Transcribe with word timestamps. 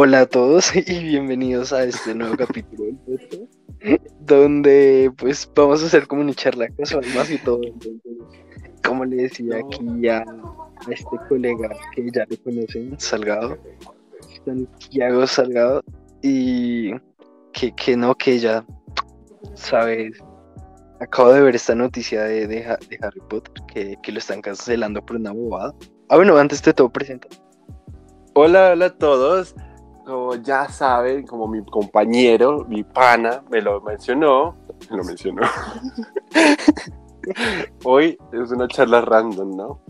Hola 0.00 0.20
a 0.20 0.26
todos 0.26 0.70
y 0.76 1.02
bienvenidos 1.02 1.72
a 1.72 1.82
este 1.82 2.14
nuevo 2.14 2.36
capítulo 2.36 2.84
del 2.84 2.96
podcast, 2.98 4.04
donde 4.20 5.10
pues 5.18 5.50
vamos 5.56 5.82
a 5.82 5.86
hacer 5.86 6.06
como 6.06 6.22
una 6.22 6.34
charla 6.34 6.68
casual 6.68 7.04
más 7.16 7.28
y 7.32 7.38
todo. 7.38 7.60
como 8.84 9.04
le 9.04 9.16
decía 9.24 9.56
aquí 9.58 10.06
a, 10.08 10.18
a 10.18 10.92
este 10.92 11.16
colega 11.28 11.70
que 11.96 12.08
ya 12.12 12.24
lo 12.30 12.36
conocen, 12.44 12.94
Salgado, 13.00 13.58
Santiago 14.44 15.26
Salgado, 15.26 15.82
y 16.22 16.92
que, 17.52 17.72
que 17.74 17.96
no, 17.96 18.14
que 18.14 18.38
ya 18.38 18.64
sabes, 19.54 20.12
acabo 21.00 21.32
de 21.32 21.40
ver 21.40 21.56
esta 21.56 21.74
noticia 21.74 22.22
de, 22.22 22.46
de, 22.46 22.64
Ha- 22.66 22.78
de 22.88 22.98
Harry 23.02 23.20
Potter, 23.28 23.52
que, 23.74 23.96
que 24.00 24.12
lo 24.12 24.18
están 24.20 24.42
cancelando 24.42 25.04
por 25.04 25.16
una 25.16 25.32
bobada. 25.32 25.74
Ah, 26.08 26.14
bueno, 26.14 26.36
antes 26.38 26.62
de 26.62 26.72
todo 26.72 26.88
presenta. 26.88 27.26
Hola, 28.34 28.70
hola 28.74 28.86
a 28.86 28.96
todos. 28.96 29.56
Como 30.08 30.36
ya 30.36 30.66
saben, 30.70 31.26
como 31.26 31.46
mi 31.46 31.62
compañero, 31.66 32.64
mi 32.66 32.82
pana, 32.82 33.42
me 33.50 33.60
lo 33.60 33.78
mencionó, 33.82 34.56
me 34.90 34.96
lo 34.96 35.04
mencionó. 35.04 35.42
Hoy 37.84 38.18
es 38.32 38.50
una 38.50 38.66
charla 38.68 39.02
random, 39.02 39.54
¿no? 39.54 39.80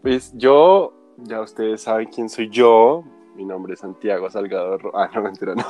Pues 0.00 0.32
yo, 0.38 0.94
ya 1.18 1.42
ustedes 1.42 1.82
saben 1.82 2.08
quién 2.08 2.30
soy 2.30 2.48
yo. 2.48 3.04
Mi 3.36 3.44
nombre 3.44 3.74
es 3.74 3.80
Santiago 3.80 4.30
Salgado. 4.30 4.78
Ro- 4.78 4.92
Ah, 4.94 5.10
no, 5.14 5.20
mentira, 5.20 5.54
no. 5.54 5.64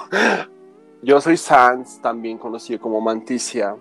Yo 1.02 1.20
soy 1.20 1.36
Sans, 1.36 2.00
también 2.00 2.38
conocido 2.38 2.78
como 2.80 3.00
Manticia. 3.00 3.74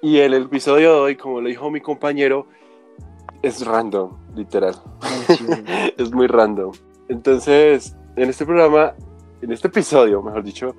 Y 0.00 0.18
el 0.18 0.34
episodio 0.34 0.92
de 0.94 1.00
hoy, 1.00 1.16
como 1.16 1.40
lo 1.40 1.48
dijo 1.48 1.72
mi 1.72 1.80
compañero, 1.80 2.46
es 3.42 3.66
random, 3.66 4.12
literal 4.36 4.76
es 5.98 6.12
muy 6.12 6.28
random. 6.28 6.70
Entonces, 7.08 7.96
en 8.14 8.30
este 8.30 8.46
programa, 8.46 8.94
en 9.42 9.52
este 9.52 9.68
episodio, 9.68 10.22
mejor 10.22 10.42
dicho, 10.44 10.74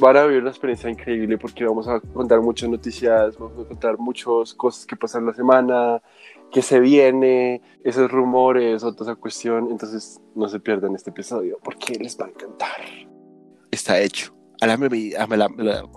van 0.00 0.16
a 0.16 0.24
vivir 0.24 0.40
una 0.42 0.50
experiencia 0.50 0.90
increíble 0.90 1.38
porque 1.38 1.64
vamos 1.64 1.86
a 1.88 2.00
contar 2.00 2.40
muchas 2.40 2.68
noticias, 2.68 3.36
vamos 3.38 3.64
a 3.64 3.68
contar 3.68 3.98
muchas 3.98 4.54
cosas 4.54 4.86
que 4.86 4.96
pasan 4.96 5.26
la 5.26 5.34
semana, 5.34 6.02
que 6.50 6.62
se 6.62 6.80
viene, 6.80 7.60
esos 7.82 8.10
rumores, 8.10 8.82
otra 8.84 9.04
esa 9.06 9.14
cuestión. 9.16 9.68
Entonces, 9.70 10.20
no 10.34 10.48
se 10.48 10.60
pierdan 10.60 10.94
este 10.94 11.10
episodio 11.10 11.58
porque 11.62 11.94
les 11.94 12.18
va 12.20 12.26
a 12.26 12.28
encantar. 12.28 12.76
Está 13.70 14.00
hecho. 14.00 14.32
A 14.60 14.66
la 14.66 14.76
medida. 14.76 15.24
a 15.24 15.36
la- 15.36 15.46
a 15.46 15.62
la- 15.62 15.88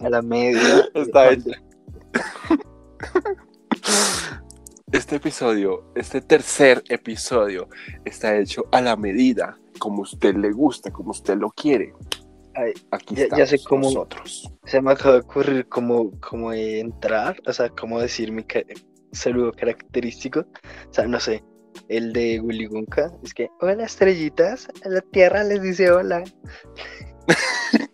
A 0.00 0.08
la 0.10 0.22
media. 0.22 0.88
Está 0.94 1.30
hecho. 1.32 1.50
Este 4.92 5.16
episodio, 5.16 5.84
este 5.94 6.20
tercer 6.20 6.82
episodio, 6.88 7.68
está 8.04 8.36
hecho 8.36 8.66
a 8.72 8.80
la 8.82 8.96
medida, 8.96 9.58
como 9.78 10.02
usted 10.02 10.34
le 10.36 10.50
gusta, 10.52 10.90
como 10.92 11.10
usted 11.12 11.36
lo 11.38 11.50
quiere. 11.50 11.94
Ay, 12.54 12.72
Aquí 12.90 13.14
ya- 13.14 13.28
ya 13.34 13.46
sé 13.46 13.58
cómo- 13.64 13.84
nosotros. 13.84 14.52
Se 14.64 14.82
me 14.82 14.92
acaba 14.92 15.14
de 15.14 15.20
ocurrir 15.20 15.66
como, 15.68 16.10
como 16.20 16.52
entrar, 16.52 17.40
o 17.46 17.52
sea, 17.52 17.70
como 17.70 17.98
decir 18.00 18.30
mi 18.32 18.44
ca- 18.44 18.62
saludo 19.12 19.52
característico. 19.52 20.40
O 20.40 20.92
sea, 20.92 21.06
no 21.06 21.18
sé, 21.18 21.42
el 21.88 22.12
de 22.12 22.40
Willy 22.40 22.66
Wonka. 22.66 23.10
Es 23.24 23.32
que, 23.32 23.48
hola 23.60 23.84
estrellitas, 23.84 24.68
a 24.84 24.88
la 24.90 25.00
tierra 25.00 25.42
les 25.44 25.62
dice 25.62 25.90
hola. 25.90 26.22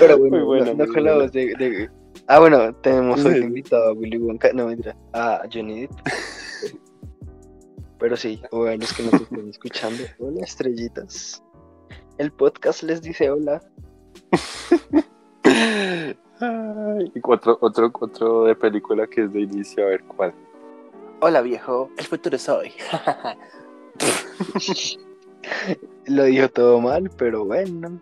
Pero 0.00 0.18
bueno, 0.18 0.36
Muy 0.36 0.44
bueno, 0.44 0.74
no, 0.74 0.86
con 0.92 1.04
la 1.04 1.14
voz 1.14 1.32
de, 1.32 1.54
de- 1.56 1.88
Ah, 2.34 2.38
bueno, 2.38 2.74
tenemos 2.76 3.22
hoy 3.26 3.40
invitado 3.40 3.90
a 3.90 3.92
Willy 3.92 4.16
Wonka, 4.16 4.54
no 4.54 4.68
mentira, 4.68 4.96
a 5.12 5.42
Johnny 5.52 5.82
Depp. 5.82 5.92
Pero 7.98 8.16
sí, 8.16 8.40
o 8.52 8.64
a 8.64 8.74
los 8.74 8.90
que 8.94 9.02
nos 9.02 9.12
estén 9.20 9.50
escuchando, 9.50 10.02
hola 10.18 10.40
estrellitas. 10.40 11.44
El 12.16 12.32
podcast 12.32 12.84
les 12.84 13.02
dice 13.02 13.28
hola. 13.28 13.60
Ay, 15.44 17.12
y 17.14 17.20
otro, 17.22 17.58
otro, 17.60 17.92
otro 18.00 18.44
de 18.44 18.54
película 18.54 19.06
que 19.06 19.24
es 19.24 19.32
de 19.34 19.42
inicio, 19.42 19.84
a 19.84 19.88
ver 19.88 20.02
cuál. 20.04 20.32
Hola 21.20 21.42
viejo, 21.42 21.90
el 21.98 22.06
futuro 22.06 22.36
es 22.36 22.48
hoy. 22.48 22.72
Lo 26.06 26.24
dijo 26.24 26.48
todo 26.48 26.80
mal, 26.80 27.10
pero 27.18 27.44
bueno. 27.44 28.00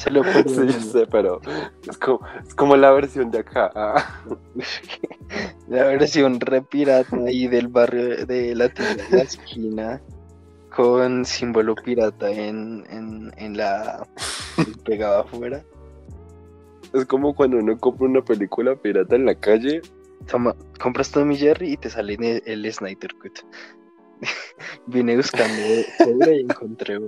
Se 0.00 0.10
lo 0.10 0.24
sí, 0.24 0.30
perdono. 0.32 0.64
yo 0.64 0.80
sé, 0.80 1.06
pero 1.06 1.42
es 1.86 1.98
como, 1.98 2.20
es 2.42 2.54
como 2.54 2.74
la 2.74 2.90
versión 2.90 3.30
de 3.30 3.40
acá. 3.40 3.70
ah. 3.74 4.22
La 5.68 5.84
versión 5.84 6.40
re 6.40 6.62
pirata 6.62 7.16
ahí 7.26 7.46
del 7.48 7.68
barrio 7.68 8.24
de 8.24 8.54
la 8.54 8.70
tienda 8.70 9.04
de 9.10 9.16
la 9.18 9.22
esquina 9.22 10.00
con 10.74 11.26
símbolo 11.26 11.74
pirata 11.74 12.30
en, 12.30 12.86
en, 12.88 13.30
en 13.36 13.56
la 13.58 14.06
pegado 14.86 15.20
afuera. 15.20 15.62
Es 16.94 17.04
como 17.04 17.34
cuando 17.34 17.58
uno 17.58 17.76
compra 17.76 18.06
una 18.06 18.24
película 18.24 18.74
pirata 18.76 19.16
en 19.16 19.26
la 19.26 19.34
calle 19.34 19.82
Toma, 20.26 20.56
compras 20.80 21.10
Tommy 21.10 21.36
Jerry 21.36 21.72
y 21.72 21.76
te 21.76 21.90
sale 21.90 22.14
el, 22.14 22.42
el 22.46 22.72
Snyder 22.72 23.14
Cut. 23.20 23.40
Vine 24.86 25.16
buscando 25.16 25.62
cobre 25.98 26.36
y 26.36 26.40
encontré. 26.40 26.98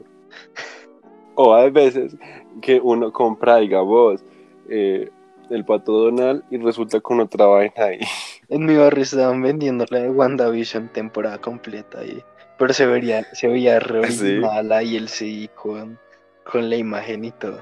Uno. 1.37 1.49
O 1.49 1.55
hay 1.55 1.71
veces 1.71 2.17
que 2.61 2.81
uno 2.81 3.13
compra, 3.13 3.57
digamos, 3.57 4.25
eh, 4.69 5.11
el 5.51 5.65
pato 5.65 5.93
Donald 5.93 6.45
y 6.51 6.59
resulta 6.59 7.01
con 7.01 7.21
otra 7.21 7.47
vaina 7.47 7.75
ahí. 7.77 8.01
En 8.49 8.67
mi 8.67 8.77
barrio 8.77 9.03
estaban 9.03 9.41
vendiendo 9.41 9.87
la 9.89 10.01
de 10.01 10.11
WandaVision 10.11 10.89
temporada 10.89 11.39
completa 11.39 12.01
ahí. 12.01 12.23
Pero 12.59 12.75
se 12.75 12.85
vería, 12.85 13.25
se 13.33 13.49
veía 13.49 13.81
re 13.81 14.03
¿Sí? 14.11 14.25
original 14.25 14.73
ahí 14.73 14.97
el 14.97 15.09
CD 15.09 15.49
con, 15.55 15.99
con 16.45 16.69
la 16.69 16.77
imagen 16.77 17.25
y 17.25 17.31
todo. 17.31 17.61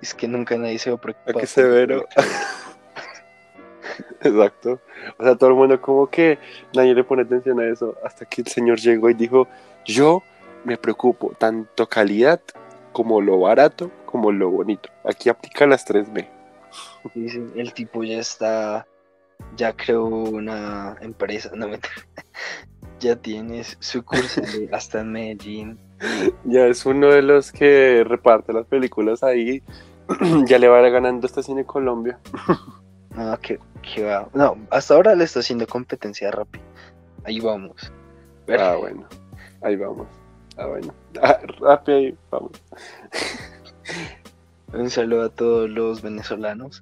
Es 0.00 0.14
que 0.14 0.26
nunca 0.26 0.58
nadie 0.58 0.80
se 0.80 0.90
va 0.90 0.96
a 0.96 1.00
preocupar. 1.00 1.36
Qué 1.36 1.46
severo. 1.46 2.04
Exacto. 4.20 4.80
O 5.18 5.24
sea, 5.24 5.36
todo 5.36 5.50
el 5.50 5.56
mundo 5.56 5.80
como 5.80 6.08
que 6.08 6.38
nadie 6.74 6.94
le 6.94 7.04
pone 7.04 7.22
atención 7.22 7.60
a 7.60 7.66
eso 7.66 7.94
hasta 8.04 8.24
que 8.24 8.42
el 8.42 8.48
señor 8.48 8.80
llegó 8.80 9.10
y 9.10 9.14
dijo, 9.14 9.46
yo 9.84 10.22
me 10.64 10.76
preocupo 10.76 11.34
tanto 11.38 11.88
calidad 11.88 12.40
como 12.92 13.20
lo 13.20 13.40
barato 13.40 13.90
como 14.12 14.30
lo 14.30 14.50
bonito. 14.50 14.90
Aquí 15.04 15.30
aplica 15.30 15.66
las 15.66 15.86
3B. 15.86 16.28
Dicen, 17.14 17.52
el 17.56 17.72
tipo 17.72 18.04
ya 18.04 18.18
está, 18.18 18.86
ya 19.56 19.72
creó 19.72 20.04
una 20.06 20.96
empresa, 21.00 21.50
no 21.54 21.68
me 21.68 21.78
ya 23.00 23.16
tienes 23.16 23.76
sucursal 23.80 24.68
hasta 24.72 25.00
en 25.00 25.12
Medellín. 25.12 25.78
Ya 26.44 26.66
es 26.66 26.84
uno 26.84 27.08
de 27.08 27.22
los 27.22 27.52
que 27.52 28.04
reparte 28.06 28.52
las 28.52 28.66
películas 28.66 29.22
ahí. 29.22 29.62
ya 30.46 30.58
le 30.58 30.68
va 30.68 30.80
ganando 30.88 31.26
esta 31.26 31.42
cine 31.42 31.64
Colombia. 31.64 32.18
No, 33.16 33.38
que, 33.38 33.58
que 33.82 34.04
va. 34.04 34.28
No, 34.34 34.58
hasta 34.70 34.94
ahora 34.94 35.14
le 35.14 35.24
está 35.24 35.40
haciendo 35.40 35.66
competencia 35.66 36.30
rápida. 36.30 36.64
Ahí 37.24 37.40
vamos. 37.40 37.92
Ah, 38.58 38.76
bueno. 38.78 39.06
Ahí 39.62 39.76
vamos. 39.76 40.06
Ah, 40.56 40.66
bueno. 40.66 40.92
Ah, 41.22 41.38
rápido 41.60 41.98
ahí 41.98 42.16
vamos. 42.30 42.52
Un 44.72 44.88
saludo 44.90 45.24
a 45.24 45.28
todos 45.28 45.68
los 45.68 46.00
venezolanos. 46.02 46.80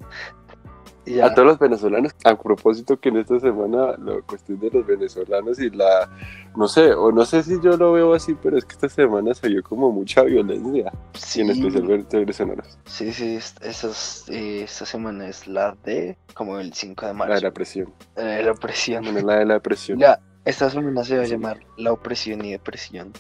Ya, 1.06 1.26
A 1.26 1.34
todos 1.34 1.48
los 1.48 1.58
venezolanos, 1.58 2.14
a 2.24 2.38
propósito 2.38 3.00
que 3.00 3.08
en 3.08 3.16
esta 3.16 3.40
semana 3.40 3.96
la 3.98 4.20
cuestión 4.24 4.60
de 4.60 4.70
los 4.70 4.86
venezolanos 4.86 5.58
y 5.58 5.70
la, 5.70 6.08
no 6.56 6.68
sé, 6.68 6.92
o 6.92 7.10
no 7.10 7.24
sé 7.24 7.42
si 7.42 7.60
yo 7.60 7.76
lo 7.76 7.92
veo 7.92 8.14
así, 8.14 8.36
pero 8.40 8.56
es 8.58 8.64
que 8.64 8.74
esta 8.74 8.88
semana 8.88 9.34
se 9.34 9.48
vio 9.48 9.62
como 9.62 9.90
mucha 9.90 10.22
violencia, 10.22 10.92
sí, 11.14 11.40
en 11.40 11.50
especial 11.50 12.04
venezolanos, 12.12 12.78
sí, 12.84 13.12
sí, 13.12 13.36
esas, 13.62 14.28
eh, 14.28 14.62
esta 14.62 14.84
semana 14.86 15.26
es 15.26 15.48
la 15.48 15.74
de 15.84 16.16
como 16.34 16.60
el 16.60 16.74
5 16.74 17.06
de 17.06 17.06
la 17.06 17.12
de 17.12 17.18
marzo. 17.30 17.44
la 17.44 17.50
presión, 17.50 17.92
La 18.14 18.22
de 18.24 18.42
la 18.44 18.52
opresión. 18.52 19.02
bueno, 19.04 19.20
la 19.26 19.36
de 19.38 19.46
la 19.46 19.54
depresión. 19.54 19.98
Ya, 19.98 20.20
esta 20.44 20.70
semana 20.70 21.02
se 21.02 21.16
va 21.16 21.24
a 21.24 21.26
llamar 21.26 21.58
la 21.76 21.92
opresión 21.92 22.44
y 22.44 22.52
depresión. 22.52 23.12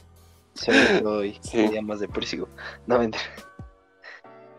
Todo 1.02 1.18
hoy, 1.18 1.38
Sí. 1.42 1.68
día 1.68 1.82
más 1.82 2.00
depresivo. 2.00 2.48
No 2.86 2.98
mentira. 2.98 3.22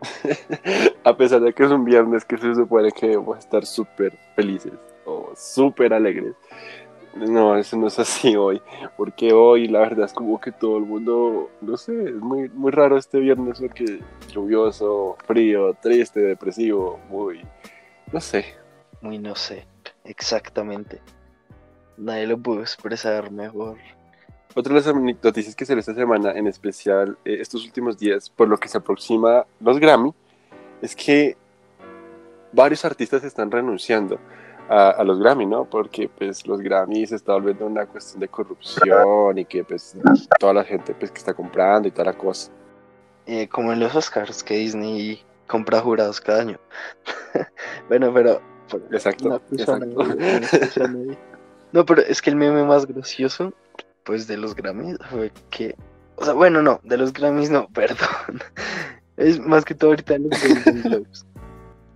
a 1.03 1.15
pesar 1.15 1.42
de 1.42 1.53
que 1.53 1.63
es 1.63 1.71
un 1.71 1.86
viernes 1.86 2.25
que 2.25 2.38
se 2.38 2.56
supone 2.56 2.92
que 2.92 3.09
debemos 3.09 3.38
estar 3.38 3.65
súper 3.65 4.18
felices 4.36 4.74
o 5.06 5.31
súper 5.36 5.94
alegres. 5.94 6.33
No, 7.15 7.57
eso 7.57 7.75
no 7.75 7.88
es 7.88 8.00
así 8.00 8.36
hoy, 8.38 8.62
porque 8.95 9.33
hoy 9.33 9.68
la 9.68 9.80
verdad 9.80 10.06
es 10.06 10.13
como 10.13 10.39
que 10.39 10.51
todo 10.53 10.77
el 10.77 10.86
mundo, 10.86 11.51
no 11.59 11.75
sé, 11.75 11.92
es 12.06 12.15
muy, 12.15 12.48
muy 12.50 12.71
raro 12.71 12.98
este 12.98 13.19
viernes 13.19 13.59
porque 13.59 14.00
lluvioso, 14.30 15.18
frío, 15.27 15.74
triste, 15.81 16.21
depresivo, 16.21 17.00
muy, 17.09 17.45
no 18.13 18.21
sé. 18.21 18.45
Muy 19.01 19.19
no 19.19 19.36
sé. 19.36 19.68
Exactamente. 20.06 21.01
Nadie 21.98 22.27
lo 22.27 22.38
pudo 22.38 22.62
expresar 22.62 23.30
mejor. 23.30 23.77
Otra 24.53 24.74
de 24.74 24.81
las 24.81 24.95
noticias 25.24 25.56
que 25.56 25.65
salió 25.65 25.80
esta 25.80 25.94
semana, 25.94 26.31
en 26.31 26.48
especial 26.48 27.18
eh, 27.24 27.38
estos 27.39 27.63
últimos 27.63 27.98
días, 27.98 28.30
por 28.30 28.50
lo 28.50 28.57
que 28.57 28.68
se 28.68 28.77
aproxima 28.77 29.45
los 29.62 29.80
Grammy, 29.80 30.13
es 30.81 30.95
que 30.95 31.38
varios 32.51 32.83
artistas 32.83 33.24
están 33.24 33.50
renunciando 33.50 34.19
a, 34.68 35.03
los 35.03 35.19
Grammy, 35.19 35.45
¿no? 35.45 35.65
Porque 35.65 36.09
pues 36.09 36.48
los 36.48 36.62
Grammy 36.62 37.06
se 37.06 37.15
está 37.15 37.33
volviendo 37.33 37.65
una 37.65 37.86
cuestión 37.86 38.21
de 38.21 38.30
corrupción 38.30 39.38
y 39.38 39.44
que 39.44 39.65
pues 39.65 39.98
toda 40.39 40.53
la 40.53 40.63
gente 40.63 40.94
pues 40.95 41.12
que 41.12 41.18
está 41.18 41.33
comprando 41.33 41.88
y 41.88 41.92
toda 41.92 42.06
la 42.06 42.18
cosa. 42.18 42.51
Eh, 43.25 43.50
como 43.50 43.74
en 43.74 43.80
los 43.80 43.94
Oscars, 43.95 44.44
que 44.44 44.56
Disney 44.56 45.21
compra 45.48 45.81
jurados 45.81 46.21
cada 46.21 46.42
año. 46.42 46.59
bueno, 47.89 48.13
pero... 48.13 48.42
exacto, 48.92 49.42
exacto. 49.51 49.88
no, 51.74 51.86
pero 51.86 52.01
es 52.01 52.21
que 52.21 52.30
el 52.30 52.38
meme 52.38 52.63
más 52.63 52.88
gracioso, 52.88 53.53
pues 54.03 54.27
de 54.27 54.38
los 54.38 54.56
Grammys, 54.56 54.98
fue 55.09 55.31
que... 55.50 55.75
O 56.15 56.25
sea, 56.25 56.33
bueno, 56.33 56.62
no, 56.62 56.80
de 56.83 56.98
los 56.98 57.13
Grammys 57.13 57.50
no, 57.50 57.68
perdón. 57.74 58.42
Es 59.18 59.39
más 59.39 59.65
que 59.65 59.75
todo 59.75 59.92
ahorita 59.92 60.15
en 60.15 60.30
los 60.30 60.44
Globes. 60.83 61.25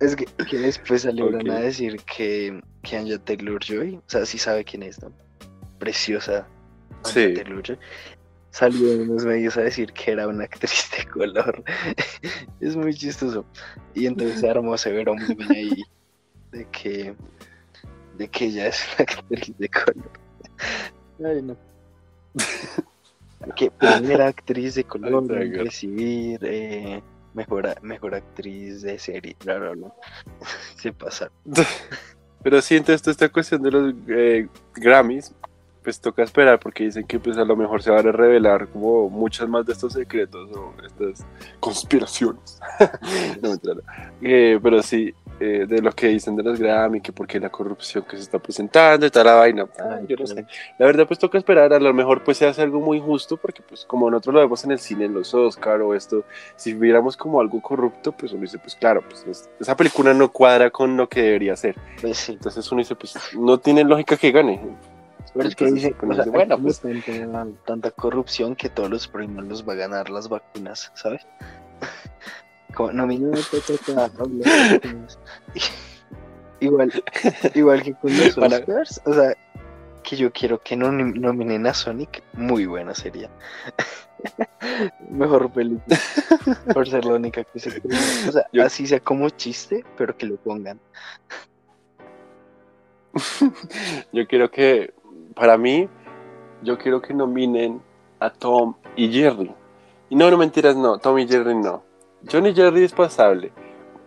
Es 0.00 0.14
que, 0.14 0.26
que 0.48 0.58
después 0.58 1.02
salieron 1.02 1.50
a 1.50 1.60
decir 1.60 1.96
que, 2.02 2.60
que 2.82 2.96
Anja 2.96 3.18
Taylor 3.18 3.58
Joy, 3.64 3.96
o 3.96 4.02
sea, 4.06 4.26
sí 4.26 4.36
sabe 4.36 4.62
quién 4.62 4.82
es, 4.82 5.02
¿no? 5.02 5.10
Preciosa 5.78 6.46
sí. 7.04 7.34
Taylor 7.34 7.62
Joy. 7.62 7.78
Salió 8.50 8.92
en 8.92 9.10
unos 9.10 9.24
medios 9.24 9.56
a 9.56 9.62
decir 9.62 9.92
que 9.92 10.12
era 10.12 10.28
una 10.28 10.44
actriz 10.44 10.90
de 10.96 11.04
color. 11.10 11.62
es 12.60 12.76
muy 12.76 12.94
chistoso. 12.94 13.44
Y 13.94 14.06
entonces 14.06 14.40
se 14.40 14.48
armó 14.48 14.76
severo 14.78 15.14
muy 15.14 15.34
bien 15.34 15.52
ahí 15.52 15.82
de 16.52 16.66
que, 16.70 17.14
de 18.16 18.28
que 18.28 18.46
ella 18.46 18.68
es 18.68 18.86
una 18.94 19.02
actriz 19.02 19.58
de 19.58 19.68
color. 19.68 20.10
Ay, 21.24 21.42
no. 21.42 21.56
que 23.56 23.70
primera 23.70 24.26
actriz 24.28 24.74
de 24.74 24.84
color 24.84 25.24
en 25.32 25.54
recibir 25.54 26.40
eh, 26.42 27.02
mejor, 27.34 27.80
mejor 27.82 28.14
actriz 28.14 28.82
de 28.82 28.98
serie, 28.98 29.34
claro, 29.38 29.76
¿no? 29.76 29.94
Se 30.76 30.92
pasa. 30.92 31.30
Pero 32.42 32.62
siento 32.62 32.92
esto, 32.92 33.10
esta 33.10 33.28
cuestión 33.28 33.62
de 33.62 33.70
los 33.70 33.94
eh, 34.08 34.48
Grammys, 34.74 35.34
pues 35.82 36.00
toca 36.00 36.24
esperar 36.24 36.58
porque 36.58 36.84
dicen 36.84 37.06
que 37.06 37.20
pues 37.20 37.38
a 37.38 37.44
lo 37.44 37.54
mejor 37.54 37.80
se 37.80 37.90
van 37.90 38.08
a 38.08 38.12
revelar 38.12 38.68
como 38.68 39.08
muchas 39.08 39.48
más 39.48 39.64
de 39.66 39.72
estos 39.72 39.92
secretos 39.92 40.50
o 40.50 40.74
estas 40.84 41.24
conspiraciones. 41.60 42.58
no, 43.40 43.56
eh, 44.20 44.58
pero 44.60 44.82
sí, 44.82 45.14
eh, 45.38 45.66
de 45.68 45.82
lo 45.82 45.92
que 45.92 46.08
dicen 46.08 46.34
de 46.34 46.42
los 46.42 46.58
Grammy, 46.58 47.00
que 47.00 47.12
porque 47.12 47.38
la 47.38 47.50
corrupción 47.50 48.04
que 48.04 48.16
se 48.16 48.22
está 48.22 48.38
presentando 48.38 49.06
y 49.06 49.10
toda 49.10 49.24
la 49.24 49.34
vaina. 49.34 49.66
Ah, 49.78 50.00
yo 50.08 50.16
no 50.16 50.26
sé. 50.26 50.46
La 50.78 50.86
verdad, 50.86 51.06
pues 51.06 51.18
toca 51.18 51.36
esperar. 51.36 51.72
A 51.72 51.78
lo 51.78 51.92
mejor 51.92 52.24
pues 52.24 52.38
se 52.38 52.46
hace 52.46 52.62
algo 52.62 52.80
muy 52.80 53.00
justo, 53.00 53.36
porque 53.36 53.62
pues 53.62 53.84
como 53.84 54.10
nosotros 54.10 54.34
lo 54.34 54.40
vemos 54.40 54.64
en 54.64 54.72
el 54.72 54.78
cine, 54.78 55.04
en 55.04 55.14
los 55.14 55.34
Oscar 55.34 55.80
o 55.82 55.94
esto, 55.94 56.24
si 56.56 56.72
viéramos 56.74 57.16
como 57.16 57.40
algo 57.40 57.60
corrupto, 57.60 58.12
pues 58.12 58.32
uno 58.32 58.42
dice, 58.42 58.58
pues 58.58 58.74
claro, 58.74 59.02
pues 59.02 59.48
esa 59.60 59.76
película 59.76 60.14
no 60.14 60.32
cuadra 60.32 60.70
con 60.70 60.96
lo 60.96 61.08
que 61.08 61.22
debería 61.22 61.54
ser. 61.56 61.76
Pues 62.00 62.28
Entonces 62.28 62.70
uno 62.72 62.80
dice, 62.80 62.94
pues 62.94 63.14
no 63.34 63.58
tiene 63.58 63.84
lógica 63.84 64.16
que 64.16 64.32
gane. 64.32 64.60
Pero 65.34 65.48
es 65.48 65.54
que 65.54 65.70
dice, 65.70 65.94
pues, 66.00 66.30
bueno, 66.30 66.58
pues 66.58 66.80
tanta 67.66 67.90
corrupción 67.90 68.56
que 68.56 68.70
todos 68.70 68.88
los 68.88 69.06
premios 69.06 69.44
los 69.46 69.68
va 69.68 69.74
a 69.74 69.76
ganar 69.76 70.08
las 70.08 70.28
vacunas, 70.28 70.90
¿sabes? 70.94 71.26
No, 72.92 73.06
me 73.06 73.18
toca 73.18 74.10
igual, 76.60 76.92
igual 77.54 77.82
que 77.82 77.94
con 77.94 78.16
los 78.16 78.36
Oscars, 78.38 79.00
o 79.04 79.14
sea, 79.14 79.34
que 80.02 80.16
yo 80.16 80.32
quiero 80.32 80.60
que 80.60 80.76
no 80.76 80.92
nominen 80.92 81.66
a 81.66 81.74
Sonic, 81.74 82.22
muy 82.34 82.66
buena 82.66 82.94
sería. 82.94 83.28
Mejor 85.10 85.50
película. 85.50 85.98
por 86.72 86.88
ser 86.88 87.04
la 87.04 87.14
única 87.14 87.44
que 87.44 87.58
se 87.58 87.82
O 88.28 88.32
sea, 88.32 88.46
así 88.64 88.86
sea 88.86 89.00
como 89.00 89.28
chiste, 89.30 89.84
pero 89.96 90.16
que 90.16 90.26
lo 90.26 90.36
pongan. 90.36 90.78
yo 94.12 94.26
quiero 94.26 94.50
que, 94.50 94.94
para 95.34 95.56
mí, 95.56 95.88
yo 96.62 96.78
quiero 96.78 97.00
que 97.02 97.14
nominen 97.14 97.82
a 98.20 98.30
Tom 98.30 98.74
y 98.94 99.10
Jerry. 99.12 99.54
Y 100.08 100.16
no, 100.16 100.30
no 100.30 100.38
mentiras, 100.38 100.76
no, 100.76 100.98
Tom 100.98 101.18
y 101.18 101.26
Jerry 101.26 101.54
no. 101.54 101.85
Johnny 102.30 102.54
Jerry 102.54 102.84
es 102.84 102.92
pasable, 102.92 103.52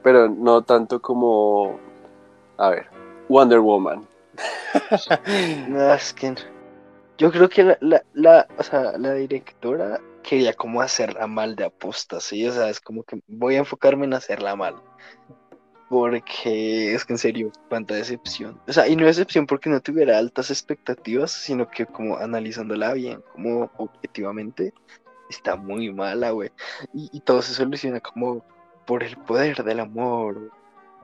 pero 0.03 0.29
no 0.29 0.61
tanto 0.61 1.01
como, 1.01 1.79
a 2.57 2.69
ver, 2.69 2.87
Wonder 3.29 3.59
Woman. 3.59 4.05
no, 5.69 5.93
es 5.93 6.13
que 6.13 6.35
yo 7.17 7.31
creo 7.31 7.49
que 7.49 7.77
la, 7.81 8.03
la, 8.13 8.47
o 8.57 8.63
sea, 8.63 8.97
la 8.97 9.13
directora 9.13 9.99
quería 10.23 10.53
como 10.53 10.81
hacerla 10.81 11.27
mal 11.27 11.55
de 11.55 11.65
apostas, 11.65 12.23
¿sí? 12.23 12.47
O 12.47 12.51
sea, 12.51 12.69
es 12.69 12.79
como 12.79 13.03
que 13.03 13.19
voy 13.27 13.55
a 13.55 13.59
enfocarme 13.59 14.05
en 14.05 14.13
hacerla 14.13 14.55
mal. 14.55 14.75
Porque 15.89 16.93
es 16.93 17.03
que 17.03 17.13
en 17.13 17.17
serio, 17.17 17.51
cuánta 17.67 17.95
decepción. 17.95 18.59
O 18.67 18.73
sea, 18.73 18.87
y 18.87 18.95
no 18.95 19.05
decepción 19.05 19.47
porque 19.47 19.69
no 19.69 19.81
tuviera 19.81 20.17
altas 20.17 20.51
expectativas, 20.51 21.31
sino 21.31 21.67
que 21.69 21.85
como 21.87 22.17
analizándola 22.17 22.93
bien, 22.93 23.23
como 23.33 23.71
objetivamente, 23.77 24.73
está 25.29 25.55
muy 25.55 25.93
mala, 25.93 26.31
güey. 26.31 26.51
Y, 26.93 27.19
todo 27.21 27.41
se 27.41 27.53
soluciona 27.53 27.99
como 27.99 28.43
por 28.85 29.03
el 29.03 29.15
poder 29.17 29.63
del 29.63 29.79
amor 29.79 30.51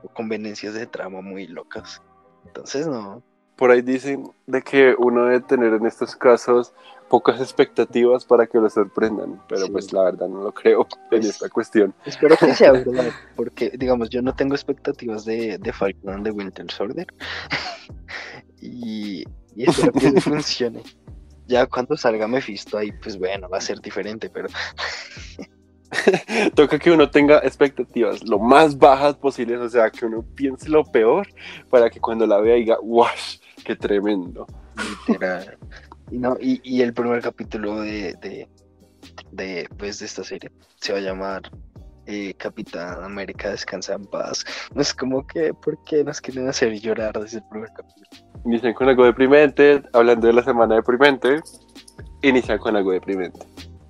o, 0.02 0.08
conveniencias 0.08 0.74
de 0.74 0.86
trama 0.86 1.20
muy 1.20 1.46
locas. 1.46 2.02
Entonces, 2.44 2.86
no. 2.86 3.22
Por 3.56 3.70
ahí 3.70 3.80
dicen 3.80 4.30
de 4.46 4.60
que 4.60 4.94
uno 4.98 5.24
debe 5.24 5.40
tener 5.40 5.72
en 5.72 5.86
estos 5.86 6.14
casos 6.14 6.74
pocas 7.08 7.40
expectativas 7.40 8.24
para 8.24 8.46
que 8.46 8.58
lo 8.58 8.68
sorprendan, 8.68 9.40
pero 9.48 9.68
pues 9.68 9.92
la 9.92 10.02
verdad 10.02 10.28
no 10.28 10.42
lo 10.42 10.52
creo 10.52 10.82
en 10.82 11.08
pues, 11.08 11.26
esta 11.26 11.48
cuestión. 11.48 11.94
Espero 12.04 12.36
que 12.36 12.54
sea 12.54 12.72
verdad, 12.72 13.10
porque 13.34 13.70
digamos, 13.78 14.10
yo 14.10 14.20
no 14.20 14.34
tengo 14.34 14.54
expectativas 14.54 15.24
de, 15.24 15.56
de 15.56 15.72
Falcon 15.72 16.22
de 16.22 16.32
Winter 16.32 16.70
Soldier 16.70 17.06
y, 18.60 19.24
y 19.54 19.70
espero 19.70 19.92
que 19.92 20.20
funcione. 20.20 20.82
Ya 21.46 21.66
cuando 21.66 21.96
salga 21.96 22.26
Mephisto 22.26 22.78
ahí, 22.78 22.92
pues 22.92 23.18
bueno, 23.18 23.48
va 23.48 23.58
a 23.58 23.60
ser 23.60 23.80
diferente, 23.80 24.28
pero... 24.28 24.48
Toca 26.54 26.78
que 26.78 26.90
uno 26.90 27.08
tenga 27.08 27.38
expectativas 27.38 28.22
lo 28.24 28.38
más 28.38 28.76
bajas 28.76 29.16
posibles, 29.16 29.60
o 29.60 29.68
sea, 29.68 29.90
que 29.90 30.04
uno 30.04 30.24
piense 30.34 30.68
lo 30.68 30.84
peor 30.84 31.26
para 31.70 31.88
que 31.88 32.00
cuando 32.00 32.26
la 32.26 32.38
vea 32.38 32.56
diga, 32.56 32.76
¡wash! 32.82 33.38
¡Qué 33.64 33.76
tremendo! 33.76 34.46
Y, 36.10 36.18
no, 36.18 36.36
y, 36.40 36.82
el 36.82 36.92
primer 36.92 37.22
capítulo 37.22 37.80
de, 37.80 38.48
de, 39.32 39.68
pues, 39.76 39.98
de 39.98 40.06
esta 40.06 40.22
serie 40.22 40.50
se 40.80 40.92
va 40.92 40.98
a 40.98 41.02
llamar 41.02 41.50
eh, 42.06 42.34
Capitán 42.34 43.02
América 43.02 43.50
Descansa 43.50 43.94
en 43.94 44.06
Paz. 44.06 44.44
No 44.74 44.82
es 44.82 44.94
como 44.94 45.26
que, 45.26 45.52
¿por 45.54 45.82
qué 45.84 46.04
nos 46.04 46.20
quieren 46.20 46.48
hacer 46.48 46.78
llorar 46.80 47.18
desde 47.20 47.38
el 47.38 47.44
primer 47.50 47.70
capítulo? 47.70 48.06
Inician 48.44 48.74
con 48.74 48.88
algo 48.88 49.04
deprimente, 49.04 49.82
hablando 49.92 50.26
de 50.26 50.32
la 50.32 50.42
semana 50.42 50.76
deprimente, 50.76 51.40
inician 52.22 52.58
con 52.58 52.76
algo 52.76 52.92
deprimente. 52.92 53.40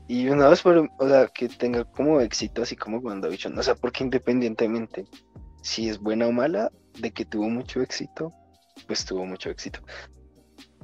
Y 0.08 0.28
una 0.28 0.49
vez, 0.49 0.62
por, 0.62 0.88
o 0.99 1.08
sea, 1.08 1.26
que 1.26 1.49
tenga 1.49 1.85
como 1.85 2.20
éxito, 2.20 2.62
así 2.62 2.76
como 2.76 2.99
WandaVision, 2.99 3.58
o 3.58 3.62
sea, 3.62 3.75
porque 3.75 4.04
independientemente 4.04 5.04
si 5.66 5.88
es 5.88 5.99
buena 5.99 6.28
o 6.28 6.32
mala, 6.32 6.70
de 7.00 7.11
que 7.11 7.25
tuvo 7.25 7.49
mucho 7.50 7.82
éxito, 7.82 8.32
pues 8.87 9.04
tuvo 9.04 9.26
mucho 9.26 9.50
éxito. 9.50 9.80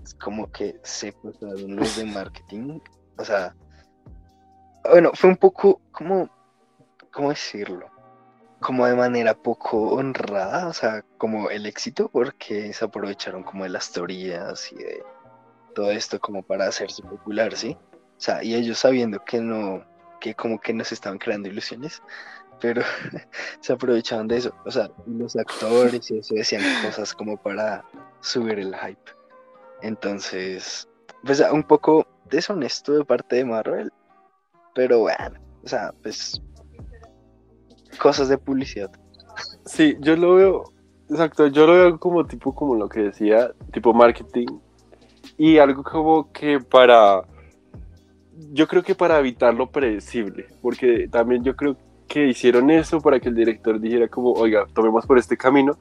Es 0.02 0.12
como 0.14 0.50
que 0.50 0.80
se 0.82 1.12
pasaron 1.12 1.76
los 1.76 1.96
de 1.96 2.04
marketing, 2.04 2.80
o 3.16 3.24
sea, 3.24 3.54
bueno, 4.90 5.12
fue 5.14 5.30
un 5.30 5.36
poco 5.36 5.80
como, 5.92 6.28
¿cómo 7.12 7.30
decirlo? 7.30 7.90
como 8.62 8.86
de 8.86 8.94
manera 8.94 9.34
poco 9.34 9.90
honrada, 9.90 10.68
o 10.68 10.72
sea, 10.72 11.04
como 11.18 11.50
el 11.50 11.66
éxito, 11.66 12.08
porque 12.08 12.72
se 12.72 12.84
aprovecharon 12.84 13.42
como 13.42 13.64
de 13.64 13.70
las 13.70 13.92
teorías 13.92 14.72
y 14.72 14.76
de 14.76 15.04
todo 15.74 15.90
esto 15.90 16.18
como 16.20 16.42
para 16.42 16.66
hacerse 16.68 17.02
popular, 17.02 17.54
¿sí? 17.56 17.76
O 17.92 18.20
sea, 18.20 18.42
y 18.42 18.54
ellos 18.54 18.78
sabiendo 18.78 19.22
que 19.24 19.40
no, 19.40 19.84
que 20.20 20.34
como 20.34 20.60
que 20.60 20.72
nos 20.72 20.92
estaban 20.92 21.18
creando 21.18 21.48
ilusiones, 21.48 22.02
pero 22.60 22.82
se 23.60 23.72
aprovechaban 23.72 24.28
de 24.28 24.38
eso, 24.38 24.54
o 24.64 24.70
sea, 24.70 24.88
los 25.06 25.36
actores 25.36 26.10
y 26.10 26.18
eso 26.18 26.34
decían 26.34 26.62
cosas 26.84 27.12
como 27.12 27.36
para 27.36 27.84
subir 28.20 28.60
el 28.60 28.74
hype. 28.76 29.10
Entonces, 29.82 30.88
pues 31.24 31.40
un 31.40 31.64
poco 31.64 32.06
deshonesto 32.26 32.92
de 32.92 33.04
parte 33.04 33.36
de 33.36 33.44
Marvel, 33.44 33.92
pero 34.74 35.00
bueno, 35.00 35.40
o 35.64 35.68
sea, 35.68 35.92
pues 36.02 36.40
cosas 37.98 38.28
de 38.28 38.38
publicidad. 38.38 38.90
Sí, 39.64 39.96
yo 40.00 40.16
lo 40.16 40.34
veo, 40.34 40.64
exacto, 41.08 41.46
yo 41.46 41.66
lo 41.66 41.72
veo 41.74 41.98
como 41.98 42.26
tipo, 42.26 42.54
como 42.54 42.74
lo 42.74 42.88
que 42.88 43.00
decía, 43.00 43.52
tipo 43.72 43.92
marketing. 43.92 44.46
Y 45.38 45.58
algo 45.58 45.82
como 45.82 46.32
que 46.32 46.60
para, 46.60 47.22
yo 48.52 48.66
creo 48.66 48.82
que 48.82 48.94
para 48.94 49.18
evitar 49.18 49.54
lo 49.54 49.70
predecible, 49.70 50.46
porque 50.60 51.08
también 51.08 51.44
yo 51.44 51.56
creo 51.56 51.76
que 52.08 52.28
hicieron 52.28 52.70
eso 52.70 53.00
para 53.00 53.20
que 53.20 53.28
el 53.28 53.34
director 53.34 53.80
dijera 53.80 54.08
como, 54.08 54.32
oiga, 54.32 54.66
tomemos 54.74 55.06
por 55.06 55.18
este 55.18 55.36
camino 55.36 55.78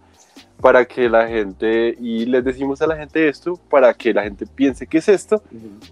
para 0.62 0.86
que 0.86 1.10
la 1.10 1.28
gente, 1.28 1.96
y 2.00 2.26
les 2.26 2.44
decimos 2.44 2.82
a 2.82 2.88
la 2.88 2.96
gente 2.96 3.28
esto, 3.28 3.56
para 3.70 3.94
que 3.94 4.14
la 4.14 4.24
gente 4.24 4.46
piense 4.46 4.86
que 4.86 5.00
es 5.00 5.10
esto, 5.10 5.42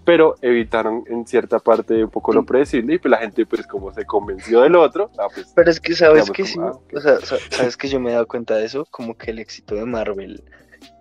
pero 0.04 0.36
evitaron 0.40 1.02
en 1.08 1.26
cierta 1.26 1.58
parte 1.58 2.04
un 2.04 2.10
poco 2.10 2.32
lo 2.32 2.44
predecible 2.44 2.94
y 2.94 2.98
pues 2.98 3.10
la 3.10 3.18
gente 3.18 3.44
pues 3.46 3.66
como 3.66 3.92
se 3.92 4.04
convenció 4.04 4.60
del 4.60 4.76
otro. 4.76 5.10
Ah, 5.18 5.26
pues, 5.34 5.52
pero 5.54 5.70
es 5.70 5.80
que 5.80 5.94
sabes 5.94 6.30
que 6.30 6.44
sí, 6.44 6.58
ah, 6.60 6.72
o 6.94 7.00
sea, 7.00 7.18
sabes 7.50 7.76
que 7.76 7.88
yo 7.88 7.98
me 7.98 8.10
he 8.10 8.12
dado 8.12 8.28
cuenta 8.28 8.56
de 8.56 8.64
eso, 8.64 8.86
como 8.90 9.16
que 9.16 9.32
el 9.32 9.40
éxito 9.40 9.74
de 9.74 9.84
Marvel 9.84 10.42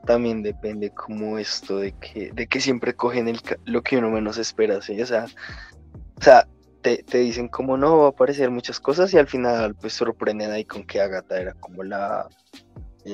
también 0.06 0.42
depende 0.42 0.90
como 0.90 1.38
esto 1.38 1.78
de 1.78 1.92
que, 1.94 2.32
de 2.34 2.48
que 2.48 2.60
siempre 2.60 2.96
cogen 2.96 3.28
el, 3.28 3.40
lo 3.66 3.84
que 3.84 3.98
uno 3.98 4.10
menos 4.10 4.38
espera, 4.38 4.82
¿sí? 4.82 5.00
O 5.02 5.06
sea, 5.06 5.26
o 6.18 6.22
sea 6.22 6.48
te, 6.82 7.04
te, 7.04 7.20
dicen 7.20 7.50
como 7.50 7.78
no 7.78 7.98
va 8.00 8.06
a 8.06 8.10
aparecer 8.10 8.50
muchas 8.50 8.80
cosas 8.80 9.14
y 9.14 9.18
al 9.18 9.28
final 9.28 9.76
pues 9.76 9.94
sorprenden 9.94 10.52
ahí 10.52 10.66
con 10.66 10.86
que 10.86 11.02
Agatha 11.02 11.40
era 11.40 11.54
como 11.54 11.84
la, 11.84 12.30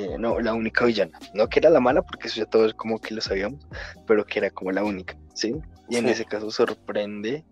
eh, 0.03 0.17
no, 0.17 0.39
la 0.39 0.53
única 0.53 0.85
villana. 0.85 1.17
No 1.33 1.47
que 1.47 1.59
era 1.59 1.69
la 1.69 1.79
mala, 1.79 2.01
porque 2.01 2.27
eso 2.27 2.37
ya 2.37 2.45
todos 2.45 2.73
como 2.73 2.99
que 2.99 3.13
lo 3.13 3.21
sabíamos, 3.21 3.67
pero 4.07 4.25
que 4.25 4.39
era 4.39 4.49
como 4.49 4.71
la 4.71 4.83
única, 4.83 5.17
¿sí? 5.33 5.55
Y 5.89 5.97
en 5.97 6.07
ese 6.07 6.25
caso 6.25 6.49
sorprende, 6.51 7.45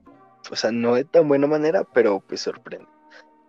o 0.50 0.55
sea, 0.55 0.71
no 0.71 0.95
de 0.95 1.05
tan 1.05 1.27
buena 1.27 1.47
manera, 1.47 1.83
pero 1.83 2.19
pues 2.19 2.41
sorprende. 2.41 2.88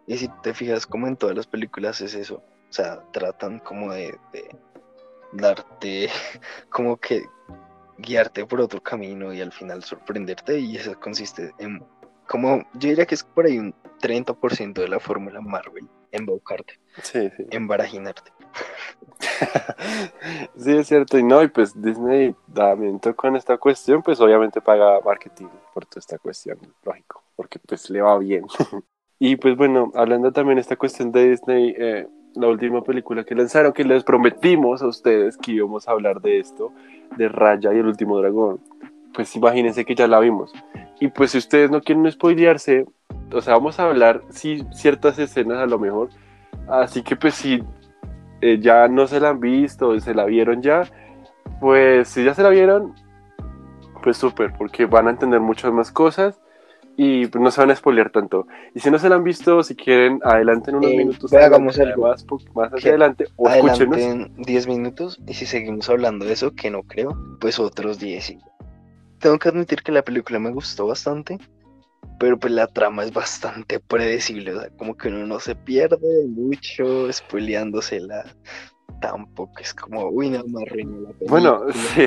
Y 0.07 0.19
si 0.19 0.29
te 0.43 0.53
fijas, 0.53 0.87
como 0.87 1.07
en 1.07 1.17
todas 1.17 1.35
las 1.35 1.47
películas 1.47 2.01
es 2.01 2.15
eso, 2.15 2.37
o 2.37 2.73
sea, 2.73 3.03
tratan 3.13 3.59
como 3.61 3.93
de, 3.93 4.19
darte, 5.33 6.09
como 6.71 6.97
que 6.97 7.25
guiarte 7.99 8.45
por 8.45 8.61
otro 8.61 8.83
camino 8.83 9.33
y 9.33 9.41
al 9.41 9.53
final 9.53 9.83
sorprenderte 9.83 10.59
y 10.59 10.77
eso 10.77 10.99
consiste 10.99 11.53
en, 11.59 11.85
como 12.27 12.59
yo 12.75 12.89
diría 12.89 13.07
que 13.07 13.15
es 13.15 13.23
por 13.23 13.47
ahí 13.47 13.59
un 13.59 13.73
30% 14.01 14.75
de 14.75 14.89
la 14.89 14.99
fórmula 14.99 15.41
Marvel, 15.41 15.89
embaucarte, 16.11 16.81
sí, 17.03 17.31
sí. 17.37 17.47
embaraginarte. 17.51 18.33
sí, 20.57 20.73
es 20.77 20.89
cierto, 20.89 21.19
y 21.19 21.23
no, 21.23 21.43
y 21.43 21.49
pues 21.49 21.81
Disney 21.81 22.35
también 22.53 22.99
con 23.17 23.37
esta 23.37 23.59
cuestión, 23.59 24.03
pues 24.03 24.21
obviamente 24.21 24.61
paga 24.61 25.01
marketing 25.05 25.47
por 25.73 25.87
toda 25.87 26.01
esta 26.01 26.19
cuestión, 26.19 26.59
lógico, 26.85 27.23
porque 27.37 27.59
pues 27.59 27.91
le 27.91 28.01
va 28.01 28.19
bien. 28.19 28.45
y 29.19 29.37
pues 29.37 29.57
bueno, 29.57 29.93
hablando 29.95 30.33
también 30.33 30.57
de 30.57 30.63
esta 30.63 30.77
cuestión 30.77 31.13
de 31.13 31.31
Disney, 31.31 31.75
eh, 31.79 32.07
la 32.35 32.49
última 32.49 32.83
película 32.83 33.25
que 33.25 33.35
lanzaron, 33.35 33.73
que 33.73 33.85
les 33.85 34.05
prometimos 34.05 34.83
a 34.83 34.89
ustedes 34.89 35.37
que 35.37 35.53
íbamos 35.53 35.89
a 35.89 35.93
hablar 35.93 36.21
de 36.21 36.41
esto, 36.41 36.73
de 37.17 37.29
Raya 37.29 37.73
y 37.73 37.79
el 37.79 37.87
último 37.87 38.19
dragón, 38.19 38.61
pues 39.15 39.35
imagínense 39.37 39.85
que 39.85 39.95
ya 39.95 40.09
la 40.09 40.19
vimos. 40.19 40.53
Y 41.01 41.09
pues 41.09 41.31
si 41.33 41.39
ustedes 41.39 41.71
no 41.71 41.81
quieren 41.81 42.11
spoilearse, 42.11 42.87
o 43.33 43.41
sea, 43.41 43.55
vamos 43.55 43.79
a 43.79 43.85
hablar 43.85 44.23
sí, 44.31 44.65
ciertas 44.73 45.19
escenas 45.19 45.59
a 45.59 45.67
lo 45.67 45.79
mejor. 45.79 46.11
Así 46.69 47.03
que 47.03 47.17
pues 47.17 47.35
si 47.35 47.63
eh, 48.45 48.59
ya 48.61 48.89
no 48.89 49.07
se 49.07 49.21
la 49.21 49.31
han 49.31 49.41
visto, 49.41 49.99
se 50.01 50.15
la 50.15 50.25
vieron 50.25 50.61
ya, 50.63 50.83
pues 51.61 52.09
si 52.09 52.25
ya 52.25 52.35
se 52.35 52.43
la 52.43 52.51
vieron, 52.51 52.95
pues 54.03 54.17
súper, 54.17 54.53
porque 54.59 54.87
van 54.87 55.07
a 55.09 55.11
entender 55.11 55.41
muchas 55.41 55.73
más 55.73 55.91
cosas 55.91 56.41
y 56.97 57.27
no 57.35 57.51
se 57.51 57.61
van 57.61 57.71
a 57.71 57.77
spoilear 57.77 58.11
tanto. 58.11 58.47
Y 58.75 58.81
si 58.81 58.91
no 58.91 58.99
se 58.99 59.09
la 59.09 59.17
han 59.17 59.25
visto, 59.25 59.63
si 59.63 59.75
quieren, 59.75 60.21
adelanten 60.23 60.77
unos 60.77 60.91
Eh, 60.93 60.97
minutos 60.99 61.33
hagamos 61.33 61.79
algo. 61.81 62.03
más, 62.07 62.25
hacia 62.73 62.91
adelante 62.91 63.27
o 63.37 63.49
escúchenos. 63.49 63.97
Adelanten 63.97 64.33
10 64.45 64.67
minutos 64.69 65.21
y 65.27 65.35
si 65.35 65.47
seguimos 65.47 65.89
hablando 65.89 66.25
de 66.25 66.35
eso, 66.35 66.55
que 66.55 66.71
no 66.71 66.83
creo, 66.83 67.17
pues 67.41 67.59
otros 67.59 67.99
10. 67.99 68.31
y- 68.31 68.39
Tengo 69.19 69.39
que 69.39 69.49
admitir 69.49 69.83
que 69.83 69.91
la 69.91 70.03
película 70.03 70.39
me 70.39 70.51
gustó 70.51 70.87
bastante, 70.87 71.39
pero 72.19 72.39
pues 72.39 72.53
la 72.53 72.67
trama 72.67 73.05
es 73.05 73.13
bastante 73.13 73.81
predecible, 73.81 74.55
o 74.55 74.61
sea, 74.61 74.71
como 74.77 74.97
que 74.97 75.09
uno 75.09 75.27
no 75.27 75.41
se 75.41 75.55
pierde 75.55 76.27
mucho 76.29 77.13
spoileándosela. 77.13 78.25
Tampoco 79.01 79.59
es 79.61 79.75
como, 79.75 80.09
uy, 80.09 80.31
no, 80.31 80.45
me 80.45 80.63
arruinó 80.63 81.01
la 81.01 81.09
película. 81.09 81.31
Bueno, 81.31 81.63
sí, 81.73 82.07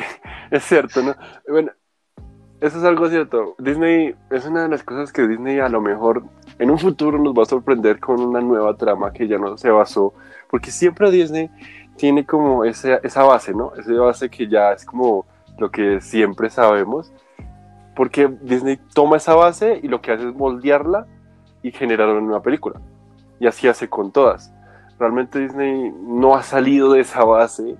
es 0.52 0.64
cierto, 0.64 1.04
¿no? 1.04 1.16
Bueno, 1.48 1.72
eso 2.60 2.78
es 2.80 2.84
algo 2.84 3.08
cierto. 3.10 3.56
Disney 3.60 4.16
es 4.32 4.46
una 4.46 4.64
de 4.64 4.70
las 4.70 4.84
cosas 4.84 5.12
que 5.12 5.28
Disney 5.28 5.60
a 5.60 5.70
lo 5.70 5.82
mejor 5.82 6.24
en 6.58 6.72
un 6.72 6.80
futuro 6.80 7.20
nos 7.20 7.34
va 7.34 7.44
a 7.44 7.46
sorprender 7.46 8.00
con 8.00 8.20
una 8.20 8.42
nueva 8.42 8.76
trama 8.76 9.12
que 9.12 9.28
ya 9.28 9.38
no 9.38 9.58
se 9.58 9.70
basó, 9.70 10.14
porque 10.50 10.72
siempre 10.72 11.12
Disney 11.12 11.52
tiene 11.98 12.26
como 12.26 12.64
esa, 12.66 12.96
esa 12.98 13.24
base, 13.24 13.54
¿no? 13.54 13.74
Esa 13.76 13.94
base 13.94 14.30
que 14.30 14.48
ya 14.48 14.72
es 14.72 14.86
como 14.86 15.26
lo 15.60 15.70
que 15.70 16.02
siempre 16.02 16.50
sabemos, 16.50 17.12
porque 17.98 18.28
Disney 18.42 18.78
toma 18.94 19.18
esa 19.18 19.34
base 19.34 19.80
y 19.82 19.88
lo 19.88 20.02
que 20.02 20.12
hace 20.12 20.30
es 20.30 20.36
moldearla 20.36 21.08
y 21.64 21.72
generar 21.72 22.10
una 22.10 22.22
nueva 22.22 22.44
película. 22.44 22.80
Y 23.40 23.48
así 23.48 23.68
hace 23.68 23.90
con 23.90 24.12
todas. 24.12 24.54
Realmente 25.00 25.40
Disney 25.40 25.92
no 26.04 26.36
ha 26.36 26.44
salido 26.44 26.94
de 26.94 27.02
esa 27.02 27.24
base 27.24 27.76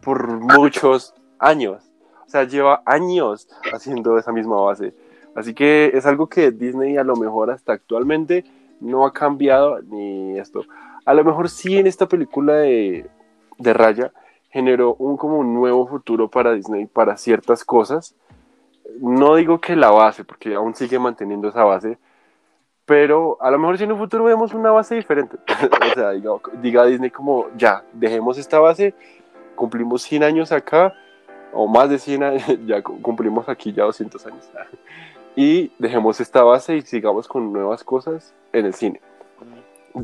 por 0.00 0.26
muchos 0.40 1.14
años. 1.38 1.92
O 2.26 2.30
sea, 2.30 2.44
lleva 2.44 2.82
años 2.86 3.46
haciendo 3.74 4.16
esa 4.16 4.32
misma 4.32 4.58
base. 4.58 4.94
Así 5.34 5.52
que 5.52 5.90
es 5.92 6.06
algo 6.06 6.28
que 6.30 6.50
Disney 6.50 6.96
a 6.96 7.04
lo 7.04 7.16
mejor 7.16 7.50
hasta 7.50 7.74
actualmente 7.74 8.46
no 8.80 9.04
ha 9.04 9.12
cambiado 9.12 9.82
ni 9.82 10.38
esto. 10.38 10.64
A 11.04 11.12
lo 11.12 11.24
mejor 11.24 11.50
sí 11.50 11.76
en 11.76 11.86
esta 11.86 12.08
película 12.08 12.54
de, 12.54 13.06
de 13.58 13.74
Raya 13.74 14.12
generó 14.48 14.94
un 14.94 15.18
como 15.18 15.40
un 15.40 15.52
nuevo 15.52 15.86
futuro 15.86 16.30
para 16.30 16.54
Disney 16.54 16.86
para 16.86 17.18
ciertas 17.18 17.66
cosas. 17.66 18.14
No 19.00 19.36
digo 19.36 19.60
que 19.60 19.76
la 19.76 19.90
base, 19.90 20.24
porque 20.24 20.54
aún 20.54 20.74
sigue 20.74 20.98
manteniendo 20.98 21.48
esa 21.48 21.64
base, 21.64 21.98
pero 22.84 23.38
a 23.40 23.50
lo 23.50 23.58
mejor 23.58 23.78
si 23.78 23.84
en 23.84 23.92
un 23.92 23.98
futuro 23.98 24.24
vemos 24.24 24.52
una 24.54 24.70
base 24.70 24.94
diferente. 24.96 25.36
o 25.90 25.94
sea, 25.94 26.10
diga, 26.10 26.30
diga 26.60 26.84
Disney 26.84 27.10
como, 27.10 27.46
ya, 27.56 27.82
dejemos 27.92 28.38
esta 28.38 28.58
base, 28.60 28.94
cumplimos 29.54 30.02
100 30.02 30.24
años 30.24 30.52
acá, 30.52 30.92
o 31.52 31.66
más 31.68 31.88
de 31.90 31.98
100 31.98 32.22
años, 32.22 32.42
ya 32.66 32.82
cu- 32.82 33.00
cumplimos 33.00 33.48
aquí 33.48 33.72
ya 33.72 33.84
200 33.84 34.26
años. 34.26 34.50
y 35.36 35.70
dejemos 35.78 36.20
esta 36.20 36.42
base 36.42 36.76
y 36.76 36.82
sigamos 36.82 37.28
con 37.28 37.52
nuevas 37.52 37.82
cosas 37.84 38.34
en 38.52 38.66
el 38.66 38.74
cine. 38.74 39.00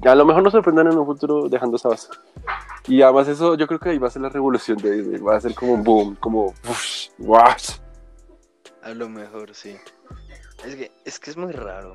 A 0.04 0.14
lo 0.14 0.26
mejor 0.26 0.42
nos 0.42 0.52
sorprendan 0.52 0.86
en 0.92 0.98
un 0.98 1.06
futuro 1.06 1.48
dejando 1.48 1.76
esa 1.76 1.88
base. 1.88 2.08
Y 2.86 3.00
además 3.00 3.26
eso, 3.28 3.54
yo 3.54 3.66
creo 3.66 3.80
que 3.80 3.88
ahí 3.88 3.98
va 3.98 4.08
a 4.08 4.10
ser 4.10 4.20
la 4.22 4.28
revolución 4.28 4.76
de 4.78 4.90
Disney, 4.92 5.20
va 5.20 5.36
a 5.36 5.40
ser 5.40 5.54
como 5.54 5.72
un 5.72 5.82
boom, 5.82 6.16
como... 6.20 6.46
uff. 6.46 7.08
A 8.82 8.90
lo 8.90 9.08
mejor 9.08 9.54
sí. 9.54 9.76
Es 10.64 10.76
que 10.76 10.90
es, 11.04 11.18
que 11.18 11.30
es 11.30 11.36
muy 11.36 11.52
raro. 11.52 11.94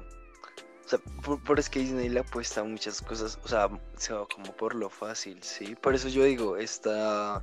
O 0.86 0.90
sea, 0.90 1.00
por, 1.24 1.42
por 1.44 1.60
es 1.60 1.70
que 1.70 1.80
Disney 1.80 2.10
le 2.10 2.20
apuesta 2.20 2.62
a 2.62 2.64
muchas 2.64 3.02
cosas. 3.02 3.40
O 3.44 3.48
sea, 3.48 3.70
se 3.98 4.14
va 4.14 4.28
como 4.28 4.56
por 4.56 4.76
lo 4.76 4.90
fácil, 4.90 5.42
¿sí? 5.44 5.76
Por 5.76 5.96
eso 5.96 6.10
yo 6.10 6.24
digo, 6.24 6.58
esta 6.58 7.42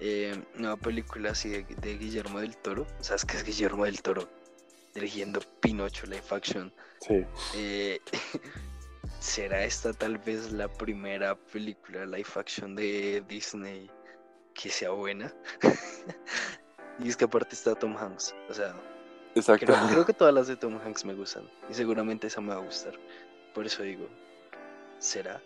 eh, 0.00 0.42
nueva 0.54 0.76
película 0.76 1.30
así 1.30 1.48
de, 1.48 1.64
de 1.64 1.98
Guillermo 1.98 2.40
del 2.40 2.56
Toro. 2.56 2.86
O 3.00 3.04
sea, 3.04 3.16
es 3.16 3.24
que 3.24 3.36
es 3.36 3.44
Guillermo 3.44 3.84
del 3.84 4.02
Toro 4.02 4.28
dirigiendo 4.94 5.40
Pinocho 5.60 6.06
Live 6.06 6.24
Action. 6.30 6.72
Sí. 7.00 7.24
eh, 7.56 8.00
¿Será 9.20 9.64
esta 9.64 9.92
tal 9.92 10.18
vez 10.18 10.52
la 10.52 10.68
primera 10.68 11.34
película 11.34 12.04
live 12.04 12.28
action 12.36 12.74
de 12.74 13.22
Disney 13.26 13.90
que 14.54 14.68
sea 14.68 14.90
buena? 14.90 15.34
y 16.98 17.08
es 17.08 17.16
que 17.16 17.24
aparte 17.24 17.54
está 17.54 17.74
Tom 17.74 17.96
Hanks. 17.96 18.34
O 18.48 18.54
sea, 18.54 18.74
Exacto. 19.34 19.66
Creo, 19.66 19.88
creo 19.88 20.06
que 20.06 20.12
todas 20.12 20.34
las 20.34 20.46
de 20.46 20.56
Tom 20.56 20.78
Hanks 20.84 21.04
me 21.04 21.14
gustan. 21.14 21.48
Y 21.68 21.74
seguramente 21.74 22.26
esa 22.26 22.40
me 22.40 22.48
va 22.48 22.60
a 22.60 22.64
gustar. 22.64 22.94
Por 23.54 23.66
eso 23.66 23.82
digo, 23.82 24.06
¿será? 24.98 25.40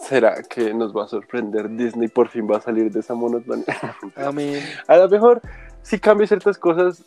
¿Será 0.00 0.42
que 0.42 0.72
nos 0.72 0.96
va 0.96 1.04
a 1.04 1.08
sorprender 1.08 1.68
Disney 1.68 2.08
por 2.08 2.28
fin 2.28 2.48
va 2.50 2.58
a 2.58 2.60
salir 2.60 2.90
de 2.90 3.00
esa 3.00 3.14
monotonía? 3.14 3.66
Amén. 4.16 4.62
A 4.86 4.96
lo 4.96 5.08
mejor 5.08 5.42
sí 5.82 5.98
cambia 5.98 6.26
ciertas 6.26 6.56
cosas, 6.58 7.02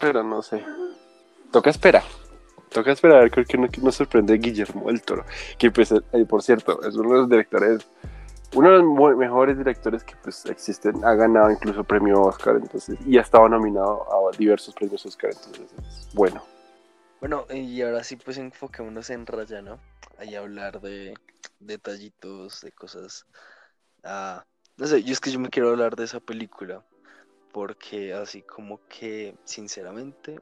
pero 0.00 0.22
no 0.22 0.42
sé. 0.42 0.64
Toca 1.50 1.70
esperar. 1.70 2.02
Toca 2.70 2.92
esperar 2.92 3.18
a 3.18 3.20
ver 3.20 3.30
qué 3.46 3.58
nos, 3.58 3.94
sorprende 3.94 4.34
Guillermo 4.38 4.88
del 4.88 5.02
Toro. 5.02 5.24
Que 5.58 5.70
pues, 5.70 5.92
eh, 5.92 6.24
por 6.26 6.42
cierto, 6.42 6.82
es 6.82 6.94
uno 6.94 7.10
de 7.10 7.18
los 7.20 7.28
directores, 7.28 7.86
uno 8.54 8.70
de 8.70 8.78
los 8.78 9.16
mejores 9.16 9.58
directores 9.58 10.04
que 10.04 10.14
pues 10.16 10.44
existen. 10.46 11.04
Ha 11.04 11.14
ganado 11.14 11.50
incluso 11.50 11.84
premio 11.84 12.22
Oscar, 12.22 12.56
entonces, 12.56 12.98
y 13.06 13.18
ha 13.18 13.22
estado 13.22 13.48
nominado 13.48 14.30
a 14.30 14.36
diversos 14.36 14.74
premios 14.74 15.04
Oscar, 15.06 15.30
entonces 15.32 15.72
es 15.78 16.14
bueno. 16.14 16.42
Bueno, 17.20 17.46
y 17.50 17.80
ahora 17.82 18.02
sí, 18.02 18.16
pues 18.16 18.36
enfoquémonos 18.38 19.08
en 19.10 19.26
Raya, 19.26 19.62
¿no? 19.62 19.78
Ahí 20.18 20.34
hablar 20.34 20.80
de 20.80 21.14
detallitos, 21.60 22.60
de 22.62 22.72
cosas. 22.72 23.26
Ah, 24.02 24.44
no 24.76 24.86
sé, 24.86 25.02
yo 25.02 25.12
es 25.12 25.20
que 25.20 25.30
yo 25.30 25.38
me 25.38 25.48
quiero 25.48 25.70
hablar 25.70 25.94
de 25.94 26.04
esa 26.04 26.20
película. 26.20 26.84
Porque 27.52 28.14
así 28.14 28.42
como 28.42 28.80
que, 28.88 29.36
sinceramente, 29.44 30.40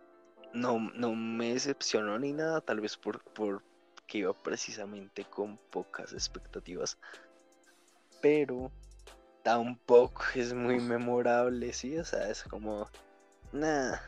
no, 0.54 0.78
no 0.94 1.14
me 1.14 1.54
decepcionó 1.54 2.18
ni 2.18 2.32
nada, 2.32 2.60
tal 2.60 2.80
vez 2.80 2.96
por, 2.96 3.20
por 3.34 3.62
que 4.06 4.18
iba 4.18 4.32
precisamente 4.32 5.24
con 5.24 5.58
pocas 5.70 6.12
expectativas. 6.12 6.98
Pero 8.20 8.70
tampoco 9.42 10.22
es 10.34 10.52
muy 10.52 10.78
memorable, 10.78 11.72
sí, 11.72 11.96
o 11.98 12.04
sea, 12.04 12.28
es 12.28 12.42
como, 12.44 12.88
nada, 13.52 14.02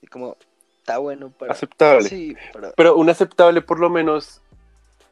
y 0.00 0.06
como, 0.06 0.36
está 0.78 0.98
bueno 0.98 1.30
para... 1.30 1.52
Aceptable. 1.52 2.08
Sí, 2.08 2.36
para... 2.52 2.72
Pero 2.72 2.96
un 2.96 3.08
aceptable 3.08 3.62
por 3.62 3.80
lo 3.80 3.88
menos 3.88 4.42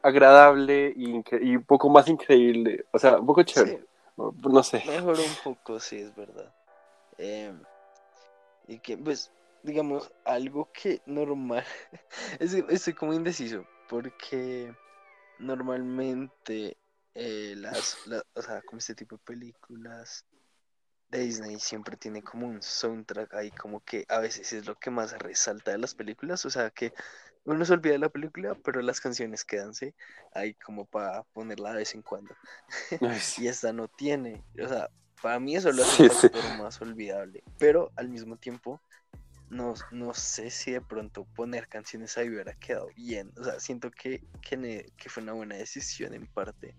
agradable 0.01 0.93
y, 0.95 1.13
un 1.13 1.63
poco 1.63 1.89
más 1.89 2.07
increíble. 2.07 2.85
O 2.91 2.99
sea, 2.99 3.17
un 3.17 3.25
poco 3.25 3.43
chévere. 3.43 3.77
sí, 3.77 3.85
No, 4.17 4.33
no 4.49 4.63
sé. 4.63 4.83
mejor 4.85 5.17
un 5.17 5.35
poco, 5.43 5.79
sí, 5.79 5.97
es 5.97 6.15
verdad. 6.15 6.53
Em, 7.17 7.61
y 8.67 8.79
que, 8.79 8.97
pues, 8.97 9.31
digamos, 9.63 10.11
algo 10.25 10.69
que 10.73 11.01
normal, 11.05 11.63
estoy 12.39 12.93
como 12.93 13.13
indeciso, 13.13 13.65
porque 13.89 14.73
normalmente 15.39 16.77
eh, 17.13 17.55
las, 17.57 17.97
la- 18.05 18.23
o 18.33 18.41
sea, 18.41 18.61
como 18.63 18.79
este 18.79 18.95
tipo 18.95 19.17
de 19.17 19.23
películas 19.25 20.25
de 21.09 21.19
Disney 21.19 21.59
siempre 21.59 21.97
tiene 21.97 22.21
como 22.23 22.47
un 22.47 22.61
soundtrack 22.61 23.33
ahí 23.33 23.51
como 23.51 23.81
que 23.83 24.05
a 24.09 24.19
veces 24.19 24.53
es 24.53 24.65
lo 24.65 24.75
que 24.79 24.89
más 24.91 25.13
resalta 25.19 25.71
de 25.71 25.77
las 25.77 25.93
películas, 25.95 26.45
o 26.45 26.49
sea 26.49 26.69
que 26.71 26.93
uno 27.43 27.65
se 27.65 27.73
olvida 27.73 27.93
de 27.93 27.99
la 27.99 28.09
película, 28.09 28.55
pero 28.63 28.81
las 28.81 29.01
canciones 29.01 29.43
quedanse 29.43 29.93
ahí 30.33 30.53
como 30.55 30.85
para 30.85 31.23
ponerla 31.33 31.71
de 31.71 31.77
vez 31.79 31.95
en 31.95 32.01
cuando. 32.03 32.33
Y 33.39 33.47
esta 33.47 33.73
no 33.73 33.87
tiene, 33.87 34.43
o 34.63 34.67
sea, 34.67 34.89
para 35.21 35.39
mí 35.39 35.55
eso 35.55 35.71
lo 35.71 35.83
hace 35.83 36.09
Sí, 36.09 36.09
sí. 36.09 36.29
más 36.57 36.81
olvidable, 36.81 37.43
pero 37.57 37.91
al 37.95 38.09
mismo 38.09 38.37
tiempo 38.37 38.81
no, 39.49 39.73
no 39.91 40.13
sé 40.13 40.49
si 40.49 40.71
de 40.71 40.81
pronto 40.81 41.25
poner 41.35 41.67
canciones 41.67 42.17
ahí 42.17 42.29
hubiera 42.29 42.53
quedado 42.53 42.87
bien, 42.95 43.31
o 43.37 43.43
sea, 43.43 43.59
siento 43.59 43.91
que, 43.91 44.23
que, 44.41 44.55
ne- 44.57 44.85
que 44.97 45.09
fue 45.09 45.23
una 45.23 45.33
buena 45.33 45.55
decisión 45.55 46.13
en 46.13 46.25
parte 46.27 46.75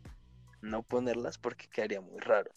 no 0.62 0.84
ponerlas 0.84 1.38
porque 1.38 1.68
quedaría 1.68 2.00
muy 2.02 2.20
raro. 2.20 2.52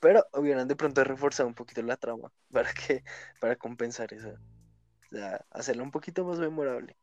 Pero 0.00 0.24
hubieran 0.34 0.68
de 0.68 0.76
pronto 0.76 1.04
reforzado 1.04 1.48
un 1.48 1.54
poquito 1.54 1.82
la 1.82 1.98
trama 1.98 2.32
para 2.52 2.72
que 2.74 3.04
para 3.40 3.56
compensar 3.56 4.12
eso. 4.14 4.30
O 5.12 5.16
sea, 5.16 5.44
hacerla 5.50 5.84
un 5.84 5.92
poquito 5.92 6.24
más 6.24 6.38
memorable. 6.40 6.96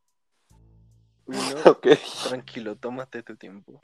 Uy, 1.26 1.44
no, 1.44 1.66
Ok, 1.72 1.88
tranquilo, 2.22 2.78
tómate 2.78 3.24
tu 3.24 3.38
tiempo. 3.38 3.82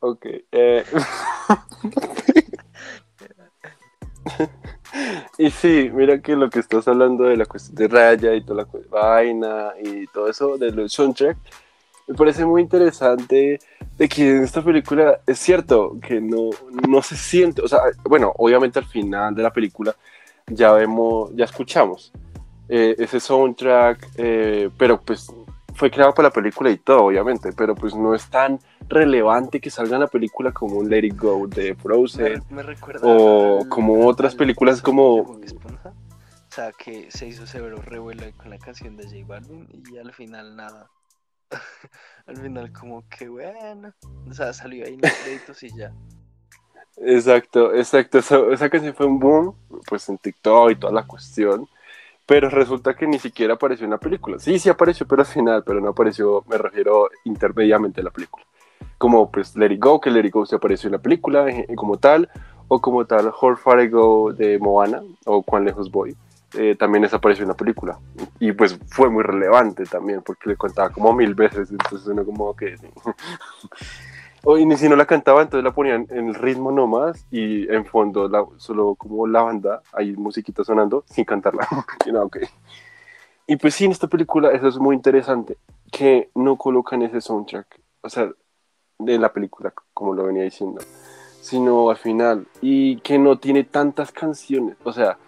ok. 0.00 0.26
eh. 0.52 0.84
y 5.38 5.50
sí, 5.50 5.90
mira 5.92 6.20
que 6.20 6.36
lo 6.36 6.50
que 6.50 6.60
estás 6.60 6.86
hablando 6.88 7.24
de 7.24 7.36
la 7.36 7.46
cuestión 7.46 7.76
de 7.76 7.88
Raya 7.88 8.34
y 8.34 8.44
toda 8.44 8.64
la 8.64 8.68
vaina 8.90 9.72
y 9.82 10.06
todo 10.08 10.28
eso 10.28 10.58
de 10.58 10.72
los 10.72 10.92
soundtrack, 10.92 11.38
me 12.06 12.14
parece 12.14 12.44
muy 12.44 12.62
interesante 12.62 13.58
de 13.96 14.08
que 14.08 14.30
en 14.30 14.42
esta 14.42 14.62
película 14.62 15.20
es 15.26 15.38
cierto 15.38 15.98
que 16.00 16.20
no, 16.20 16.50
no 16.88 17.02
se 17.02 17.16
siente, 17.16 17.62
o 17.62 17.68
sea, 17.68 17.80
bueno, 18.04 18.32
obviamente 18.36 18.78
al 18.78 18.86
final 18.86 19.34
de 19.34 19.42
la 19.42 19.52
película 19.52 19.94
ya 20.46 20.72
vemos, 20.72 21.30
ya 21.34 21.44
escuchamos 21.44 22.12
eh, 22.68 22.94
ese 22.98 23.20
soundtrack, 23.20 24.10
eh, 24.16 24.70
pero 24.76 25.00
pues 25.00 25.26
fue 25.74 25.90
creado 25.90 26.12
para 26.14 26.28
la 26.28 26.32
película 26.32 26.70
y 26.70 26.76
todo, 26.76 27.04
obviamente, 27.04 27.52
pero 27.52 27.74
pues 27.74 27.94
no 27.94 28.14
es 28.14 28.28
tan 28.28 28.58
relevante 28.88 29.60
que 29.60 29.70
salga 29.70 29.96
en 29.96 30.02
la 30.02 30.06
película 30.06 30.52
como 30.52 30.76
un 30.76 30.88
Let 30.88 31.06
It 31.06 31.16
Go 31.16 31.46
de 31.46 31.74
Me, 31.74 31.74
Frozen. 31.76 32.42
me 32.50 32.62
recuerda 32.62 33.00
o 33.02 33.66
como 33.68 34.06
otras 34.06 34.34
películas 34.34 34.82
como-. 34.82 35.20
O 35.20 36.54
sea, 36.54 36.72
que 36.72 37.10
se 37.10 37.26
hizo 37.26 37.46
severo 37.46 37.80
revuelo 37.80 38.24
con 38.36 38.50
la 38.50 38.58
canción 38.58 38.96
de 38.96 39.04
J 39.04 39.16
Balvin 39.26 39.66
y 39.90 39.96
al 39.96 40.12
final 40.12 40.54
nada. 40.54 40.90
al 42.26 42.36
final 42.36 42.72
como 42.72 43.08
que 43.08 43.28
bueno. 43.28 43.92
O 44.28 44.32
sea, 44.32 44.52
salió 44.52 44.86
ahí 44.86 44.94
en 44.94 45.00
los 45.02 45.12
créditos 45.12 45.62
y 45.62 45.76
ya. 45.76 45.92
Exacto, 46.98 47.74
exacto. 47.74 48.18
Esa, 48.18 48.38
esa 48.50 48.70
canción 48.70 48.94
fue 48.94 49.06
un 49.06 49.18
boom, 49.18 49.54
pues 49.88 50.08
en 50.08 50.18
TikTok 50.18 50.70
y 50.70 50.76
toda 50.76 50.92
la 50.92 51.06
cuestión. 51.06 51.68
Pero 52.26 52.48
resulta 52.48 52.94
que 52.94 53.06
ni 53.06 53.18
siquiera 53.18 53.54
apareció 53.54 53.84
en 53.84 53.90
la 53.90 53.98
película. 53.98 54.38
Sí, 54.38 54.58
sí 54.58 54.68
apareció, 54.68 55.06
pero 55.06 55.22
al 55.22 55.26
final, 55.26 55.64
pero 55.64 55.80
no 55.80 55.88
apareció, 55.88 56.44
me 56.48 56.56
refiero 56.56 57.10
intermediamente 57.24 58.00
en 58.00 58.04
la 58.04 58.10
película. 58.10 58.44
Como 58.96 59.30
pues 59.30 59.56
Let 59.56 59.72
It 59.72 59.82
Go, 59.82 60.00
que 60.00 60.10
Let 60.10 60.26
It 60.26 60.32
Go 60.32 60.46
se 60.46 60.56
apareció 60.56 60.88
en 60.88 60.92
la 60.92 60.98
película 61.02 61.48
eh, 61.48 61.66
como 61.74 61.98
tal, 61.98 62.28
o 62.68 62.80
como 62.80 63.04
tal 63.04 63.32
How 63.38 63.56
Far 63.56 63.82
I 63.82 63.88
Go 63.88 64.32
de 64.32 64.58
Moana, 64.58 65.02
o 65.24 65.42
Cuán 65.42 65.64
Lejos 65.64 65.90
Voy, 65.90 66.16
eh, 66.54 66.76
también 66.78 67.02
desapareció 67.02 67.42
en 67.42 67.48
la 67.48 67.56
película. 67.56 67.98
Y 68.38 68.52
pues 68.52 68.78
fue 68.88 69.08
muy 69.08 69.22
relevante 69.22 69.84
también, 69.84 70.22
porque 70.22 70.50
le 70.50 70.56
contaba 70.56 70.90
como 70.90 71.12
mil 71.12 71.34
veces, 71.34 71.70
entonces 71.70 72.06
uno 72.06 72.24
como 72.24 72.54
que... 72.54 72.76
O 74.44 74.58
y 74.58 74.66
ni 74.66 74.76
si 74.76 74.88
no 74.88 74.96
la 74.96 75.06
cantaba, 75.06 75.40
entonces 75.40 75.62
la 75.62 75.72
ponían 75.72 76.06
en 76.10 76.28
el 76.28 76.34
ritmo 76.34 76.72
nomás 76.72 77.24
y 77.30 77.72
en 77.72 77.86
fondo 77.86 78.28
la- 78.28 78.44
solo 78.56 78.96
como 78.96 79.26
la 79.28 79.42
banda, 79.42 79.82
hay 79.92 80.16
musiquita 80.16 80.64
sonando 80.64 81.04
sin 81.06 81.24
cantarla. 81.24 81.68
y, 82.06 82.10
no, 82.10 82.22
ok. 82.24 82.38
y 83.46 83.54
pues 83.54 83.74
sí, 83.74 83.84
en 83.84 83.92
esta 83.92 84.08
película 84.08 84.50
eso 84.50 84.66
es 84.66 84.78
muy 84.78 84.96
interesante, 84.96 85.58
que 85.92 86.30
no 86.34 86.56
colocan 86.56 87.02
ese 87.02 87.20
soundtrack, 87.20 87.80
o 88.00 88.08
sea, 88.08 88.32
de 88.98 89.18
la 89.18 89.32
película, 89.32 89.72
como 89.94 90.12
lo 90.12 90.24
venía 90.24 90.42
diciendo, 90.42 90.80
sino 91.40 91.90
al 91.90 91.96
final, 91.96 92.48
y 92.60 92.96
que 92.96 93.20
no 93.20 93.38
tiene 93.38 93.62
tantas 93.62 94.10
canciones, 94.10 94.76
o 94.82 94.92
sea, 94.92 95.18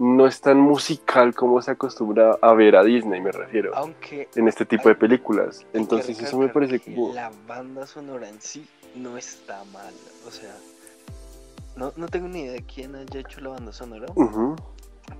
no 0.00 0.26
es 0.26 0.40
tan 0.40 0.58
musical 0.58 1.34
como 1.34 1.60
se 1.60 1.72
acostumbra 1.72 2.38
a 2.40 2.54
ver 2.54 2.74
a 2.74 2.82
Disney, 2.82 3.20
me 3.20 3.32
refiero, 3.32 3.76
Aunque 3.76 4.28
en 4.34 4.48
este 4.48 4.64
tipo 4.64 4.88
de 4.88 4.94
películas. 4.94 5.66
Entonces 5.74 6.18
eso 6.18 6.38
me 6.38 6.48
parece 6.48 6.78
que 6.80 6.94
como... 6.94 7.12
La 7.12 7.30
banda 7.46 7.86
sonora 7.86 8.26
en 8.26 8.40
sí 8.40 8.66
no 8.96 9.18
está 9.18 9.62
mal. 9.64 9.92
O 10.26 10.30
sea, 10.30 10.56
no, 11.76 11.92
no 11.96 12.08
tengo 12.08 12.28
ni 12.28 12.40
idea 12.40 12.52
de 12.52 12.62
quién 12.62 12.94
haya 12.96 13.20
hecho 13.20 13.42
la 13.42 13.50
banda 13.50 13.74
sonora. 13.74 14.06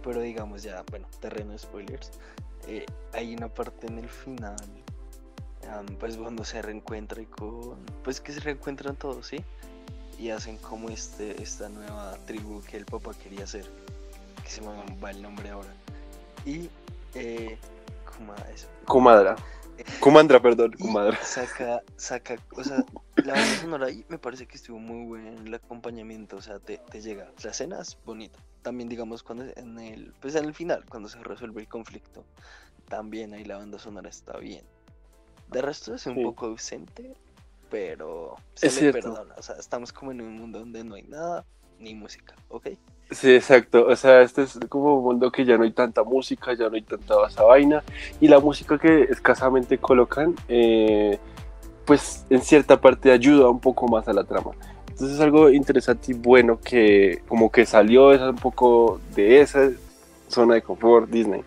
Pero 0.03 0.23
digamos 0.23 0.63
ya, 0.63 0.83
bueno, 0.91 1.07
terreno 1.21 1.53
de 1.53 1.59
spoilers. 1.59 2.11
eh, 2.67 2.87
hay 3.13 3.35
una 3.35 3.49
parte 3.49 3.87
en 3.87 3.99
el 3.99 4.09
final, 4.09 4.57
am, 5.71 5.87
pues 5.99 6.17
cuando 6.17 6.43
se 6.43 6.63
reencuentra 6.63 7.21
y 7.21 7.27
con, 7.27 7.79
pues 8.03 8.21
que 8.21 8.33
se 8.33 8.41
reencuentran 8.41 8.97
todos, 8.97 9.27
¿sí? 9.27 9.45
Y 10.19 10.31
hacen 10.31 10.57
como 10.57 10.89
este, 10.89 11.43
esta 11.43 11.69
nueva 11.69 12.17
tribu 12.27 12.63
que 12.63 12.77
el 12.79 12.87
papá 12.87 13.13
quería 13.23 13.45
hacer, 13.45 13.65
que 14.51 14.57
se 14.57 14.61
me 14.63 14.69
va 15.01 15.11
el 15.11 15.23
nombre 15.23 15.49
ahora. 15.51 15.69
Y, 16.45 16.69
eh, 17.15 17.57
¿cómo 18.17 18.35
era 18.35 18.51
eso? 18.51 18.67
Comadra. 18.85 19.37
Comandra, 20.01 20.41
perdón, 20.43 20.73
comadra. 20.79 21.17
saca, 21.23 21.83
saca, 21.97 22.37
o 22.55 22.63
sea, 22.63 22.85
la 23.25 23.33
banda 23.33 23.57
sonora 23.61 23.87
ahí 23.87 24.05
me 24.11 24.19
parece 24.19 24.47
que 24.47 24.57
estuvo 24.57 24.79
muy 24.79 25.07
bueno 25.07 25.41
el 25.41 25.55
acompañamiento, 25.55 26.37
o 26.37 26.43
sea, 26.43 26.59
te, 26.59 26.79
te 26.91 27.01
llega, 27.01 27.31
la 27.43 27.51
escena 27.51 27.81
es 27.81 27.97
bonita. 28.05 28.39
También 28.61 28.91
digamos 28.91 29.23
cuando 29.23 29.45
en 29.57 29.79
el, 29.79 30.13
pues 30.21 30.35
en 30.35 30.45
el 30.45 30.53
final, 30.55 30.85
cuando 30.91 31.09
se 31.09 31.19
resuelve 31.23 31.63
el 31.63 31.69
conflicto, 31.69 32.27
también 32.89 33.33
ahí 33.33 33.45
la 33.45 33.57
banda 33.57 33.79
sonora 33.79 34.11
está 34.11 34.37
bien. 34.37 34.65
De 35.49 35.63
resto 35.63 35.95
es 35.95 36.05
un 36.07 36.17
Sí. 36.17 36.25
poco 36.25 36.47
ausente, 36.47 37.15
pero 37.71 38.37
se 38.57 38.67
Es 38.67 38.75
le 38.75 38.81
cierto. 38.93 39.15
perdona, 39.15 39.35
o 39.39 39.43
sea, 39.43 39.57
estamos 39.57 39.95
como 39.95 40.11
en 40.13 40.21
un 40.21 40.35
mundo 40.35 40.59
donde 40.59 40.85
no 40.85 40.95
hay 40.97 41.05
nada 41.05 41.47
ni 41.79 41.95
música, 41.95 42.35
¿ok? 42.51 42.69
Sí, 43.11 43.35
exacto. 43.35 43.87
O 43.87 43.97
sea, 43.97 44.23
este 44.23 44.43
es 44.43 44.59
como 44.69 44.97
un 44.97 45.05
mundo 45.05 45.33
que 45.33 45.45
ya 45.45 45.57
no 45.59 45.65
hay 45.65 45.73
tanta 45.73 46.05
música, 46.05 46.55
ya 46.55 46.69
no 46.69 46.77
hay 46.77 46.83
tanta 46.83 47.15
esa 47.29 47.43
vaina. 47.43 47.83
Y 48.21 48.29
la 48.29 48.39
música 48.39 48.79
que 48.79 49.03
escasamente 49.03 49.79
colocan, 49.79 50.35
eh, 50.49 51.19
pues 51.85 52.25
en 52.31 52.41
cierta 52.43 52.81
parte 52.81 53.11
ayuda 53.11 53.49
un 53.49 53.61
poco 53.61 53.89
más 53.89 54.07
a 54.07 54.13
la 54.13 54.25
trama. 54.25 54.53
Entonces 54.91 55.17
es 55.17 55.21
algo 55.21 55.51
interesante 55.51 56.13
y 56.13 56.15
bueno 56.15 56.61
que 56.61 57.23
como 57.27 57.51
que 57.51 57.67
salió 57.67 58.13
esa, 58.13 58.31
un 58.31 58.37
poco 58.37 59.01
de 59.17 59.41
esa 59.41 59.71
zona 60.29 60.55
de 60.55 60.63
confort 60.63 61.11
Disney, 61.11 61.43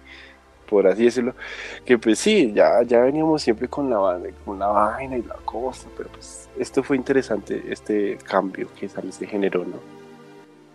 por 0.69 0.87
así 0.87 1.05
decirlo. 1.05 1.33
Que 1.85 1.97
pues 1.97 2.19
sí, 2.19 2.51
ya, 2.53 2.83
ya 2.83 2.99
veníamos 3.01 3.41
siempre 3.41 3.69
con 3.69 3.89
la, 3.89 4.19
con 4.43 4.59
la 4.59 4.67
vaina 4.67 5.17
y 5.17 5.23
la 5.23 5.35
cosa, 5.45 5.87
pero 5.95 6.09
pues 6.09 6.49
esto 6.59 6.83
fue 6.83 6.97
interesante, 6.97 7.63
este 7.69 8.17
cambio 8.25 8.67
que 8.77 8.89
se 8.89 9.27
generó, 9.27 9.63
¿no? 9.65 10.02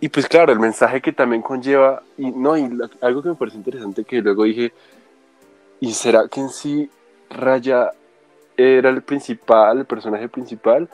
Y 0.01 0.09
pues 0.09 0.27
claro, 0.27 0.51
el 0.53 0.59
mensaje 0.59 1.01
que 1.01 1.11
también 1.11 1.41
conlleva, 1.41 2.03
y 2.17 2.31
no, 2.31 2.55
y 2.55 2.69
la- 2.69 2.89
algo 3.01 3.21
que 3.21 3.29
me 3.29 3.35
parece 3.35 3.57
interesante 3.57 4.05
que 4.05 4.21
luego 4.21 4.43
dije, 4.45 4.71
¿y 5.79 5.91
será 5.93 6.27
que 6.29 6.39
en 6.39 6.49
sí 6.49 6.89
Raya 7.29 7.91
era 8.57 8.89
el 8.89 9.01
principal, 9.01 9.79
el 9.79 9.85
personaje 9.85 10.29
principal? 10.29 10.89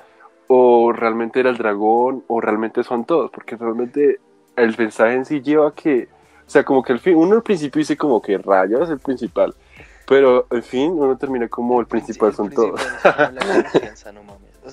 ¿O 0.48 0.92
realmente 0.92 1.40
era 1.40 1.50
el 1.50 1.58
dragón? 1.58 2.24
¿O 2.28 2.40
realmente 2.42 2.84
son 2.84 3.06
todos? 3.06 3.32
Porque 3.32 3.56
realmente 3.56 4.20
el 4.56 4.76
mensaje 4.78 5.14
en 5.16 5.26
sí 5.26 5.42
lleva 5.42 5.74
que, 5.74 6.08
o 6.46 6.50
sea, 6.50 6.64
como 6.64 6.84
que 6.84 6.94
al 6.94 7.00
fin, 7.00 7.16
uno 7.16 7.36
al 7.36 7.44
principio 7.44 7.80
dice 7.80 7.98
como 7.98 8.22
que 8.22 8.38
Raya 8.38 8.84
es 8.84 8.90
el 8.90 9.00
principal, 9.00 9.54
pero 10.08 10.46
al 10.52 10.62
fin 10.64 10.92
uno 10.92 11.18
termina 11.18 11.48
como 11.48 11.80
el 11.80 11.88
principal 11.88 12.30
el 12.30 12.36
son 12.36 12.50
todos. 12.52 12.80
principal 12.82 13.38
es 13.38 13.42
como 13.42 13.54
la 13.56 13.64
confianza, 13.72 14.12
no 14.12 14.24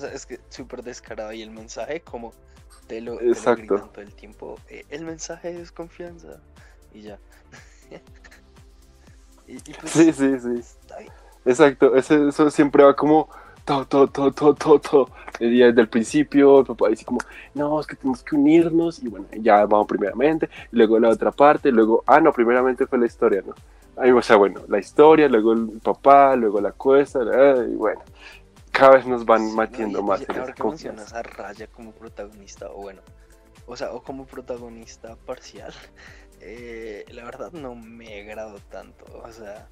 sea, 0.07 0.13
es 0.13 0.25
que 0.25 0.39
súper 0.49 0.83
descarado 0.83 1.31
y 1.33 1.41
el 1.41 1.51
mensaje 1.51 2.01
como 2.01 2.33
te 2.87 3.01
lo, 3.01 3.17
te 3.17 3.25
lo 3.25 3.55
gritan 3.55 3.91
todo 3.91 4.01
el 4.01 4.13
tiempo. 4.13 4.55
eh, 4.69 4.83
el 4.89 5.05
mensaje 5.05 5.59
es 5.59 5.71
confianza 5.71 6.39
y 6.93 7.01
ya. 7.01 7.19
y, 9.47 9.55
y 9.55 9.73
pues, 9.79 9.91
Sí, 9.91 10.11
sí, 10.13 10.39
sí. 10.39 10.61
Exacto, 11.45 11.95
ese- 11.95 12.27
eso 12.29 12.49
siempre 12.49 12.83
va 12.83 12.95
como 12.95 13.27
todo, 13.65 13.85
todo, 13.85 14.07
todo, 14.07 14.31
todo, 14.31 14.53
todo, 14.55 14.79
todo. 14.79 15.09
Y 15.39 15.59
desde 15.59 15.81
el 15.81 15.89
principio, 15.89 16.59
el 16.59 16.65
papá 16.65 16.89
dice 16.89 17.05
como, 17.05 17.19
no, 17.53 17.79
es 17.79 17.87
que 17.87 17.95
tenemos 17.95 18.23
que 18.23 18.35
unirnos, 18.35 19.01
y 19.03 19.07
bueno, 19.09 19.25
ya 19.33 19.65
vamos 19.65 19.87
primeramente, 19.87 20.49
y 20.71 20.77
luego 20.77 20.99
la 20.99 21.09
otra 21.09 21.31
parte, 21.31 21.71
luego, 21.71 22.03
ah, 22.07 22.19
no, 22.21 22.31
primeramente 22.31 22.85
fue 22.87 22.97
la 22.99 23.05
historia, 23.05 23.43
¿no? 23.45 23.53
Ahí, 23.97 24.11
o 24.11 24.21
sea, 24.21 24.37
bueno, 24.37 24.61
la 24.67 24.79
historia, 24.79 25.27
luego 25.27 25.53
el 25.53 25.79
papá, 25.83 26.35
luego 26.35 26.59
la 26.61 26.71
cuesta, 26.71 27.23
la- 27.23 27.63
y 27.65 27.75
bueno, 27.75 28.01
cada 28.73 28.95
vez 28.95 29.05
nos 29.05 29.23
van 29.25 29.47
Sí, 29.49 29.55
metiendo 29.55 29.99
no, 29.99 30.05
y- 30.05 30.09
más 30.09 30.21
y 30.21 30.25
ahora 30.37 30.53
que 30.53 30.63
mencionas 30.63 31.13
a 31.13 31.23
Raya 31.23 31.67
como 31.67 31.93
protagonista, 31.93 32.69
o 32.69 32.81
bueno, 32.81 33.01
o 33.67 33.77
sea, 33.77 33.93
o 33.93 34.03
como 34.03 34.25
protagonista 34.25 35.15
parcial, 35.15 35.71
eh, 36.41 37.05
la 37.09 37.23
verdad 37.23 37.51
no 37.53 37.75
me 37.75 38.19
agrado 38.21 38.59
tanto. 38.69 39.05
O 39.23 39.31
sea, 39.31 39.69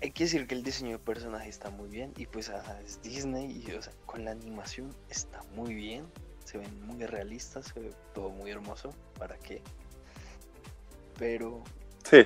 hay 0.00 0.10
que 0.12 0.24
decir 0.24 0.46
que 0.46 0.54
el 0.54 0.62
diseño 0.62 0.92
de 0.92 0.98
personaje 0.98 1.48
está 1.48 1.68
muy 1.70 1.88
bien 1.88 2.12
y 2.16 2.26
pues 2.26 2.48
ah, 2.48 2.80
es 2.84 3.02
Disney 3.02 3.62
y 3.66 3.72
o 3.72 3.82
sea, 3.82 3.92
con 4.06 4.24
la 4.24 4.30
animación 4.30 4.94
está 5.10 5.42
muy 5.54 5.74
bien, 5.74 6.06
se 6.44 6.58
ven 6.58 6.86
muy 6.86 7.04
realistas, 7.04 7.66
se 7.74 7.80
ve 7.80 7.92
todo 8.14 8.30
muy 8.30 8.50
hermoso, 8.50 8.90
¿para 9.18 9.36
qué? 9.38 9.60
Pero... 11.18 11.62
Sí, 12.04 12.24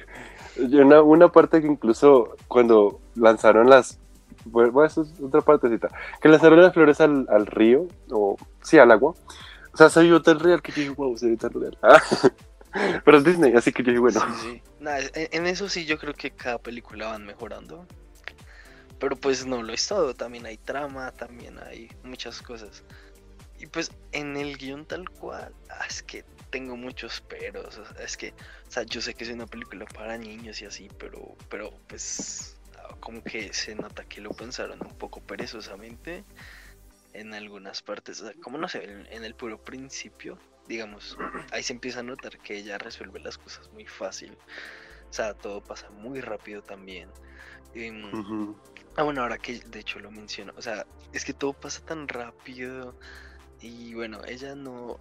una, 0.78 1.02
una 1.02 1.30
parte 1.30 1.60
que 1.60 1.66
incluso 1.66 2.36
cuando 2.48 3.00
lanzaron 3.14 3.68
las... 3.68 3.98
Bueno, 4.44 4.84
eso 4.84 5.02
es 5.02 5.20
otra 5.20 5.40
partecita. 5.40 5.88
Que 6.20 6.28
las 6.28 6.40
flores 6.72 7.00
al, 7.00 7.26
al 7.28 7.46
río, 7.46 7.88
o 8.10 8.36
sí, 8.62 8.78
al 8.78 8.90
agua. 8.90 9.14
O 9.72 9.76
sea, 9.76 9.90
se 9.90 10.02
vio 10.02 10.22
tan 10.22 10.38
real 10.38 10.62
que 10.62 10.72
dije, 10.72 10.90
wow, 10.90 11.16
se 11.16 11.26
ve 11.26 11.36
tan 11.36 11.52
real. 11.52 11.76
Pero 13.04 13.18
es 13.18 13.24
Disney, 13.24 13.54
así 13.54 13.72
que 13.72 13.82
yo 13.82 13.90
dije, 13.90 14.00
bueno. 14.00 14.20
Sí, 14.40 14.62
sí. 14.62 14.62
en, 15.14 15.46
eso 15.46 15.68
sí 15.68 15.84
yo 15.84 15.98
creo 15.98 16.14
que 16.14 16.30
cada 16.30 16.58
película 16.58 17.08
van 17.08 17.24
mejorando. 17.24 17.86
Pero 18.98 19.16
pues 19.16 19.44
no 19.44 19.62
lo 19.62 19.72
es 19.72 19.86
todo, 19.86 20.14
también 20.14 20.46
hay 20.46 20.56
trama, 20.56 21.12
también 21.12 21.58
hay 21.58 21.90
muchas 22.02 22.40
cosas. 22.40 22.82
Y 23.58 23.66
pues 23.66 23.90
en 24.12 24.36
el 24.36 24.56
guion 24.56 24.86
tal 24.86 25.08
cual, 25.10 25.52
ah, 25.70 25.84
es 25.88 26.02
que 26.02 26.24
tengo 26.50 26.76
muchos 26.76 27.20
peros. 27.20 27.80
es 28.02 28.16
que, 28.16 28.30
o 28.30 28.70
sea, 28.70 28.84
yo 28.84 29.00
sé 29.00 29.14
que 29.14 29.24
es 29.24 29.30
una 29.30 29.46
película 29.46 29.84
para 29.94 30.16
niños 30.16 30.62
y 30.62 30.66
así, 30.66 30.88
pero, 30.98 31.36
pero 31.50 31.72
pues 31.88 32.55
como 33.00 33.22
que 33.22 33.52
se 33.52 33.74
nota 33.74 34.04
que 34.04 34.20
lo 34.20 34.30
pensaron 34.30 34.80
un 34.84 34.96
poco 34.96 35.20
perezosamente 35.20 36.24
en 37.12 37.34
algunas 37.34 37.82
partes. 37.82 38.20
O 38.20 38.26
sea, 38.26 38.34
como 38.42 38.58
no 38.58 38.68
sé, 38.68 38.84
en 38.84 39.24
el 39.24 39.34
puro 39.34 39.62
principio 39.62 40.38
digamos, 40.68 41.16
ahí 41.52 41.62
se 41.62 41.72
empieza 41.72 42.00
a 42.00 42.02
notar 42.02 42.38
que 42.38 42.56
ella 42.56 42.78
resuelve 42.78 43.20
las 43.20 43.38
cosas 43.38 43.70
muy 43.72 43.86
fácil. 43.86 44.36
O 45.08 45.12
sea, 45.12 45.34
todo 45.34 45.62
pasa 45.62 45.88
muy 45.90 46.20
rápido 46.20 46.62
también. 46.62 47.08
Em, 47.74 48.54
ah, 48.96 49.02
bueno, 49.02 49.22
ahora 49.22 49.38
que 49.38 49.60
de 49.60 49.80
hecho 49.80 49.98
lo 50.00 50.10
menciono, 50.10 50.52
o 50.56 50.62
sea, 50.62 50.86
es 51.12 51.24
que 51.24 51.34
todo 51.34 51.52
pasa 51.52 51.84
tan 51.84 52.08
rápido 52.08 52.98
y 53.60 53.94
bueno, 53.94 54.20
ella 54.26 54.54
no, 54.54 54.98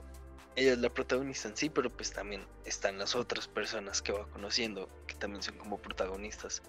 ella 0.56 0.74
es 0.74 0.80
la 0.80 0.89
protagonista 0.89 1.48
en 1.48 1.56
sí, 1.56 1.69
pero 1.69 1.89
pues 1.89 2.12
también 2.12 2.45
están 2.65 2.98
las 2.98 3.15
otras 3.15 3.48
personas 3.48 4.02
que 4.02 4.12
va 4.12 4.28
conociendo, 4.28 4.89
que 5.08 5.15
también 5.15 5.41
son 5.41 5.58
como 5.58 5.78
protagonistas, 5.78 6.63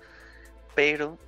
pero 0.76 1.18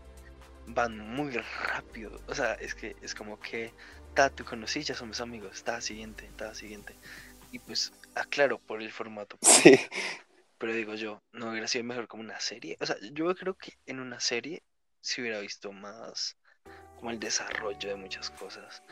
van 0.67 0.99
muy 0.99 1.33
rápido, 1.33 2.21
o 2.29 2.35
sea, 2.35 2.55
es 2.55 2.75
que 2.75 2.95
es 3.03 3.15
como 3.15 3.41
que, 3.41 3.73
ta, 4.15 4.31
conocí, 4.31 4.83
ya 4.83 4.95
somos 4.95 5.21
amigos, 5.21 5.55
está 5.55 5.81
siguiente, 5.81 6.27
está 6.27 6.55
siguiente. 6.55 6.95
Y 7.51 7.59
pues, 7.59 7.93
aclaro 8.15 8.59
por 8.59 8.81
el 8.81 8.93
formato. 8.93 9.37
Sí. 9.43 9.81
Pero 10.59 10.75
digo 10.75 10.95
yo, 10.95 11.23
no 11.33 11.51
hubiera 11.51 11.69
sido 11.69 11.85
mejor 11.85 12.09
como 12.09 12.25
una 12.25 12.41
serie. 12.41 12.77
O 12.81 12.87
sea, 12.87 12.97
yo 13.13 13.33
creo 13.37 13.55
que 13.55 13.75
en 13.87 14.01
una 14.01 14.19
serie 14.19 14.65
se 15.01 15.21
hubiera 15.21 15.39
visto 15.39 15.71
más 15.71 16.37
como 16.97 17.13
el 17.13 17.21
desarrollo 17.21 17.89
de 17.89 17.95
muchas 17.95 18.31
cosas. 18.31 18.83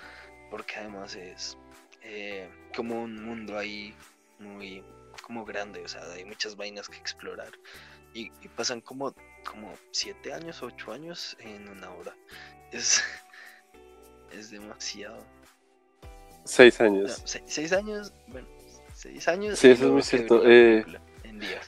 Porque 0.49 0.77
además 0.77 1.17
es 1.17 1.59
eh, 2.03 2.49
como 2.75 3.03
un 3.03 3.17
mundo 3.21 3.59
ahí 3.59 3.97
muy 4.39 4.85
como 5.23 5.45
grande. 5.45 5.83
O 5.83 5.89
sea, 5.89 6.05
hay 6.13 6.25
muchas 6.25 6.55
vainas 6.55 6.89
que 6.89 6.99
explorar. 6.99 7.51
Y, 8.17 8.31
pasan 8.57 8.81
como, 8.81 9.15
como 9.51 9.73
siete 9.91 10.33
años, 10.33 10.63
ocho 10.63 10.93
años 10.93 11.37
en 11.41 11.69
una 11.69 11.91
hora. 11.91 12.15
Es, 12.73 13.03
es 14.33 14.51
demasiado. 14.51 15.19
Seis 16.45 16.81
años. 16.81 17.23
seis, 17.25 17.73
años, 17.73 18.13
bueno, 18.29 18.47
seis 18.95 19.27
años. 19.27 19.59
Sí, 19.59 19.69
eso 19.69 19.87
es 19.87 19.91
muy 19.91 20.03
cierto. 20.03 20.43
Eh... 20.45 20.85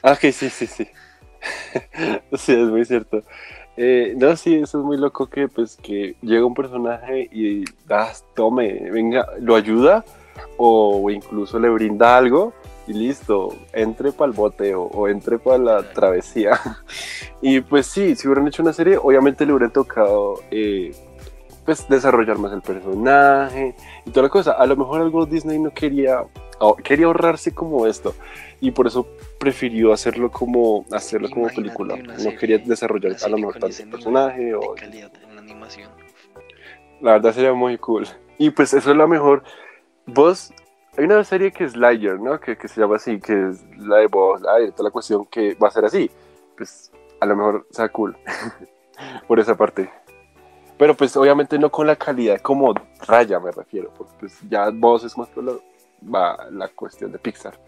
Ah, 0.01 0.13
ok, 0.13 0.31
sí, 0.31 0.49
sí, 0.49 0.67
sí. 0.67 0.87
sí, 2.33 2.53
es 2.53 2.69
muy 2.69 2.85
cierto. 2.85 3.23
Eh, 3.77 4.13
no, 4.17 4.35
sí, 4.35 4.55
eso 4.55 4.79
es 4.79 4.85
muy 4.85 4.97
loco 4.97 5.27
que 5.27 5.47
pues 5.47 5.77
que 5.77 6.15
llega 6.21 6.45
un 6.45 6.53
personaje 6.53 7.29
y 7.31 7.63
das, 7.85 8.25
tome, 8.35 8.89
venga, 8.91 9.27
lo 9.39 9.55
ayuda 9.55 10.03
o 10.57 11.09
incluso 11.09 11.59
le 11.59 11.69
brinda 11.69 12.17
algo 12.17 12.53
y 12.89 12.93
listo, 12.93 13.55
entre 13.71 14.11
para 14.11 14.31
el 14.31 14.35
bote 14.35 14.73
o, 14.73 15.07
entre 15.07 15.37
para 15.37 15.59
la 15.59 15.93
travesía. 15.93 16.59
y 17.41 17.61
pues 17.61 17.85
sí, 17.85 18.15
si 18.15 18.27
hubieran 18.27 18.47
hecho 18.47 18.63
una 18.63 18.73
serie, 18.73 18.97
obviamente 18.97 19.45
le 19.45 19.53
hubieran 19.53 19.71
tocado 19.71 20.41
eh, 20.49 20.91
pues 21.65 21.87
desarrollar 21.87 22.39
más 22.39 22.51
el 22.51 22.63
personaje 22.63 23.75
y 24.07 24.09
toda 24.09 24.23
la 24.23 24.29
cosa. 24.29 24.53
A 24.53 24.65
lo 24.65 24.75
mejor 24.75 25.01
algo 25.01 25.27
Disney 25.27 25.59
no 25.59 25.71
quería, 25.71 26.23
quería 26.83 27.05
ahorrarse 27.05 27.53
como 27.53 27.85
esto 27.85 28.15
y 28.59 28.71
por 28.71 28.87
eso 28.87 29.05
prefirió 29.37 29.93
hacerlo 29.93 30.31
como 30.31 30.83
hacerlo 30.91 31.29
como 31.29 31.47
película. 31.47 31.95
No 31.95 32.35
quería 32.39 32.57
desarrollar 32.57 33.15
a 33.23 33.29
lo 33.29 33.37
mejor 33.37 33.59
tanto 33.59 33.83
el 33.83 33.89
personaje 33.89 34.55
o 34.55 34.75
la 34.75 35.41
animación. 35.41 35.91
La 37.01 37.11
verdad 37.13 37.33
sería 37.33 37.53
muy 37.53 37.77
cool. 37.77 38.07
Y 38.39 38.49
pues 38.49 38.73
eso 38.73 38.89
es 38.89 38.97
lo 38.97 39.07
mejor. 39.07 39.43
Vos 40.07 40.51
hay 40.97 41.05
una 41.05 41.23
serie 41.23 41.51
que 41.51 41.63
es 41.63 41.75
Liger, 41.75 42.19
¿no? 42.19 42.39
Que, 42.39 42.57
que, 42.57 42.67
se 42.67 42.81
llama 42.81 42.97
así, 42.97 43.19
que 43.19 43.49
es 43.49 43.63
la 43.77 43.97
de 43.97 44.07
vos, 44.07 44.41
la 44.41 44.71
toda 44.71 44.89
la 44.89 44.91
cuestión 44.91 45.25
que 45.25 45.55
va 45.55 45.67
a 45.67 45.71
ser 45.71 45.85
así. 45.85 46.09
Pues 46.57 46.91
a 47.19 47.25
lo 47.25 47.35
mejor 47.35 47.67
sea 47.71 47.89
cool. 47.89 48.17
Por 49.27 49.39
esa 49.39 49.55
parte. 49.55 49.91
Pero 50.77 50.95
pues 50.95 51.15
obviamente 51.17 51.59
no 51.59 51.69
con 51.69 51.87
la 51.87 51.97
calidad 51.97 52.39
como 52.39 52.73
Raya 53.05 53.39
me 53.39 53.51
refiero, 53.51 53.93
porque 53.93 54.13
pues 54.21 54.39
ya 54.49 54.69
vos 54.69 55.03
es 55.03 55.17
más 55.17 55.27
por 55.27 55.43
la, 55.43 55.53
va 56.01 56.49
la 56.51 56.69
cuestión 56.69 57.11
de 57.11 57.19
Pixar. 57.19 57.59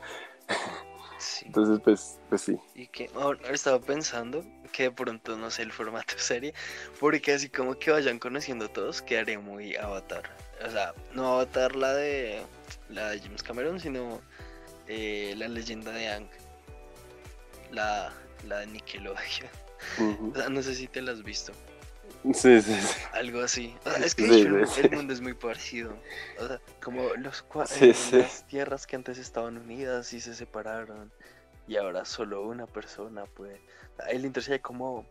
Entonces 1.46 1.82
pues, 1.84 2.20
pues 2.30 2.42
sí. 2.42 2.58
Y 2.74 2.88
que 2.88 3.10
ahora 3.16 3.50
estaba 3.52 3.80
pensando 3.80 4.46
que 4.72 4.84
de 4.84 4.92
pronto 4.92 5.36
no 5.36 5.52
sé 5.52 5.64
el 5.64 5.74
formato 5.74 6.14
serie, 6.18 6.54
porque 7.02 7.34
así 7.34 7.50
como 7.50 7.78
que 7.78 7.92
vayan 7.92 8.18
conociendo 8.18 8.70
todos, 8.70 9.02
quedaría 9.02 9.40
muy 9.40 9.76
avatar. 9.76 10.24
O 10.66 10.70
sea, 10.70 10.94
no 11.14 11.34
avatar 11.34 11.76
la 11.76 11.94
de 11.94 12.44
la 12.90 13.10
de 13.10 13.20
James 13.20 13.44
Cameron, 13.44 13.80
sino 13.80 14.22
eh, 14.88 15.34
la 15.38 15.48
leyenda 15.48 15.92
de 15.92 16.08
Ang. 16.10 16.28
La, 17.72 18.12
la 18.48 18.60
de 18.60 18.68
Nickelodeon. 18.68 19.50
o 20.32 20.36
sea, 20.36 20.50
no 20.50 20.62
sé 20.62 20.76
si 20.76 20.88
te 20.88 21.02
la 21.02 21.14
has 21.14 21.24
visto. 21.24 21.54
Sí, 22.34 22.62
sí, 22.62 22.76
Algo 23.14 23.42
así. 23.42 23.76
es 24.04 24.14
que 24.14 24.26
el 24.26 24.92
mundo 24.92 25.14
es 25.14 25.22
muy 25.22 25.34
parecido. 25.34 25.96
O 26.40 26.48
sea, 26.48 26.62
como 26.84 27.10
los 27.16 27.44
eh, 27.82 27.96
las 28.12 28.46
tierras 28.48 28.86
que 28.86 28.96
antes 28.96 29.18
estaban 29.18 29.58
unidas 29.58 30.14
y 30.14 30.22
se 30.22 30.36
separaron. 30.36 31.12
Y 31.68 31.78
ahora 31.78 32.06
solo 32.06 32.44
una 32.44 32.68
persona 32.68 33.26
puede. 33.26 33.60
El 34.10 34.26
interés 34.26 34.62
como 34.62 35.06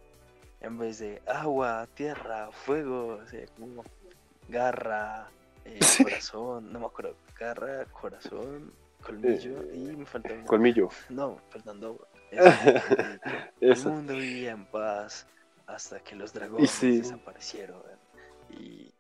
en 0.61 0.79
vez 0.79 0.99
de 0.99 1.23
agua, 1.27 1.89
tierra, 1.95 2.51
fuego, 2.53 3.21
o 3.25 3.27
sea, 3.27 3.47
como 3.59 3.83
garra, 4.49 5.31
eh, 5.71 5.79
corazón, 6.03 6.73
no 6.73 6.81
me 6.81 6.87
acuerdo, 6.87 7.17
garra, 7.39 7.85
corazón, 7.87 8.73
colmillo 9.03 9.65
y 9.73 9.97
me 9.97 10.07
falta 10.07 10.45
Colmillo. 10.45 10.89
No, 11.09 11.41
faltando. 11.49 12.09
el 13.61 13.85
mundo 13.85 14.15
vivía 14.15 14.53
en 14.53 14.67
paz 14.67 15.27
hasta 15.67 16.01
que 16.01 16.15
los 16.15 16.33
dragones 16.33 16.81
desaparecieron 16.81 17.83
y 18.51 18.93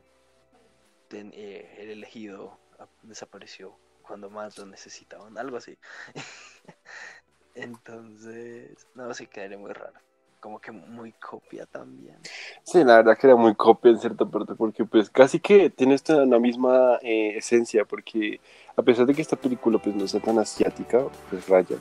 eh, 1.13 1.77
el 1.79 1.91
elegido 1.91 2.59
desapareció 3.03 3.77
cuando 4.03 4.31
más 4.31 4.59
lo 4.59 4.67
necesitaban, 4.67 5.37
algo 5.39 5.57
así. 5.57 5.77
Entonces, 7.55 8.87
no, 8.95 9.13
sí 9.15 9.27
quedaría 9.27 9.59
muy 9.59 9.73
raro. 9.73 9.99
Como 10.41 10.59
que 10.59 10.73
muy 10.73 11.13
copia 11.13 11.67
también. 11.67 12.17
Sí, 12.65 12.83
la 12.83 12.97
verdad 12.97 13.17
que 13.19 13.27
era 13.27 13.37
muy 13.37 13.55
copia 13.55 13.91
en 13.91 13.99
cierta 13.99 14.25
parte, 14.25 14.55
porque 14.55 14.85
pues 14.85 15.11
casi 15.11 15.39
que 15.39 15.71
tiene 15.71 15.95
esta 15.95 16.25
la 16.25 16.39
misma 16.39 16.99
eh, 17.03 17.37
esencia, 17.37 17.85
porque 17.85 18.41
a 18.75 18.83
pesar 18.83 19.07
de 19.07 19.15
que 19.15 19.23
esta 19.23 19.37
película 19.37 19.79
pues 19.79 19.95
no 19.95 20.09
sea 20.09 20.21
tan 20.21 20.39
asiática, 20.39 21.05
pues 21.29 21.49
Raya 21.49 21.77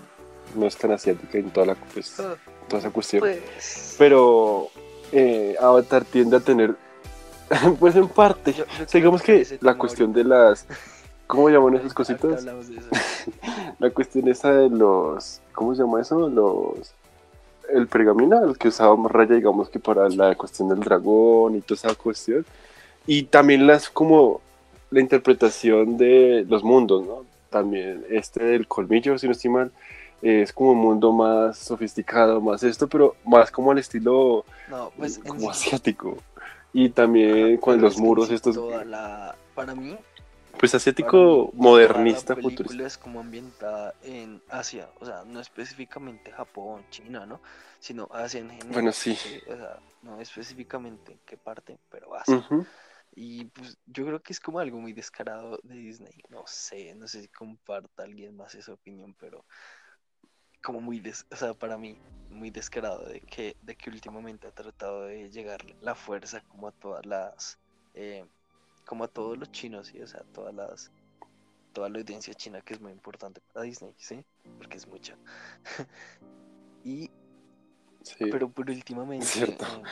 no 0.55 0.65
es 0.65 0.75
tan 0.75 0.91
asiática 0.91 1.37
en 1.37 1.51
toda 1.51 1.67
la 1.67 1.75
pues, 1.75 2.19
ah 2.19 2.35
toda 2.69 2.79
esa 2.79 2.91
cuestión. 2.91 3.19
Pues... 3.21 3.95
Pero 3.97 4.69
eh, 5.11 5.57
Avatar 5.59 6.05
tiende 6.05 6.37
a 6.37 6.39
tener, 6.39 6.75
pues 7.79 7.95
en 7.95 8.07
parte, 8.07 8.55
digamos 8.93 9.21
que, 9.21 9.57
la 9.59 9.75
cuestión 9.75 10.13
de 10.13 10.23
las, 10.23 10.65
¿cómo 11.27 11.49
llaman 11.49 11.75
esas 11.75 11.93
cositas? 11.93 12.45
la 13.79 13.89
cuestión 13.89 14.29
esa 14.29 14.53
de 14.53 14.69
los, 14.69 15.41
¿cómo 15.51 15.75
se 15.75 15.81
llama 15.81 15.99
eso? 15.99 16.29
Los, 16.29 16.93
el 17.73 17.87
pergamino, 17.87 18.43
el 18.43 18.57
que 18.57 18.69
usábamos 18.69 19.11
raya, 19.11 19.35
digamos 19.35 19.69
que 19.69 19.79
para 19.79 20.09
la 20.09 20.35
cuestión 20.35 20.69
del 20.69 20.79
dragón 20.79 21.55
y 21.55 21.61
toda 21.61 21.75
esa 21.75 21.95
cuestión. 21.95 22.45
Y 23.05 23.23
también 23.23 23.67
las 23.67 23.89
como 23.89 24.41
la 24.91 24.99
interpretación 24.99 25.97
de 25.97 26.45
los 26.47 26.63
mundos, 26.63 27.05
¿no? 27.05 27.25
También 27.49 28.05
este 28.09 28.43
del 28.43 28.67
colmillo, 28.67 29.17
si 29.17 29.27
no 29.27 29.31
estoy 29.33 29.51
mal, 29.51 29.71
es 30.21 30.51
como 30.53 30.71
un 30.71 30.79
mundo 30.79 31.11
más 31.11 31.57
sofisticado, 31.57 32.41
más 32.41 32.63
esto, 32.63 32.87
pero 32.87 33.15
más 33.25 33.51
como 33.51 33.71
al 33.71 33.79
estilo 33.79 34.45
pues, 34.97 35.19
como 35.19 35.49
asiático. 35.49 36.17
Y 36.73 36.89
también 36.89 37.57
con 37.57 37.81
los 37.81 37.97
muros 37.97 38.29
estos... 38.29 38.59
para 39.55 39.75
mí, 39.75 39.97
pues 40.59 40.75
asiático 40.75 41.51
modernista 41.53 42.35
futurista. 42.35 42.85
es 42.85 42.97
como 42.97 43.19
ambientada 43.19 43.95
en 44.03 44.41
Asia, 44.49 44.89
o 44.99 45.05
sea, 45.05 45.23
no 45.25 45.39
específicamente 45.39 46.31
Japón, 46.31 46.85
China, 46.89 47.25
¿no? 47.25 47.41
Sino 47.79 48.07
Asia 48.11 48.41
en 48.41 48.49
general. 48.49 48.73
Bueno, 48.73 48.91
sí. 48.91 49.17
O 49.47 49.55
sea, 49.55 49.79
no 50.01 50.19
específicamente 50.19 51.13
en 51.13 51.19
qué 51.25 51.37
parte, 51.37 51.79
pero 51.89 52.15
Asia. 52.15 52.37
Ujú. 52.37 52.65
Y 53.15 53.45
pues 53.45 53.77
yo 53.85 54.05
creo 54.05 54.21
que 54.21 54.33
es 54.33 54.39
como 54.39 54.59
algo 54.59 54.79
muy 54.79 54.93
descarado 54.93 55.59
de 55.63 55.75
Disney. 55.75 56.21
No 56.29 56.43
sé, 56.45 56.93
no 56.95 57.07
sé 57.07 57.21
si 57.21 57.27
comparta 57.29 58.03
alguien 58.03 58.35
más 58.35 58.53
esa 58.55 58.73
opinión, 58.73 59.15
pero 59.19 59.45
como 60.61 60.81
muy, 60.81 60.99
des- 60.99 61.25
o 61.31 61.35
sea, 61.35 61.53
para 61.53 61.77
mí, 61.77 61.97
muy 62.29 62.51
descarado 62.51 63.05
de 63.07 63.21
que, 63.21 63.55
de 63.61 63.75
que 63.75 63.89
últimamente 63.89 64.47
ha 64.47 64.51
tratado 64.51 65.05
de 65.05 65.29
llegar 65.29 65.61
la 65.81 65.95
fuerza 65.95 66.41
como 66.41 66.67
a 66.67 66.71
todas 66.71 67.05
las, 67.05 67.59
eh, 67.93 68.25
como 68.89 69.03
a 69.03 69.07
todos 69.07 69.37
los 69.37 69.51
chinos, 69.51 69.93
y 69.93 70.01
o 70.01 70.07
sea, 70.07 70.23
todas 70.33 70.51
las, 70.55 70.91
toda 71.73 71.89
la 71.89 71.99
audiencia 71.99 72.33
china 72.33 72.59
que 72.61 72.73
es 72.73 72.81
muy 72.81 72.91
importante 72.91 73.39
para 73.53 73.63
Disney, 73.63 73.93
¿sí? 73.97 74.25
Porque 74.57 74.77
es 74.77 74.87
mucha. 74.87 75.15
y 76.83 77.07
Sí. 78.01 78.31
pero 78.31 78.49
por 78.49 78.67
últimamente, 78.67 79.27
Cierto. 79.27 79.63
eh, 79.63 79.83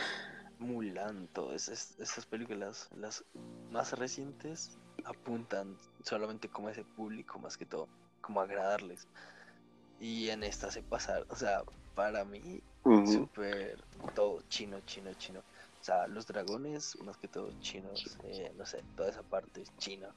Mulan, 0.57 1.27
todas 1.27 1.69
es- 1.69 1.95
estas 1.99 2.25
películas, 2.25 2.89
las 2.95 3.23
más 3.71 3.93
recientes, 3.93 4.79
apuntan 5.05 5.77
solamente 6.03 6.49
como 6.49 6.69
a 6.69 6.71
ese 6.71 6.83
público, 6.83 7.37
más 7.37 7.55
que 7.55 7.67
todo, 7.67 7.87
como 8.21 8.41
a 8.41 8.45
agradarles. 8.45 9.07
Y 9.99 10.29
en 10.29 10.43
esta 10.43 10.71
se 10.71 10.81
pasar, 10.81 11.23
o 11.29 11.35
sea, 11.35 11.61
para 11.93 12.25
mí, 12.25 12.63
Ujú. 12.83 13.05
súper 13.05 13.77
todo 14.15 14.41
chino, 14.49 14.79
chino, 14.87 15.13
chino. 15.13 15.43
Sea, 15.87 16.05
los 16.07 16.27
dragones, 16.27 16.97
más 17.05 17.15
que 17.15 17.29
todo 17.29 17.49
chinos, 17.61 18.17
eh, 18.25 18.51
no 18.57 18.65
sé, 18.65 18.83
toda 18.97 19.07
esa 19.09 19.21
parte 19.21 19.61
es 19.61 19.71
china. 19.77 20.07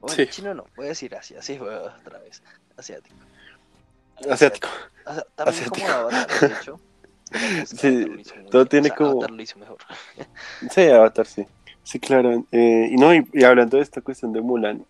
O 0.00 0.06
bueno, 0.06 0.16
Sí. 0.16 0.26
chino 0.26 0.52
no, 0.52 0.66
voy 0.76 0.84
a 0.84 0.88
decir 0.90 1.14
Asia, 1.16 1.40
sí, 1.40 1.58
otra 1.58 2.18
vez, 2.18 2.42
asiático. 2.76 3.16
Asiático. 4.30 4.68
O 5.06 5.14
sea, 5.14 5.24
también 5.34 5.58
Asiático. 5.64 5.86
como 5.86 5.98
Avatar, 5.98 6.40
de 6.50 6.54
hecho. 6.60 6.80
Sí, 7.66 8.06
todo 8.50 8.66
tiene 8.66 8.88
o 8.88 8.90
sea, 8.90 8.96
como- 8.98 9.10
Avatar 9.12 9.30
lo 9.30 9.42
hizo 9.42 9.58
mejor. 9.58 9.78
Sí, 10.70 10.82
Avatar, 10.90 11.26
sí. 11.26 11.46
Sí, 11.82 11.98
claro. 11.98 12.44
Eh, 12.52 12.88
y 12.92 12.96
no, 12.96 13.14
y, 13.14 13.26
y 13.32 13.44
hablando 13.44 13.78
de 13.78 13.82
esta 13.82 14.02
cuestión 14.02 14.34
de 14.34 14.42
Mulan, 14.42 14.84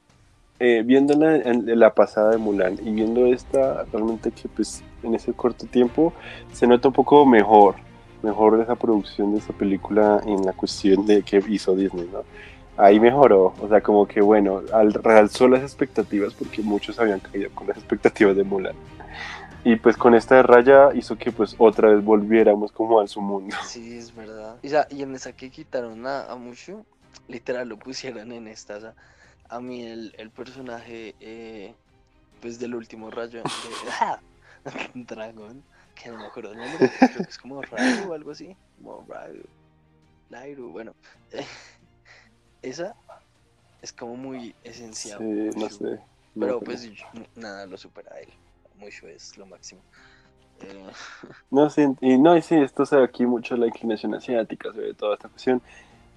eh, 0.59 0.83
viéndola 0.85 1.37
en, 1.37 1.69
en 1.69 1.79
la 1.79 1.95
pasada 1.95 2.33
de 2.33 2.39
Mulan 2.39 2.77
y 2.85 2.91
viendo 2.91 3.25
esta, 3.27 3.85
realmente 3.93 4.33
que 4.33 4.49
pues 4.49 4.83
en 5.05 5.15
ese 5.15 5.33
corto 5.33 5.65
tiempo 5.67 6.13
se 6.53 6.67
nota 6.67 6.89
un 6.89 6.95
poco 6.95 7.25
mejor, 7.25 7.77
mejor 8.25 8.61
esa 8.61 8.75
producción 8.75 9.33
de 9.33 9.39
esa 9.39 9.53
película 9.53 10.21
en 10.27 10.45
la 10.45 10.53
cuestión 10.53 11.07
de 11.07 11.23
que 11.23 11.43
hizo 11.49 11.77
Disney, 11.77 12.09
¿no? 12.13 12.23
Ahí 12.77 12.99
mejoró, 12.99 13.55
o 13.61 13.69
sea, 13.69 13.81
como 13.81 14.07
que 14.07 14.21
bueno, 14.21 14.63
al, 14.73 14.93
realzó 14.93 15.47
las 15.47 15.63
expectativas 15.63 16.35
porque 16.35 16.61
muchos 16.63 16.99
habían 16.99 17.21
caído 17.21 17.51
con 17.55 17.69
las 17.69 17.77
expectativas 17.77 18.37
de 18.37 18.43
Mulan. 18.43 18.75
Y 19.63 19.77
pues 19.77 19.97
con 19.97 20.15
esta 20.15 20.43
raya 20.43 20.91
hizo 20.95 21.17
que 21.17 21.31
pues 21.31 21.55
otra 21.59 21.91
vez 21.91 22.05
volviéramos 22.05 22.73
como 22.73 23.01
a 23.01 23.07
su 23.07 23.21
mundo. 23.21 23.57
Sí, 23.65 23.97
es 23.97 24.15
verdad. 24.15 24.57
Y, 24.63 24.69
ya, 24.69 24.87
y 24.91 25.03
en 25.03 25.15
esa 25.15 25.33
que 25.33 25.51
quitaron 25.51 26.07
a, 26.07 26.25
a 26.25 26.37
Mushu, 26.37 26.85
literal 27.29 27.69
lo 27.69 27.79
pusieron 27.79 28.33
en 28.33 28.49
esta. 28.49 28.77
O 28.77 28.81
sea, 28.81 28.95
a 29.49 29.61
mí 29.61 29.83
el, 29.83 30.15
el 30.19 30.31
personaje, 30.31 31.15
eh, 31.21 31.75
pues 32.43 32.59
del 32.59 32.75
último 32.75 33.11
rayo 33.11 33.43
de 33.43 35.05
dragón, 35.07 35.63
que 35.95 36.11
no 36.11 36.19
me 36.19 36.27
acuerdo 36.27 36.53
el 36.53 36.59
nombre, 36.59 36.91
creo 37.11 37.23
que 37.25 37.31
es 37.31 37.39
como 37.39 37.63
Rairu 37.63 38.11
o 38.11 38.13
algo 38.15 38.31
así. 38.31 38.57
Como 38.77 39.05
Rairu, 39.09 39.45
Lairu, 40.31 40.71
bueno. 40.71 40.93
esa 42.63 42.95
es 43.83 43.93
como 43.93 44.17
muy 44.17 44.55
esencial. 44.65 45.19
Sí, 45.19 45.59
no 45.59 45.69
sé. 45.69 45.85
no 46.35 46.47
Pero 46.47 46.61
pues 46.61 46.91
nada 47.37 47.67
lo 47.67 47.77
supera 47.77 48.15
a 48.15 48.21
él. 48.21 48.33
Mushu 48.77 49.07
es 49.07 49.37
lo 49.37 49.47
máximo. 49.47 49.83
Eh, 50.61 50.91
No, 51.51 51.71
sí, 51.71 51.87
y 52.01 52.19
no, 52.19 52.37
y 52.37 52.43
sí, 52.43 52.57
esto 52.57 52.85
se 52.85 52.97
ve 52.97 53.05
aquí 53.05 53.25
mucho 53.27 53.57
la 53.57 53.67
inclinación 53.69 54.13
asiática, 54.15 54.73
se 54.73 54.81
ve 54.81 54.95
toda 54.95 55.15
esta 55.15 55.29
cuestión. 55.29 55.63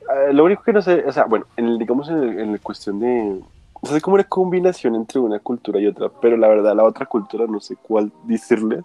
Ah, 0.09 0.31
lo 0.31 0.45
único 0.45 0.63
que 0.63 0.73
no 0.73 0.81
sé, 0.81 1.03
o 1.05 1.11
sea, 1.11 1.25
bueno, 1.25 1.45
en 1.57 1.65
el- 1.67 1.77
digamos 1.77 2.09
en, 2.09 2.17
el- 2.23 2.39
en 2.39 2.51
la 2.53 2.59
cuestión 2.59 2.99
de... 2.99 3.43
O 3.73 3.85
sea, 3.85 3.97
es 3.97 4.01
como 4.03 4.15
una 4.15 4.23
combinación 4.23 4.95
entre 4.95 5.19
una 5.19 5.37
cultura 5.39 5.79
y 5.79 5.85
otra, 5.85 6.09
pero 6.21 6.35
la 6.37 6.47
verdad 6.47 6.75
la 6.75 6.83
otra 6.83 7.05
cultura 7.05 7.45
no 7.47 7.59
sé 7.59 7.75
cuál 7.75 8.11
decirles, 8.23 8.83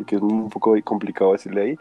porque 0.00 0.16
es 0.16 0.22
un 0.22 0.48
poco 0.48 0.74
complicado 0.82 1.32
decirle 1.32 1.62
ahí, 1.62 1.78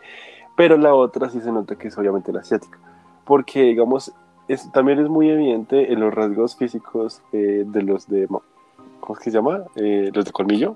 pero 0.57 0.75
la 0.77 0.93
otra 0.93 1.29
sí 1.29 1.39
se 1.39 1.53
nota 1.53 1.77
que 1.77 1.87
es 1.87 1.97
obviamente 1.97 2.33
la 2.33 2.41
asiática, 2.41 2.77
porque 3.23 3.63
digamos, 3.63 4.11
es, 4.49 4.69
también 4.73 4.99
es 4.99 5.07
muy 5.07 5.29
evidente 5.29 5.93
en 5.93 6.01
los 6.01 6.13
rasgos 6.13 6.57
físicos 6.57 7.21
eh, 7.31 7.63
de 7.65 7.81
los 7.81 8.09
de... 8.09 8.27
¿Cómo 8.27 9.17
es 9.17 9.19
que 9.19 9.31
se 9.31 9.37
llama? 9.37 9.63
Eh, 9.75 10.11
los 10.13 10.25
de 10.25 10.31
colmillo. 10.33 10.75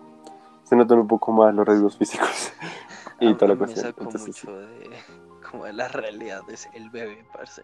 Se 0.63 0.77
notan 0.77 0.99
un 0.99 1.07
poco 1.07 1.33
más 1.33 1.53
los 1.53 1.67
rasgos 1.67 1.97
físicos 1.97 2.53
y 3.19 3.27
A 3.27 3.37
toda 3.37 3.55
la 3.55 3.57
cuestión. 3.57 3.87
Entonces, 3.87 4.21
sí. 4.23 4.47
mucho 4.47 4.57
de 4.57 4.89
como 5.51 5.65
de 5.65 5.73
la 5.73 5.89
realidad 5.89 6.43
es 6.47 6.69
el 6.73 6.89
bebé, 6.91 7.25
parce. 7.33 7.63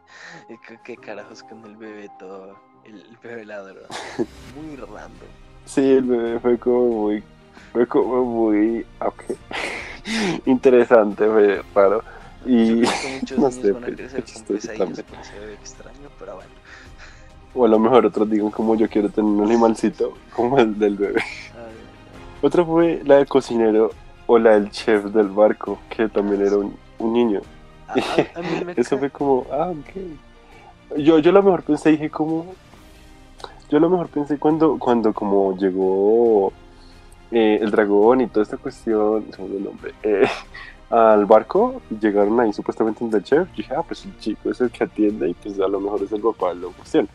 ¿Qué 0.84 0.98
carajos 0.98 1.44
con 1.44 1.64
el 1.64 1.78
bebé 1.78 2.10
todo? 2.20 2.60
El, 2.84 2.96
el 2.96 3.18
bebé 3.24 3.46
ladrón. 3.46 3.86
Muy 4.56 4.76
random. 4.76 5.30
Sí, 5.64 5.90
el 5.90 6.04
bebé 6.04 6.40
fue 6.40 6.58
como 6.58 6.90
muy, 6.90 7.24
fue 7.74 7.88
como 7.88 8.24
muy, 8.26 8.86
interesante, 10.46 11.26
fue 11.28 11.62
raro. 11.74 12.04
Y, 12.46 12.82
Yo 12.82 12.88
creo 12.88 13.02
que 13.02 13.08
muchos 13.22 13.40
no 13.40 13.52
sé, 13.52 13.72
van 13.72 13.84
a 13.84 13.88
crecer 13.88 14.24
con 14.24 14.44
pesadillas 14.44 14.78
también. 14.78 15.06
por 15.06 15.20
ese 15.20 15.40
bebé 15.40 15.54
extraño, 15.54 16.10
pero 16.18 16.36
bueno. 16.36 16.50
o 17.54 17.66
a 17.66 17.68
lo 17.68 17.80
mejor 17.80 18.06
otros 18.06 18.30
digan 18.30 18.50
como 18.50 18.76
yo 18.76 18.88
quiero 18.90 19.10
tener 19.10 19.30
un 19.30 19.44
animalcito, 19.46 20.14
como 20.36 20.58
el 20.60 20.78
del 20.80 20.96
bebé. 20.96 21.22
Otra 22.42 22.64
fue 22.64 23.02
la 23.06 23.18
del 23.18 23.28
cocinero 23.28 23.92
o 24.26 24.40
la 24.40 24.52
del 24.52 24.72
chef 24.72 25.06
del 25.06 25.28
barco, 25.28 25.80
que 25.90 26.08
también 26.08 26.42
era 26.46 26.58
un, 26.58 26.76
un 27.00 27.14
niño. 27.14 27.42
no. 27.42 27.60
A, 27.88 27.94
a- 27.94 28.40
a 28.40 28.42
mí 28.44 28.66
me 28.66 28.74
Eso 28.78 28.98
fue 28.98 29.10
como, 29.10 29.46
ah, 29.52 29.72
ok. 29.72 30.98
Yo, 31.00 31.20
yo 31.20 31.32
a 31.32 31.34
lo 31.34 31.44
mejor 31.44 31.64
pensé, 31.64 31.92
dije 31.92 32.10
como, 32.10 32.56
yo 33.70 33.78
a 33.78 33.82
lo 33.82 33.90
mejor 33.90 34.08
pensé 34.08 34.38
cuando, 34.40 34.80
cuando 34.80 35.12
como 35.14 35.56
llegó 35.58 36.54
eh, 37.32 37.60
el 37.62 37.72
dragón 37.72 38.22
y 38.22 38.28
toda 38.28 38.44
esta 38.44 38.58
cuestión, 38.58 39.26
se 39.32 39.42
me 39.42 39.58
el 39.58 39.64
nombre, 39.64 39.94
eh, 40.04 40.28
al 40.90 41.26
barco, 41.26 41.82
llegaron 42.02 42.40
ahí 42.40 42.52
supuestamente 42.52 43.02
donde 43.02 43.20
el 43.20 43.24
chef, 43.24 43.48
yo 43.50 43.56
dije, 43.56 43.74
ah, 43.76 43.84
pues 43.84 44.06
el 44.06 44.18
chico 44.18 44.50
es 44.50 44.60
el 44.62 44.72
que 44.72 44.84
atiende 44.84 45.30
y 45.30 45.34
pues 45.36 45.60
a 45.60 45.68
lo 45.68 45.80
mejor 45.80 46.02
es 46.04 46.12
el 46.12 46.22
papá 46.22 46.50
de 46.50 46.56
la 46.56 46.68
cuestión. 46.70 47.08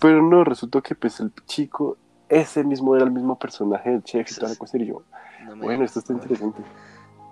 Pero 0.00 0.22
no, 0.22 0.44
resultó 0.44 0.82
que 0.82 0.94
pues 0.94 1.20
el 1.20 1.32
chico, 1.46 1.96
ese 2.28 2.64
mismo 2.64 2.96
era 2.96 3.04
el 3.04 3.12
mismo 3.12 3.38
personaje 3.38 3.90
del 3.90 4.02
chef 4.02 4.30
y 4.30 4.34
toda 4.34 4.50
la 4.50 4.56
cuestión, 4.56 4.82
y 4.82 4.86
yo, 4.86 5.02
no 5.46 5.56
bueno, 5.56 5.84
esto 5.84 6.00
está 6.00 6.12
interesante. 6.12 6.62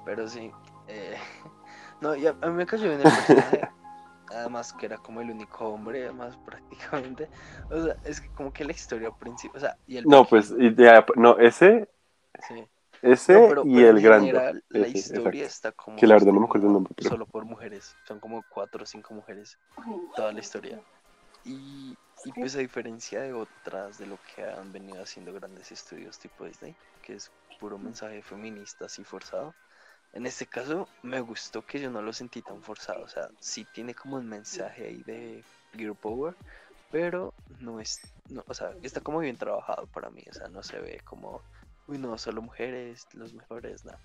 Pero 0.04 0.28
sí. 0.28 0.50
eh, 0.88 1.16
no, 2.00 2.14
y 2.14 2.26
a, 2.26 2.32
mí 2.32 2.52
me 2.52 2.66
cayó 2.66 2.84
bien 2.84 3.00
el 3.00 3.02
personaje. 3.02 3.68
Además 4.30 4.72
que 4.72 4.86
era 4.86 4.96
como 4.98 5.20
el 5.20 5.30
único 5.30 5.68
hombre, 5.68 6.04
además 6.04 6.36
prácticamente. 6.44 7.28
O 7.70 7.84
sea, 7.84 7.96
es 8.04 8.20
que 8.20 8.28
como 8.30 8.52
que 8.52 8.64
la 8.64 8.72
historia 8.72 9.10
principal. 9.12 9.56
O 9.56 9.60
sea, 9.60 9.76
y 9.86 9.98
el 9.98 10.06
No, 10.06 10.24
pues, 10.24 10.50
pequeño, 10.50 10.70
y 10.70 10.74
ya, 10.74 11.06
no, 11.14 11.38
ese, 11.38 11.88
sí. 12.48 12.66
ese 13.02 13.34
No, 13.34 13.48
pero- 13.48 13.62
y 13.66 13.74
pero 13.76 13.88
el 13.90 14.02
grande. 14.02 14.26
general, 14.28 14.64
la 14.68 14.86
ese, 14.86 14.98
historia 14.98 15.44
exacto. 15.44 15.68
está 15.68 15.72
como. 15.72 15.96
Que 15.98 16.06
la 16.06 16.14
verdad 16.14 16.32
no 16.32 16.40
me 16.40 16.46
acuerdo 16.46 16.66
el 16.68 16.72
nombre, 16.72 16.92
pero- 16.96 17.10
Solo 17.10 17.26
por 17.26 17.44
mujeres. 17.44 17.96
Son 18.06 18.20
como 18.20 18.42
cuatro 18.48 18.82
o 18.82 18.86
cinco 18.86 19.14
mujeres. 19.14 19.58
Toda 20.16 20.32
la 20.32 20.40
historia. 20.40 20.80
Y, 21.44 21.96
y 22.24 22.32
pues 22.32 22.56
a 22.56 22.60
diferencia 22.60 23.20
de 23.20 23.32
otras, 23.34 23.98
de 23.98 24.06
lo 24.06 24.18
que 24.34 24.44
han 24.44 24.72
venido 24.72 25.02
haciendo 25.02 25.32
grandes 25.34 25.70
estudios 25.72 26.18
tipo 26.18 26.44
Disney, 26.46 26.74
que 27.02 27.14
es 27.16 27.30
puro 27.60 27.76
mensaje 27.78 28.22
feminista 28.22 28.86
así 28.86 29.04
forzado. 29.04 29.54
En 30.14 30.26
este 30.26 30.46
caso 30.46 30.88
me 31.02 31.20
gustó 31.20 31.66
que 31.66 31.80
yo 31.80 31.90
no 31.90 32.00
lo 32.00 32.12
sentí 32.12 32.40
tan 32.40 32.62
forzado. 32.62 33.02
O 33.04 33.08
sea, 33.08 33.28
sí 33.40 33.66
tiene 33.74 33.94
como 33.94 34.16
un 34.16 34.26
mensaje 34.28 34.86
ahí 34.86 35.02
de 35.02 35.44
Girl 35.76 35.96
Power, 35.96 36.34
pero 36.90 37.34
no 37.58 37.80
es, 37.80 38.00
no, 38.30 38.42
o 38.46 38.54
sea, 38.54 38.72
está 38.82 39.00
como 39.00 39.18
bien 39.18 39.36
trabajado 39.36 39.86
para 39.88 40.08
mí. 40.10 40.22
O 40.30 40.32
sea, 40.32 40.48
no 40.48 40.62
se 40.62 40.78
ve 40.78 41.00
como, 41.04 41.42
uy, 41.88 41.98
no, 41.98 42.16
solo 42.18 42.42
mujeres, 42.42 43.06
los 43.14 43.32
mejores, 43.32 43.84
nada. 43.84 43.98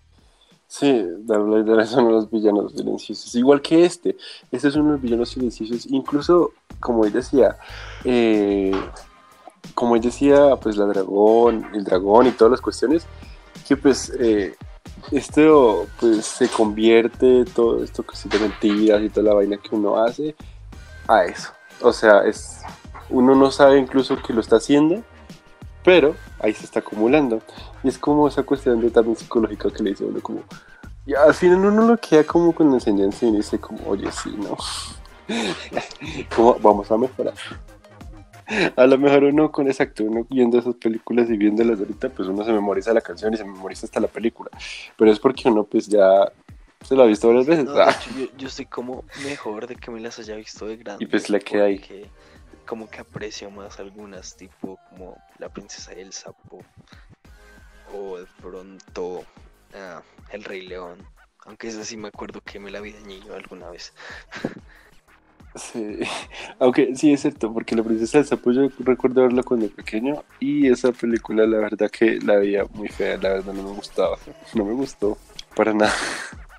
Sí, 0.68 1.04
Dark 1.22 1.46
Vader 1.46 1.88
son 1.88 2.12
los 2.12 2.30
villanos 2.30 2.74
silenciosos. 2.74 3.34
Igual 3.34 3.62
que 3.62 3.86
este. 3.86 4.15
Este 4.52 4.68
es 4.68 4.76
uno 4.76 4.86
de 4.86 4.92
los 4.94 5.02
villanos 5.02 5.30
silenciosos. 5.30 5.88
Incluso, 5.88 6.54
como 6.80 7.06
él 7.06 7.12
decía, 7.12 7.58
eh, 8.04 8.72
como 9.74 9.96
él 9.96 10.02
decía, 10.02 10.56
pues 10.58 10.78
la 10.78 10.86
dragón, 10.86 11.65
el 11.74 11.84
dragón 11.84 12.28
y 12.28 12.32
todas 12.32 12.52
las 12.52 12.62
cuestiones, 12.62 13.08
que 13.68 13.78
pues 13.78 14.12
eh, 14.20 14.56
esto 15.12 15.88
pues 16.00 16.26
se 16.26 16.48
convierte, 16.50 17.46
todo 17.46 17.84
esto 17.84 18.04
que 18.04 18.15
de 18.30 18.39
mentiras 18.39 19.02
y 19.02 19.10
toda 19.10 19.28
la 19.28 19.34
vaina 19.34 19.58
que 19.58 19.76
uno 19.76 19.98
hace, 19.98 20.36
a 21.08 21.26
eso. 21.26 21.52
O 21.82 21.94
sea, 21.94 22.22
es 22.26 22.62
uno 23.10 23.36
no 23.36 23.52
sabe 23.52 23.80
incluso 23.80 24.22
que 24.22 24.34
lo 24.34 24.42
está 24.42 24.58
haciendo, 24.58 25.04
pero 25.84 26.15
ahí 26.39 26.54
se 26.54 26.65
está 26.65 26.80
acumulando. 26.80 27.42
Y 27.84 27.89
es 27.89 27.98
como 27.98 28.28
esa 28.28 28.44
cuestión 28.44 28.82
de 28.82 28.89
también 28.89 29.15
psicológica 29.15 29.70
que 29.70 29.84
le 29.84 29.92
dice 29.92 30.06
uno 30.06 30.20
como, 30.22 30.44
y 31.06 31.15
al 31.15 31.34
final 31.34 31.65
uno 31.65 31.88
lo 31.88 31.98
queda 31.98 32.24
como 32.24 32.54
con 32.54 32.70
la 32.70 32.76
enseñanza 32.76 33.26
y 33.26 33.32
dice 33.32 33.60
como, 33.60 33.80
oye, 33.88 34.12
sí, 34.12 34.36
¿no? 34.38 34.56
como, 36.36 36.56
vamos 36.60 36.92
a 36.92 36.98
mejorar. 36.98 37.34
A 38.76 38.86
lo 38.88 38.98
mejor 38.98 39.24
uno 39.24 39.52
con 39.52 39.68
exacto, 39.68 40.04
uno 40.04 40.26
viendo 40.30 40.58
esas 40.58 40.76
películas 40.76 41.30
y 41.30 41.38
viéndolas 41.38 41.80
ahorita, 41.80 42.10
pues 42.10 42.28
uno 42.28 42.44
se 42.44 42.52
memoriza 42.52 42.94
la 42.94 43.02
canción 43.02 43.34
y 43.34 43.38
se 43.38 43.44
memoriza 43.44 43.86
hasta 43.86 44.00
la 44.00 44.08
película. 44.08 44.50
Pero 44.98 45.12
es 45.12 45.20
porque 45.20 45.48
uno 45.48 45.63
pues 45.63 45.88
ya 45.88 46.32
se 46.82 46.96
la 46.96 47.04
ha 47.04 47.08
visto 47.08 47.28
varias 47.28 47.46
veces. 47.46 47.65
No, 47.65 47.74
de 47.74 47.84
hecho, 47.84 48.12
yo, 48.18 48.26
yo 48.38 48.48
estoy 48.48 48.65
como 48.65 49.04
mejor 49.24 49.68
de 49.68 49.76
que 49.76 49.92
me 49.92 50.00
las 50.00 50.18
haya 50.20 50.36
visto 50.36 50.65
de 50.65 50.78
grande. 50.78 51.04
Y 51.04 51.08
pues 51.08 51.30
le 51.30 51.39
queda 51.39 51.65
ahí. 51.65 51.82
Como 52.65 52.89
que 52.89 53.00
aprecio 53.00 53.50
más 53.52 53.80
algunas, 53.80 54.36
tipo 54.36 54.80
como 54.89 55.18
La 55.38 55.50
Princesa 55.50 55.94
y 55.96 56.02
el 56.02 56.13
Sapo. 56.13 56.63
O 57.93 58.17
de 58.17 58.25
pronto 58.41 59.23
ah, 59.73 60.02
El 60.32 60.43
Rey 60.43 60.67
León. 60.67 60.97
Aunque 61.45 61.67
esa 61.67 61.84
sí 61.84 61.97
me 61.97 62.10
acuerdo 62.10 62.41
que 62.41 62.60
me 62.60 62.69
la 62.71 62.82
vi 62.82 62.91
de 62.91 63.02
niño 63.02 63.34
alguna 63.34 63.69
vez. 63.69 63.93
Sí, 65.56 65.99
aunque 66.60 66.95
sí 66.95 67.12
es 67.13 67.21
cierto, 67.21 67.52
porque 67.54 67.75
la 67.75 67.84
princesa 67.84 68.19
del 68.19 68.28
sapo 68.28 68.52
yo 68.52 68.69
recuerdo 68.80 69.23
verla 69.23 69.43
cuando 69.43 69.67
pequeño 69.69 70.23
y 70.39 70.67
esa 70.69 70.91
película 70.91 71.45
la 71.47 71.58
verdad 71.58 71.89
que 71.89 72.19
la 72.21 72.36
veía 72.38 72.65
muy 72.73 72.88
fea, 72.88 73.17
la 73.17 73.30
verdad 73.30 73.54
no 73.54 73.63
me 73.63 73.71
gustaba, 73.71 74.17
no 74.54 74.65
me 74.65 74.73
gustó 74.73 75.17
para 75.56 75.73
nada. 75.73 75.93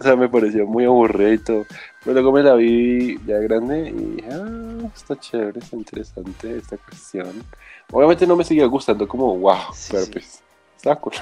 O 0.00 0.02
sea, 0.02 0.16
me 0.16 0.28
pareció 0.28 0.66
muy 0.66 0.84
aburrida 0.84 1.34
y 1.34 1.38
todo. 1.38 1.66
Pero 2.04 2.14
luego 2.14 2.32
me 2.32 2.42
la 2.42 2.54
vi 2.54 3.18
ya 3.26 3.36
grande 3.38 3.90
y 3.90 3.92
dije, 4.16 4.28
ah, 4.32 4.90
está 4.94 5.18
chévere, 5.18 5.58
está 5.58 5.76
interesante 5.76 6.56
esta 6.56 6.78
cuestión. 6.78 7.44
Obviamente 7.90 8.26
no 8.26 8.36
me 8.36 8.44
seguía 8.44 8.66
gustando 8.66 9.06
como 9.06 9.36
wow, 9.38 9.74
Sí, 9.74 9.90
pero 9.90 10.06
sí. 10.06 10.10
pues 10.12 10.41
está 10.82 10.96
cool. 10.96 11.12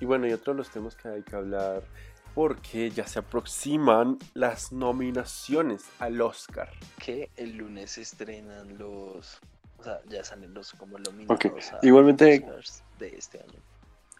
Y 0.00 0.04
bueno, 0.04 0.26
y 0.26 0.32
otro 0.32 0.52
de 0.52 0.58
los 0.58 0.70
temas 0.70 0.94
que 0.96 1.08
hay 1.08 1.22
que 1.22 1.36
hablar 1.36 1.82
porque 2.34 2.90
ya 2.90 3.06
se 3.06 3.18
aproximan 3.18 4.18
las 4.34 4.72
nominaciones 4.72 5.84
al 5.98 6.20
Oscar. 6.20 6.70
Que 6.98 7.30
el 7.36 7.56
lunes 7.56 7.92
se 7.92 8.02
estrenan 8.02 8.76
los. 8.78 9.38
O 9.78 9.84
sea, 9.84 10.00
ya 10.08 10.24
salen 10.24 10.52
los 10.54 10.72
como 10.72 10.98
nominados 10.98 11.72
a 11.72 11.78
igualmente- 11.82 12.44
Oscars 12.44 12.82
de 12.98 13.16
este 13.16 13.38
año. 13.40 13.60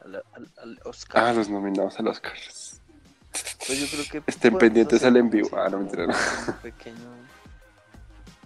Al, 0.04 0.16
al- 0.16 0.52
al 0.62 0.80
Oscar. 0.84 1.24
Ah, 1.24 1.32
los 1.32 1.48
nominados 1.48 1.98
al 1.98 2.08
Oscar. 2.08 2.32
Pues 3.66 3.78
yo 3.80 3.86
creo 3.88 4.22
que 4.22 4.30
Estén 4.30 4.56
pendientes 4.58 5.02
al 5.04 5.16
en 5.16 5.28
vivo. 5.30 5.50
Ah, 5.56 5.68
no, 5.68 5.86
pequeño. 6.62 6.96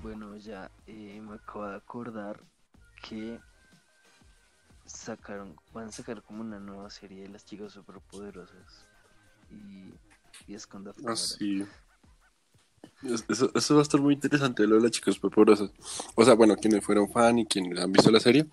Bueno, 0.02 0.36
ya 0.36 0.68
eh, 0.88 1.20
me 1.22 1.36
acabo 1.36 1.66
de 1.68 1.76
acordar 1.76 2.40
que 3.02 3.38
sacaron, 4.92 5.56
van 5.72 5.88
a 5.88 5.92
sacar 5.92 6.22
como 6.22 6.42
una 6.42 6.58
nueva 6.58 6.90
serie 6.90 7.22
de 7.22 7.28
las 7.28 7.44
chicas 7.44 7.72
superpoderosas 7.72 8.86
y, 9.50 9.92
y 10.46 10.54
es 10.54 10.66
con 10.66 10.86
Ah, 11.06 11.16
sí. 11.16 11.64
Eso 13.02 13.74
va 13.74 13.80
a 13.80 13.82
estar 13.82 14.00
muy 14.00 14.14
interesante, 14.14 14.66
lo 14.66 14.76
de 14.76 14.82
las 14.82 14.90
chicas 14.92 15.14
superpoderosas. 15.14 15.70
O 16.14 16.24
sea, 16.24 16.34
bueno, 16.34 16.56
quienes 16.56 16.84
fueron 16.84 17.10
fan 17.10 17.38
y 17.38 17.46
quienes 17.46 17.78
han 17.80 17.92
visto 17.92 18.10
la 18.10 18.20
serie, 18.20 18.46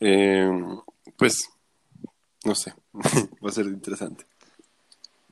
eh, 0.00 0.50
pues, 1.16 1.50
no 2.44 2.54
sé, 2.54 2.74
va 2.92 3.48
a 3.48 3.52
ser 3.52 3.66
interesante. 3.66 4.26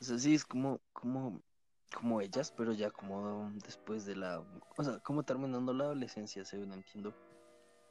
O 0.01 0.05
sea, 0.05 0.19
sí, 0.19 0.35
es 0.35 0.45
como, 0.45 0.81
como, 0.93 1.41
como 1.95 2.21
ellas, 2.21 2.53
pero 2.57 2.73
ya 2.73 2.91
como 2.91 3.53
después 3.65 4.07
de 4.07 4.17
la, 4.17 4.43
o 4.77 4.85
sea, 4.85 4.99
como 5.01 5.25
terminando 5.25 5.73
la 5.75 5.85
adolescencia, 5.85 6.45
según 6.45 6.73
entiendo. 6.73 7.13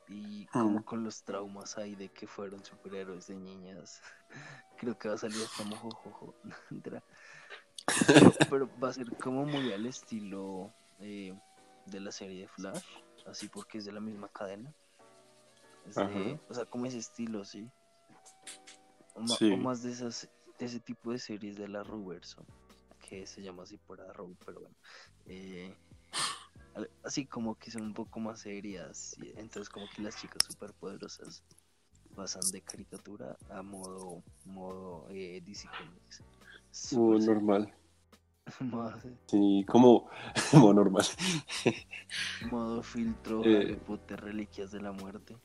Y 0.10 0.46
como 0.48 0.80
Mm. 0.80 0.84
con 0.84 1.04
los 1.04 1.24
traumas 1.24 1.78
ahí 1.78 1.96
de 1.96 2.10
que 2.10 2.28
fueron 2.28 2.64
superhéroes 2.64 3.28
de 3.28 3.36
niñas. 3.36 4.02
Creo 4.78 4.98
que 4.98 5.10
va 5.10 5.16
a 5.16 5.18
salir 5.18 5.46
mojojojo. 5.66 6.34
Mentira. 6.70 7.04
pero, 8.08 8.32
pero 8.50 8.70
va 8.82 8.90
a 8.90 8.94
ser 8.94 9.16
como 9.18 9.46
muy 9.46 9.72
al 9.74 9.86
estilo 9.86 10.72
eh, 11.00 11.38
de 11.86 12.00
la 12.00 12.12
serie 12.12 12.42
de 12.42 12.48
Flash, 12.48 12.86
así 13.26 13.48
porque 13.50 13.78
es 13.80 13.86
de 13.86 13.92
la 13.92 14.00
misma 14.00 14.28
cadena. 14.30 14.74
De- 15.86 16.40
o 16.50 16.54
sea, 16.54 16.66
como 16.66 16.86
ese 16.86 16.98
estilo, 16.98 17.44
sí. 17.46 17.70
O, 19.14 19.22
ma- 19.22 19.36
Sí. 19.36 19.52
o 19.52 19.58
más 19.58 19.84
de 19.84 19.92
esas 19.92 20.30
de 20.60 20.66
ese 20.66 20.80
tipo 20.80 21.12
de 21.12 21.20
series 21.20 21.56
de 21.58 21.68
la 21.68 21.84
Ruverso, 21.84 22.46
que 23.00 23.26
se 23.28 23.42
llama 23.42 23.64
así 23.64 23.78
por 23.78 24.02
Arrow, 24.02 24.36
pero 24.46 24.60
bueno. 24.62 24.76
eh, 25.28 25.74
así 27.04 27.26
como 27.26 27.56
que 27.56 27.72
son 27.72 27.84
un 27.84 27.94
poco 27.94 28.20
más 28.20 28.40
serias, 28.40 29.16
y 29.22 29.30
entonces 29.40 29.70
como 29.70 29.86
que 29.96 30.02
las 30.02 30.20
chicas 30.20 30.44
superpoderosas 30.46 31.44
pasan 32.16 32.50
de 32.52 32.62
caricatura 32.62 33.38
a 33.50 33.62
modo 33.62 34.24
modo 34.46 35.08
eh, 35.12 35.42
DC 35.46 35.68
Comics. 35.78 36.24
Serio. 36.72 37.20
normal. 37.20 37.74
modo, 38.60 38.94
Sí, 39.28 39.66
como, 39.68 40.10
como 40.52 40.74
normal. 40.74 41.06
modo 42.52 42.82
filtro 42.82 43.44
Eh. 43.44 43.58
Harry 43.58 43.76
Potter 43.76 44.20
Reliquias 44.22 44.72
de 44.72 44.82
la 44.82 44.92
Muerte. 44.92 45.36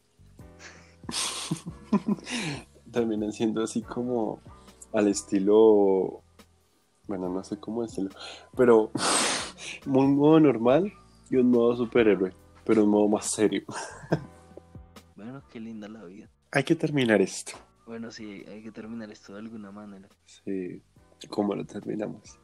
También 2.90 3.23
haciendo 3.25 3.62
así 3.62 3.83
como 3.83 4.40
al 4.92 5.09
estilo, 5.09 6.23
bueno, 7.07 7.29
no 7.29 7.42
sé 7.45 7.59
cómo 7.59 7.83
decirlo, 7.83 8.11
pero 8.57 8.90
un 9.87 10.16
modo 10.16 10.40
normal 10.40 10.92
y 11.33 11.37
un 11.37 11.51
modo 11.51 11.75
superhéroe, 11.75 12.31
pero 12.64 12.85
un 12.85 12.90
modo 12.90 13.09
más 13.09 13.27
serio. 13.27 13.64
Bueno, 15.14 15.40
qué 15.53 15.61
linda 15.61 15.87
la 15.88 16.03
vida. 16.05 16.29
Hay 16.51 16.64
que 16.64 16.75
terminar 16.75 17.21
esto. 17.21 17.53
Bueno, 17.87 18.11
sí, 18.11 18.45
hay 18.49 18.61
que 18.61 18.73
terminar 18.73 19.09
esto 19.12 19.35
de 19.35 19.38
alguna 19.38 19.71
manera. 19.71 20.09
Sí, 20.25 20.83
¿cómo 21.29 21.55
lo 21.55 21.64
terminamos? 21.64 22.40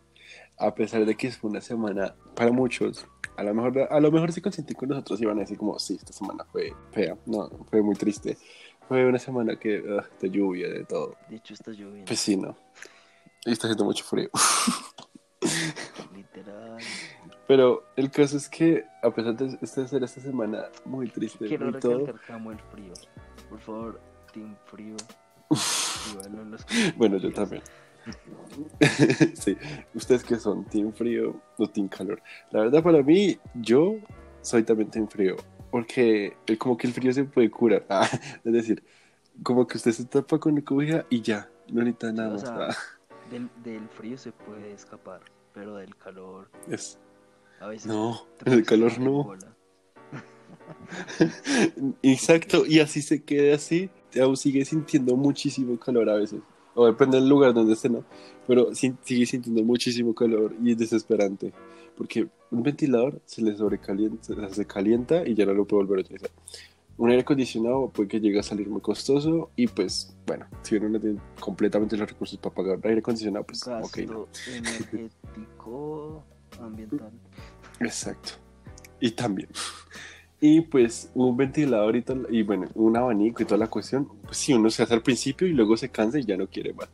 A 0.58 0.72
pesar 0.72 1.04
de 1.04 1.16
que 1.16 1.32
fue 1.32 1.50
una 1.50 1.60
semana 1.60 2.14
para 2.36 2.52
muchos, 2.52 3.04
a 3.36 3.42
lo 3.42 3.52
mejor, 3.52 3.88
a 3.90 3.98
lo 3.98 4.12
mejor 4.12 4.32
sí 4.32 4.40
consentí 4.40 4.74
con 4.74 4.90
nosotros 4.90 5.20
y 5.20 5.24
van 5.24 5.38
a 5.38 5.40
decir 5.40 5.58
como, 5.58 5.76
sí, 5.80 5.96
esta 5.96 6.12
semana 6.12 6.44
fue 6.44 6.72
fea, 6.92 7.18
no, 7.26 7.48
fue 7.68 7.82
muy 7.82 7.96
triste. 7.96 8.38
Fue 8.86 9.04
una 9.04 9.18
semana 9.18 9.58
que, 9.58 9.80
ugh, 9.80 10.04
de 10.20 10.30
lluvia, 10.30 10.68
de 10.68 10.84
todo. 10.84 11.16
De 11.28 11.36
hecho, 11.36 11.54
está 11.54 11.72
lloviendo. 11.72 12.04
Pues 12.04 12.20
sí, 12.20 12.36
no. 12.36 12.56
Y 13.44 13.50
está 13.50 13.66
haciendo 13.66 13.86
mucho 13.86 14.04
frío. 14.04 14.30
Pero 17.48 17.84
el 17.96 18.10
caso 18.10 18.36
es 18.36 18.48
que, 18.48 18.84
a 19.02 19.10
pesar 19.10 19.34
de 19.36 19.58
esta 19.62 19.88
ser 19.88 20.04
esta 20.04 20.20
semana 20.20 20.66
muy 20.84 21.08
triste 21.08 21.46
Quiero 21.46 21.70
y 21.70 21.80
todo, 21.80 22.14
amo 22.28 22.52
el 22.52 22.60
frío. 22.60 22.92
Por 23.48 23.58
favor, 23.60 24.00
Team 24.32 24.54
Frío. 24.66 24.94
los 26.50 26.66
bueno, 26.96 27.16
yo 27.16 27.32
también. 27.32 27.62
sí, 29.34 29.56
ustedes 29.94 30.24
que 30.24 30.36
son, 30.36 30.64
Team 30.66 30.92
Frío 30.92 31.40
o 31.56 31.68
Team 31.68 31.88
Calor. 31.88 32.22
La 32.50 32.60
verdad, 32.60 32.82
para 32.82 33.02
mí, 33.02 33.38
yo 33.54 33.96
soy 34.42 34.62
también 34.62 34.90
Team 34.90 35.08
Frío, 35.08 35.36
porque 35.70 36.36
como 36.58 36.76
que 36.76 36.86
el 36.86 36.92
frío 36.92 37.12
se 37.12 37.24
puede 37.24 37.50
curar. 37.50 37.84
Ah, 37.90 38.08
es 38.44 38.52
decir, 38.52 38.82
como 39.42 39.66
que 39.66 39.76
usted 39.78 39.92
se 39.92 40.04
tapa 40.04 40.38
con 40.38 40.54
la 40.54 40.62
cobija 40.62 41.06
y 41.08 41.22
ya, 41.22 41.48
no 41.68 41.80
necesita 41.82 42.12
nada 42.12 42.28
o 42.28 42.32
más. 42.32 42.40
sea, 42.42 42.68
Ah, 42.68 42.76
Del, 43.30 43.48
del 43.62 43.88
frío 43.88 44.16
se 44.18 44.32
puede 44.32 44.72
escapar, 44.72 45.20
pero 45.54 45.76
del 45.76 45.94
calor 45.96 46.50
es- 46.68 46.98
a 47.60 47.68
veces. 47.68 47.86
No, 47.86 48.26
el 48.44 48.64
calor 48.64 48.98
no. 48.98 49.34
Exacto, 52.02 52.64
y 52.66 52.80
así 52.80 53.02
se 53.02 53.22
quede 53.22 53.52
así, 53.52 53.90
aún 54.20 54.36
sigue 54.36 54.64
sintiendo 54.64 55.16
muchísimo 55.16 55.78
calor 55.78 56.08
a 56.10 56.14
veces. 56.14 56.40
O 56.74 56.86
depende 56.86 57.18
del 57.18 57.28
lugar 57.28 57.54
donde 57.54 57.72
esté, 57.72 57.88
¿no? 57.88 58.04
Pero 58.46 58.72
sigue 58.74 59.26
sintiendo 59.26 59.64
muchísimo 59.64 60.14
calor 60.14 60.54
y 60.62 60.72
es 60.72 60.78
desesperante. 60.78 61.52
Porque 61.96 62.28
un 62.52 62.62
ventilador 62.62 63.20
se 63.24 63.42
le 63.42 63.56
sobrecalienta, 63.56 64.48
se 64.50 64.64
calienta 64.64 65.26
y 65.26 65.34
ya 65.34 65.44
no 65.44 65.54
lo 65.54 65.64
puede 65.64 65.82
volver 65.84 65.98
a 65.98 66.02
utilizar. 66.02 66.30
Un 66.96 67.10
aire 67.10 67.22
acondicionado 67.22 67.90
puede 67.90 68.08
que 68.08 68.20
llegue 68.20 68.38
a 68.38 68.44
salir 68.44 68.68
muy 68.68 68.80
costoso 68.80 69.50
y 69.56 69.66
pues, 69.66 70.16
bueno, 70.26 70.46
si 70.62 70.76
uno 70.76 70.88
no 70.88 71.00
tiene 71.00 71.18
completamente 71.40 71.96
los 71.96 72.08
recursos 72.08 72.38
para 72.38 72.54
pagar 72.54 72.78
aire 72.84 73.00
acondicionado, 73.00 73.44
pues, 73.44 73.64
Gasto 73.64 73.86
ok, 73.86 73.98
no. 74.08 74.28
energético 74.54 76.24
ambiental. 76.60 77.10
Exacto. 77.80 78.32
Y 79.00 79.12
también. 79.12 79.48
Y 80.40 80.60
pues 80.60 81.10
un 81.14 81.36
ventilador 81.36 81.96
y, 81.96 82.04
y 82.30 82.42
bueno, 82.42 82.68
un 82.74 82.96
abanico 82.96 83.42
y 83.42 83.46
toda 83.46 83.58
la 83.58 83.66
cuestión, 83.68 84.08
pues 84.22 84.36
sí, 84.36 84.52
uno 84.52 84.70
se 84.70 84.82
hace 84.82 84.94
al 84.94 85.02
principio 85.02 85.48
y 85.48 85.52
luego 85.52 85.76
se 85.76 85.88
cansa 85.88 86.18
y 86.18 86.24
ya 86.24 86.36
no 86.36 86.46
quiere 86.46 86.72
más. 86.74 86.88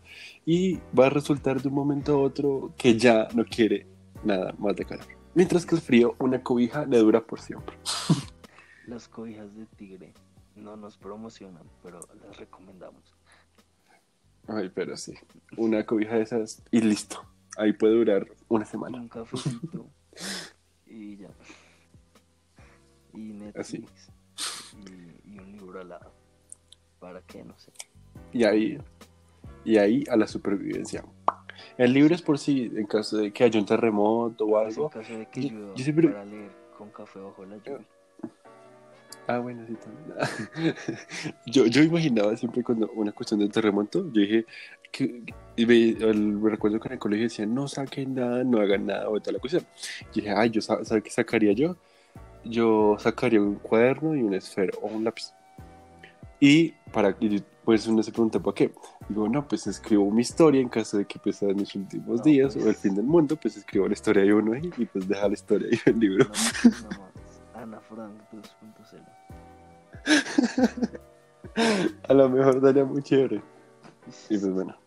Y 0.47 0.79
va 0.99 1.07
a 1.07 1.11
resultar 1.11 1.61
de 1.61 1.69
un 1.69 1.75
momento 1.75 2.15
a 2.15 2.19
otro 2.19 2.73
que 2.79 2.99
ya 2.99 3.29
no 3.35 3.45
quiere 3.45 3.87
nada 4.25 4.55
más 4.59 4.77
de 4.77 4.85
calor. 4.85 5.07
Mientras 5.35 5.67
que 5.67 5.75
el 5.75 5.81
frío, 5.81 6.15
una 6.19 6.43
cobija 6.43 6.87
le 6.87 6.99
dura 6.99 7.21
por 7.21 7.41
siempre. 7.41 7.77
Las 8.87 9.09
cobijas 9.09 9.55
de 9.57 9.67
tigre 9.77 10.13
no 10.57 10.77
nos 10.77 10.97
promocionan, 10.97 11.65
pero 11.83 12.01
las 12.23 12.37
recomendamos. 12.37 13.03
Ay, 14.47 14.71
pero 14.75 14.97
sí, 14.97 15.15
una 15.57 15.85
cobija 15.87 16.17
de 16.17 16.23
esas 16.23 16.63
y 16.71 16.81
listo. 16.81 17.25
Ahí 17.57 17.73
puede 17.73 17.95
durar 17.95 18.27
una 18.49 18.65
semana. 18.65 18.99
Un 18.99 19.09
cafecito 19.11 19.87
y 20.87 21.17
ya. 21.19 21.29
Y 23.13 23.33
Así. 23.57 23.79
Netflix 23.79 24.11
y, 25.27 25.35
y 25.35 25.39
un 25.39 25.53
libro 25.53 25.81
al 25.81 25.89
lado. 25.89 26.11
¿Para 26.99 27.21
qué? 27.23 27.45
No 27.45 27.57
sé. 27.59 27.71
Y 28.33 28.45
ahí, 28.45 28.79
y 29.65 29.77
ahí 29.79 30.05
a 30.11 30.17
la 30.17 30.27
supervivencia. 30.27 31.05
El 31.79 31.93
libro 31.93 32.15
es 32.15 32.23
por 32.23 32.39
si, 32.39 32.63
en 32.65 32.87
caso 32.87 33.17
de 33.19 33.33
que 33.33 33.45
haya 33.45 33.59
un 33.61 33.67
terremoto 33.67 34.45
o 34.47 34.51
Pues 34.51 34.63
en 34.63 34.73
algo. 34.79 34.91
caso 34.91 35.17
de 35.19 35.27
que 35.27 35.49
yo- 35.49 35.75
yo 35.75 35.85
siempre- 35.85 36.09
para 36.09 36.25
leer 36.25 36.51
con 36.77 36.91
café 36.91 37.21
bajo 37.21 37.45
la 37.45 37.57
lluvia. 37.59 37.87
Ah, 39.27 39.39
bueno, 39.39 39.65
sí, 39.67 39.75
también. 39.75 40.75
yo, 41.47 41.67
yo 41.67 41.83
imaginaba 41.83 42.37
siempre 42.37 42.63
cuando 42.63 42.91
una 42.93 43.13
cuestión 43.13 43.41
de 43.41 43.49
terremoto, 43.49 44.05
yo 44.13 44.21
dije, 44.21 44.45
que, 44.95 45.25
y 45.57 45.67
me, 45.67 45.95
me, 46.15 46.51
recuerdo 46.51 46.79
que 46.79 46.89
en 46.89 46.95
el 46.95 46.99
colegio 46.99 47.25
decían, 47.25 47.53
no 47.53 47.67
saquen 47.67 48.15
nada, 48.15 48.45
no 48.45 48.61
hagan 48.61 48.87
nada, 48.87 49.09
o 49.09 49.19
toda 49.21 49.33
la 49.33 49.39
cuestión. 49.41 49.67
Y 50.13 50.21
dije, 50.21 50.31
ay, 50.31 50.51
yo, 50.51 50.61
¿sabes 50.61 51.03
qué 51.03 51.11
sacaría 51.11 51.53
yo? 51.53 51.77
Yo 52.45 52.97
sacaría 52.99 53.41
un 53.41 53.57
cuaderno 53.57 54.15
y 54.15 54.23
un 54.23 54.35
esfero 54.35 54.79
o 54.83 54.87
un 54.87 55.05
lápiz. 55.05 55.33
Y 56.39 56.73
para 56.93 57.17
y 57.21 57.43
pues 57.65 57.87
uno 57.87 58.03
se 58.03 58.13
pregunta, 58.13 58.39
¿por 58.39 58.55
qué? 58.55 58.73
Digo, 59.09 59.29
no, 59.29 59.49
pues 59.49 59.67
escribo 59.67 60.11
mi 60.11 60.21
historia 60.21 60.61
en 60.61 60.69
caso 60.69 60.99
de 60.99 61.07
que 61.07 61.19
pues 61.19 61.43
en 61.43 61.57
mis 61.57 61.75
últimos 61.75 62.23
días 62.23 62.55
o 62.55 62.59
el 62.59 62.65
pues. 62.67 62.79
fin 62.79 62.95
del 62.95 63.07
mundo, 63.07 63.37
pues 63.37 63.57
escribo 63.57 63.89
la 63.89 63.95
historia 63.95 64.23
de 64.23 64.35
uno 64.35 64.53
ahí 64.53 64.71
y 64.77 64.85
pues 64.85 65.09
deja 65.09 65.27
la 65.27 65.35
historia 65.35 65.69
y 65.71 65.81
el 65.89 65.99
libro. 65.99 66.27
Ana 67.55 67.81
Frank 67.81 68.13
2.0. 68.33 71.01
A 72.09 72.15
lo 72.15 72.29
mejor 72.29 72.61
daría 72.61 72.85
muy 72.85 73.03
chévere. 73.03 73.43
Y 74.29 74.39
pues 74.39 74.53
bueno. 74.53 74.84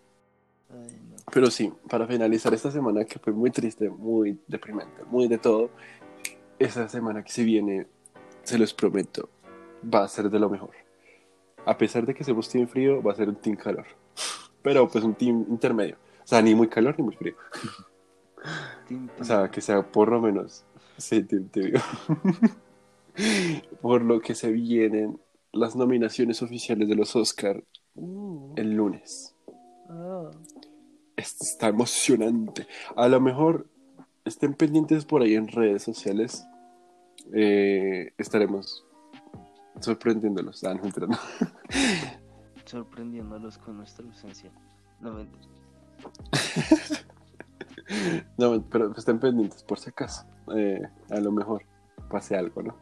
Pero 1.37 1.51
sí, 1.51 1.71
para 1.87 2.07
finalizar 2.07 2.51
esta 2.55 2.71
semana 2.71 3.05
que 3.05 3.19
fue 3.19 3.31
muy 3.31 3.51
triste, 3.51 3.91
muy 3.91 4.41
deprimente, 4.47 5.03
muy 5.03 5.27
de 5.27 5.37
todo, 5.37 5.69
esa 6.57 6.89
semana 6.89 7.23
que 7.23 7.31
se 7.31 7.43
viene, 7.43 7.85
se 8.41 8.57
los 8.57 8.73
prometo, 8.73 9.29
va 9.83 10.03
a 10.03 10.07
ser 10.07 10.31
de 10.31 10.39
lo 10.39 10.49
mejor. 10.49 10.71
A 11.63 11.77
pesar 11.77 12.07
de 12.07 12.15
que 12.15 12.23
seamos 12.23 12.49
team 12.49 12.67
frío, 12.67 13.03
va 13.03 13.11
a 13.11 13.15
ser 13.15 13.29
un 13.29 13.35
team 13.35 13.55
calor. 13.55 13.85
Pero 14.63 14.87
pues 14.89 15.03
un 15.03 15.13
team 15.13 15.45
intermedio. 15.47 15.97
O 16.23 16.27
sea, 16.27 16.41
ni 16.41 16.55
muy 16.55 16.69
calor 16.69 16.95
ni 16.97 17.03
muy 17.03 17.15
frío. 17.15 17.35
o 19.19 19.23
sea, 19.23 19.51
que 19.51 19.61
sea 19.61 19.83
por 19.83 20.09
lo 20.09 20.19
menos. 20.19 20.65
Sí, 20.97 21.21
team 21.21 21.49
tibio. 21.49 21.79
por 23.83 24.01
lo 24.01 24.21
que 24.21 24.33
se 24.33 24.51
vienen 24.51 25.19
las 25.51 25.75
nominaciones 25.75 26.41
oficiales 26.41 26.89
de 26.89 26.95
los 26.95 27.15
Oscar 27.15 27.63
uh. 27.93 28.55
el 28.55 28.73
lunes. 28.73 29.35
Oh. 29.87 30.31
Esto 31.17 31.43
está 31.43 31.67
emocionante. 31.67 32.67
A 32.95 33.07
lo 33.07 33.19
mejor 33.19 33.67
estén 34.23 34.53
pendientes 34.53 35.03
por 35.03 35.23
ahí 35.23 35.33
en 35.33 35.47
redes 35.47 35.81
sociales. 35.81 36.45
Eh, 37.33 38.13
estaremos 38.17 38.85
sorprendiéndolos. 39.81 40.63
Ah, 40.63 40.75
no, 40.75 40.83
Sorprendiéndolos 42.65 43.57
con 43.57 43.77
nuestra 43.77 44.05
ausencia. 44.05 44.51
No, 45.01 45.25
no, 48.37 48.63
pero 48.69 48.93
estén 48.95 49.19
pendientes 49.19 49.63
por 49.63 49.79
si 49.79 49.89
acaso. 49.89 50.23
Eh, 50.55 50.81
a 51.09 51.19
lo 51.19 51.31
mejor 51.31 51.63
pase 52.09 52.37
algo, 52.37 52.61
¿no? 52.61 52.75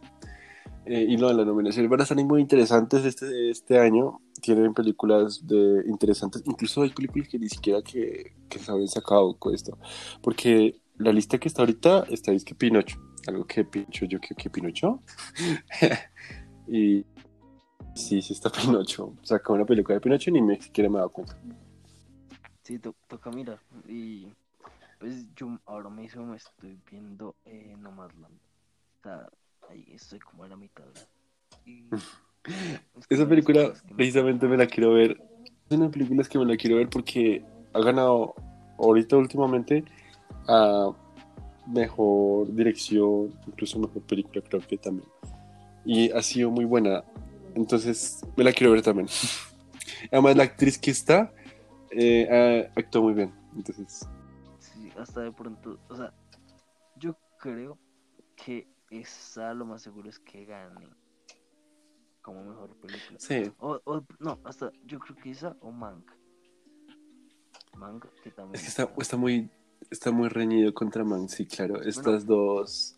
Eh, 0.86 1.06
y 1.10 1.18
no, 1.18 1.34
las 1.34 1.46
nominaciones 1.46 1.90
van 1.90 2.00
a 2.00 2.04
estar 2.04 2.18
muy 2.24 2.42
interesantes 2.42 3.04
este, 3.06 3.50
este 3.50 3.80
año. 3.80 4.22
Tienen 4.42 4.74
películas 4.74 5.46
de 5.46 5.84
interesantes. 5.88 6.44
Incluso 6.46 6.84
hay 6.84 6.90
películas 6.92 7.28
que 7.28 7.40
ni 7.40 7.50
siquiera 7.50 7.82
que, 7.82 8.36
que 8.48 8.60
se 8.60 8.72
habían 8.72 8.88
sacado 8.88 9.36
con 9.38 9.56
esto. 9.56 9.78
Porque 10.22 10.80
la 10.98 11.12
lista 11.12 11.38
que 11.40 11.48
está 11.48 11.64
ahorita 11.64 12.06
está 12.10 12.32
es 12.32 12.46
que 12.46 12.56
Pinocho. 12.56 13.00
Algo 13.28 13.46
que 13.46 13.66
Pinocho, 13.66 14.06
yo 14.06 14.20
creo 14.20 14.38
que 14.38 14.50
Pinocho. 14.50 15.02
y 16.68 17.04
sí, 17.96 18.22
sí 18.22 18.34
está 18.34 18.52
Pinocho. 18.52 19.14
Sacó 19.24 19.54
una 19.54 19.66
película 19.66 19.96
de 19.96 20.02
Pinocho 20.02 20.30
y 20.30 20.34
ni 20.34 20.42
me 20.42 20.62
siquiera 20.62 20.90
me 20.90 20.98
he 20.98 21.00
dado 21.00 21.10
cuenta. 21.10 21.38
Sí, 22.62 22.80
toca 22.80 23.32
mirar. 23.32 23.60
Y 23.88 24.28
pues 25.00 25.34
yo 25.36 25.60
ahora 25.66 25.90
mismo 25.90 26.26
me 26.26 26.38
estoy 26.38 26.80
viendo 26.90 27.36
eh, 27.46 27.76
Nomadland. 27.78 28.40
Ahí 29.70 29.86
estoy 29.94 30.20
como 30.20 30.44
a 30.44 30.48
la 30.48 30.56
mitad. 30.56 30.86
Esa 33.10 33.28
película 33.28 33.74
precisamente 33.96 34.48
me 34.48 34.58
la 34.58 34.68
quiero 34.68 34.94
ver. 34.94 35.22
Es 35.70 35.78
una 35.78 35.90
película 35.90 36.24
que 36.24 36.38
me 36.38 36.46
la 36.46 36.58
quiero 36.58 36.78
ver 36.78 36.90
porque 36.90 37.44
ha 37.74 37.80
ganado 37.80 38.36
ahorita 38.78 39.18
últimamente 39.18 39.84
a 40.48 40.92
mejor 41.68 42.54
dirección, 42.54 43.34
incluso 43.48 43.80
mejor 43.80 44.02
película 44.04 44.44
creo 44.48 44.62
que 44.62 44.78
también. 44.78 45.08
Y 45.84 46.12
ha 46.12 46.22
sido 46.22 46.52
muy 46.52 46.66
buena. 46.66 47.04
Entonces 47.56 48.22
me 48.36 48.44
la 48.44 48.52
quiero 48.52 48.74
ver 48.74 48.82
también. 48.82 49.08
Además 50.12 50.36
la 50.36 50.44
actriz 50.44 50.78
que 50.78 50.92
está 50.92 51.32
eh, 51.92 52.70
actuó 52.76 53.04
muy 53.04 53.14
bien. 53.14 53.34
Entonces... 53.56 54.08
Sí, 54.60 54.92
hasta 54.98 55.22
de 55.22 55.32
pronto, 55.32 55.80
o 55.88 55.96
sea, 55.96 56.14
yo 56.98 57.18
creo 57.38 57.78
que 58.36 58.68
esa 58.90 59.54
lo 59.54 59.66
más 59.66 59.82
seguro 59.82 60.10
es 60.10 60.20
que 60.20 60.46
gane 60.46 60.88
como 62.22 62.44
mejor 62.44 62.76
película. 62.78 63.20
Sí. 63.20 63.52
O, 63.60 63.80
no, 64.20 64.40
hasta 64.44 64.72
yo 64.86 65.00
creo 65.00 65.16
que 65.16 65.30
esa 65.30 65.56
o 65.62 65.72
Mank. 65.72 66.10
Mank, 67.78 68.06
que 68.24 68.32
también. 68.32 68.56
Es 68.56 68.62
que 68.62 68.68
está, 68.70 68.92
está 68.98 69.16
muy 69.16 69.50
está 69.92 70.12
muy 70.12 70.30
reñido 70.30 70.74
contra 70.74 71.04
Mank, 71.04 71.30
sí, 71.30 71.46
claro. 71.46 71.82
Estas 71.84 72.26
dos 72.26 72.96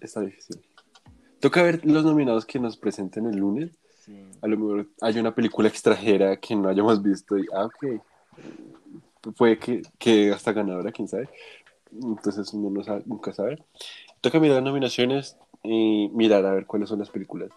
está 0.00 0.20
difícil. 0.20 0.62
Toca 1.40 1.62
ver 1.62 1.84
los 1.84 2.04
nominados 2.04 2.46
que 2.46 2.58
nos 2.58 2.76
presenten 2.76 3.26
el 3.26 3.36
lunes. 3.36 3.78
Sí. 4.00 4.24
A 4.40 4.48
lo 4.48 4.56
mejor 4.56 4.88
hay 5.00 5.18
una 5.18 5.34
película 5.34 5.68
extranjera 5.68 6.36
que 6.38 6.56
no 6.56 6.68
hayamos 6.68 7.02
visto 7.02 7.36
y, 7.36 7.46
ah, 7.54 7.66
ok. 7.66 8.02
Puede 9.36 9.58
que, 9.58 9.82
que 9.98 10.32
hasta 10.32 10.52
ganadora, 10.52 10.90
quién 10.90 11.08
sabe. 11.08 11.28
Entonces 11.92 12.52
uno 12.54 12.70
no 12.70 12.82
sabe, 12.82 13.02
nunca 13.04 13.32
sabe. 13.32 13.62
Toca 14.22 14.38
mirar 14.38 14.62
nominaciones 14.62 15.36
y 15.64 16.08
mirar 16.14 16.46
a 16.46 16.52
ver 16.52 16.64
cuáles 16.64 16.88
son 16.88 17.00
las 17.00 17.10
películas. 17.10 17.50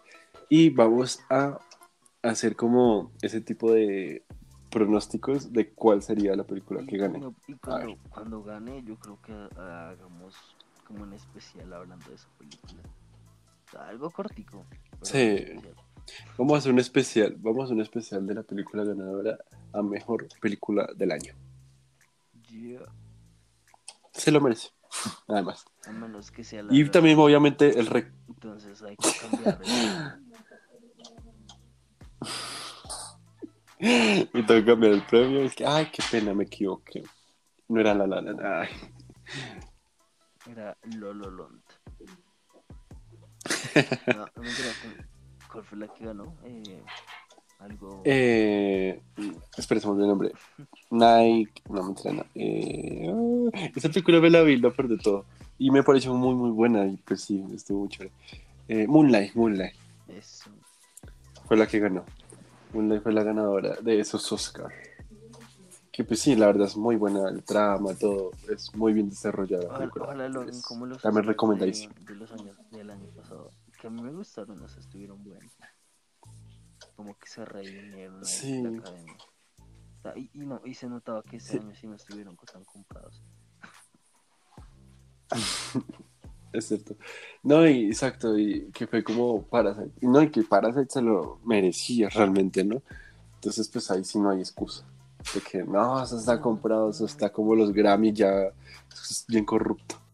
Y 0.49 0.71
vamos 0.71 1.19
a 1.29 1.59
hacer 2.23 2.55
como 2.55 3.11
ese 3.21 3.39
tipo 3.39 3.71
de 3.71 4.23
pronósticos 4.71 5.53
de 5.53 5.69
cuál 5.69 6.01
sería 6.01 6.35
la 6.35 6.43
película 6.43 6.83
que 6.85 6.97
gane. 6.97 7.21
Y 7.47 7.53
cuando, 7.53 8.43
gane, 8.43 8.83
yo 8.83 8.97
creo 8.97 9.19
que 9.21 9.31
hagamos 9.59 10.35
como 10.85 11.03
un 11.03 11.13
especial 11.13 11.71
hablando 11.71 12.09
de 12.09 12.15
esa 12.15 12.27
película. 12.37 12.81
algo 13.87 14.09
cortico. 14.09 14.65
Sí. 15.03 15.45
Vamos 16.37 16.55
a 16.55 16.57
hacer 16.57 16.71
un 16.71 16.79
especial. 16.79 17.35
Vamos 17.37 17.61
a 17.61 17.63
hacer 17.65 17.75
un 17.75 17.81
especial 17.81 18.25
de 18.25 18.33
la 18.33 18.43
película 18.43 18.83
ganadora 18.83 19.37
a 19.71 19.83
mejor 19.83 20.27
película 20.41 20.89
del 20.95 21.11
año. 21.11 21.35
Se 24.13 24.31
lo 24.31 24.41
merece. 24.41 24.69
Además. 25.27 25.65
A 25.87 25.91
menos 25.91 26.31
que 26.31 26.43
sea 26.43 26.63
Y 26.69 26.89
también, 26.89 27.19
obviamente, 27.19 27.79
el 27.79 27.87
rec. 27.87 28.11
Entonces 28.27 28.81
hay 28.81 28.95
que 28.97 29.09
cambiar. 29.19 29.59
y 33.79 34.25
tengo 34.25 34.45
que 34.47 34.65
cambiar 34.65 34.93
el 34.93 35.05
premio. 35.05 35.41
Es 35.41 35.55
que, 35.55 35.65
ay, 35.65 35.89
qué 35.91 36.03
pena, 36.09 36.33
me 36.33 36.45
equivoqué. 36.45 37.03
No 37.67 37.79
era 37.79 37.93
la 37.93 38.07
la 38.07 38.61
Ay. 38.61 38.69
Era 40.47 40.77
Lololont. 40.83 41.63
no, 44.07 44.25
no 44.35 44.41
me 44.41 44.49
¿Cuál 45.51 45.63
fue 45.63 45.77
la 45.77 45.87
que 45.87 46.05
ganó? 46.05 46.35
Eh, 46.43 46.83
algo. 47.59 48.01
Eh, 48.03 49.01
espera, 49.57 49.81
se 49.81 49.87
el 49.87 49.97
nombre. 49.97 50.31
Nike. 50.91 51.61
No, 51.69 51.83
me 51.83 51.89
entrena. 51.89 52.25
Eh, 52.35 53.11
ah, 53.11 53.69
esa 53.75 53.89
película 53.89 54.19
me 54.19 54.29
la 54.29 54.41
vi, 54.41 54.57
lo 54.57 54.71
de 54.71 54.97
todo. 54.97 55.25
Y 55.57 55.71
me 55.71 55.83
pareció 55.83 56.13
muy, 56.13 56.35
muy 56.35 56.51
buena. 56.51 56.85
Y 56.85 56.97
pues 56.97 57.21
sí, 57.21 57.43
estuvo 57.53 57.81
muy 57.81 57.89
chévere. 57.89 58.11
Eh, 58.67 58.87
Moonlight, 58.87 59.35
Moonlight. 59.35 59.75
Eso. 60.07 60.49
Fue 61.47 61.57
la 61.57 61.67
que 61.67 61.79
ganó. 61.79 62.05
Moonlight 62.73 63.03
fue 63.03 63.13
la 63.13 63.23
ganadora 63.23 63.75
de 63.81 63.99
esos 63.99 64.31
Oscar. 64.31 64.71
Que 65.91 66.03
pues 66.03 66.19
sí, 66.19 66.35
la 66.35 66.47
verdad 66.47 66.67
es 66.67 66.75
muy 66.75 66.97
buena 66.97 67.29
el 67.29 67.41
trama, 67.43 67.93
todo. 67.93 68.31
Es 68.49 68.75
muy 68.75 68.91
bien 68.91 69.09
desarrollada. 69.09 69.67
Ojalá, 69.67 69.91
ojalá 69.95 70.29
lo 70.29 70.45
como 70.67 70.85
los. 70.85 71.01
También 71.01 71.25
recomendáis. 71.25 71.87
De, 72.05 72.15
los 72.15 72.31
años 72.33 72.57
del 72.71 72.89
año 72.89 73.07
pasado. 73.15 73.51
Que 73.79 73.87
a 73.87 73.89
mí 73.89 74.01
me 74.01 74.11
gustaron, 74.11 74.61
o 74.61 74.67
sea, 74.67 74.81
estuvieron 74.81 75.23
buenos 75.23 75.53
como 76.95 77.17
que 77.17 77.27
se 77.27 77.45
reunieron 77.45 78.23
sí. 78.25 78.53
en 78.53 78.63
la 78.63 78.79
academia. 78.79 79.17
y, 80.15 80.29
y, 80.33 80.45
no, 80.45 80.61
y 80.65 80.73
se 80.73 80.87
notaba 80.87 81.23
que 81.23 81.37
ese 81.37 81.59
año 81.59 81.75
sí 81.75 81.87
no 81.87 81.95
estuvieron 81.95 82.37
tan 82.51 82.63
comprados. 82.63 83.21
es 86.53 86.67
cierto. 86.67 86.95
No, 87.43 87.67
y 87.67 87.87
exacto, 87.87 88.37
y 88.37 88.71
que 88.71 88.87
fue 88.87 89.03
como 89.03 89.43
Parasite. 89.43 89.91
No, 90.01 90.21
y 90.21 90.29
que 90.29 90.43
Parasite 90.43 90.89
se 90.89 91.01
lo 91.01 91.39
merecía 91.43 92.09
realmente, 92.09 92.63
¿no? 92.63 92.81
Entonces, 93.35 93.67
pues 93.69 93.91
ahí 93.91 94.03
sí 94.03 94.19
no 94.19 94.29
hay 94.29 94.39
excusa. 94.39 94.85
De 95.33 95.41
que 95.41 95.63
no, 95.63 96.01
eso 96.01 96.17
está 96.17 96.39
comprado, 96.39 96.91
eso 96.91 97.05
está 97.05 97.31
como 97.31 97.55
los 97.55 97.73
Grammy 97.73 98.13
ya, 98.13 98.51
es 98.91 99.25
bien 99.27 99.45
corrupto. 99.45 100.04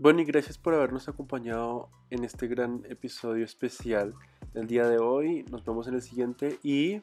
Bueno, 0.00 0.20
y 0.20 0.24
gracias 0.24 0.58
por 0.58 0.74
habernos 0.74 1.08
acompañado 1.08 1.88
en 2.10 2.22
este 2.22 2.46
gran 2.46 2.84
episodio 2.88 3.44
especial 3.44 4.14
del 4.54 4.68
día 4.68 4.86
de 4.86 4.98
hoy. 4.98 5.44
Nos 5.50 5.64
vemos 5.64 5.88
en 5.88 5.94
el 5.94 6.02
siguiente 6.02 6.60
y 6.62 7.02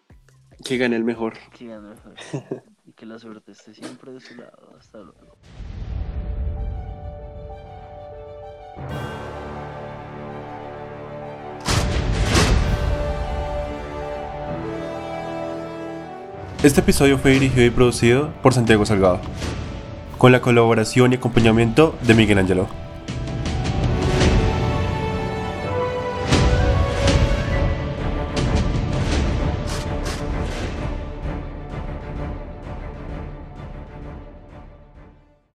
que 0.64 0.78
gane 0.78 0.96
el 0.96 1.04
mejor. 1.04 1.34
Que 1.58 1.68
gane 1.68 1.90
el 1.90 1.96
mejor. 1.96 2.14
y 2.86 2.94
que 2.94 3.06
la 3.06 3.20
suerte 3.20 3.52
esté 3.52 3.74
siempre 3.74 4.14
de 4.14 4.22
su 4.22 4.36
lado. 4.38 4.78
Hasta 4.80 5.00
luego. 5.00 5.38
Este 16.64 16.80
episodio 16.80 17.18
fue 17.18 17.32
dirigido 17.32 17.66
y 17.66 17.72
producido 17.72 18.32
por 18.42 18.54
Santiago 18.54 18.86
Salgado, 18.86 19.20
con 20.18 20.32
la 20.32 20.40
colaboración 20.40 21.12
y 21.12 21.16
acompañamiento 21.18 21.94
de 22.08 22.14
Miguel 22.14 22.38
Angelo. 22.38 22.85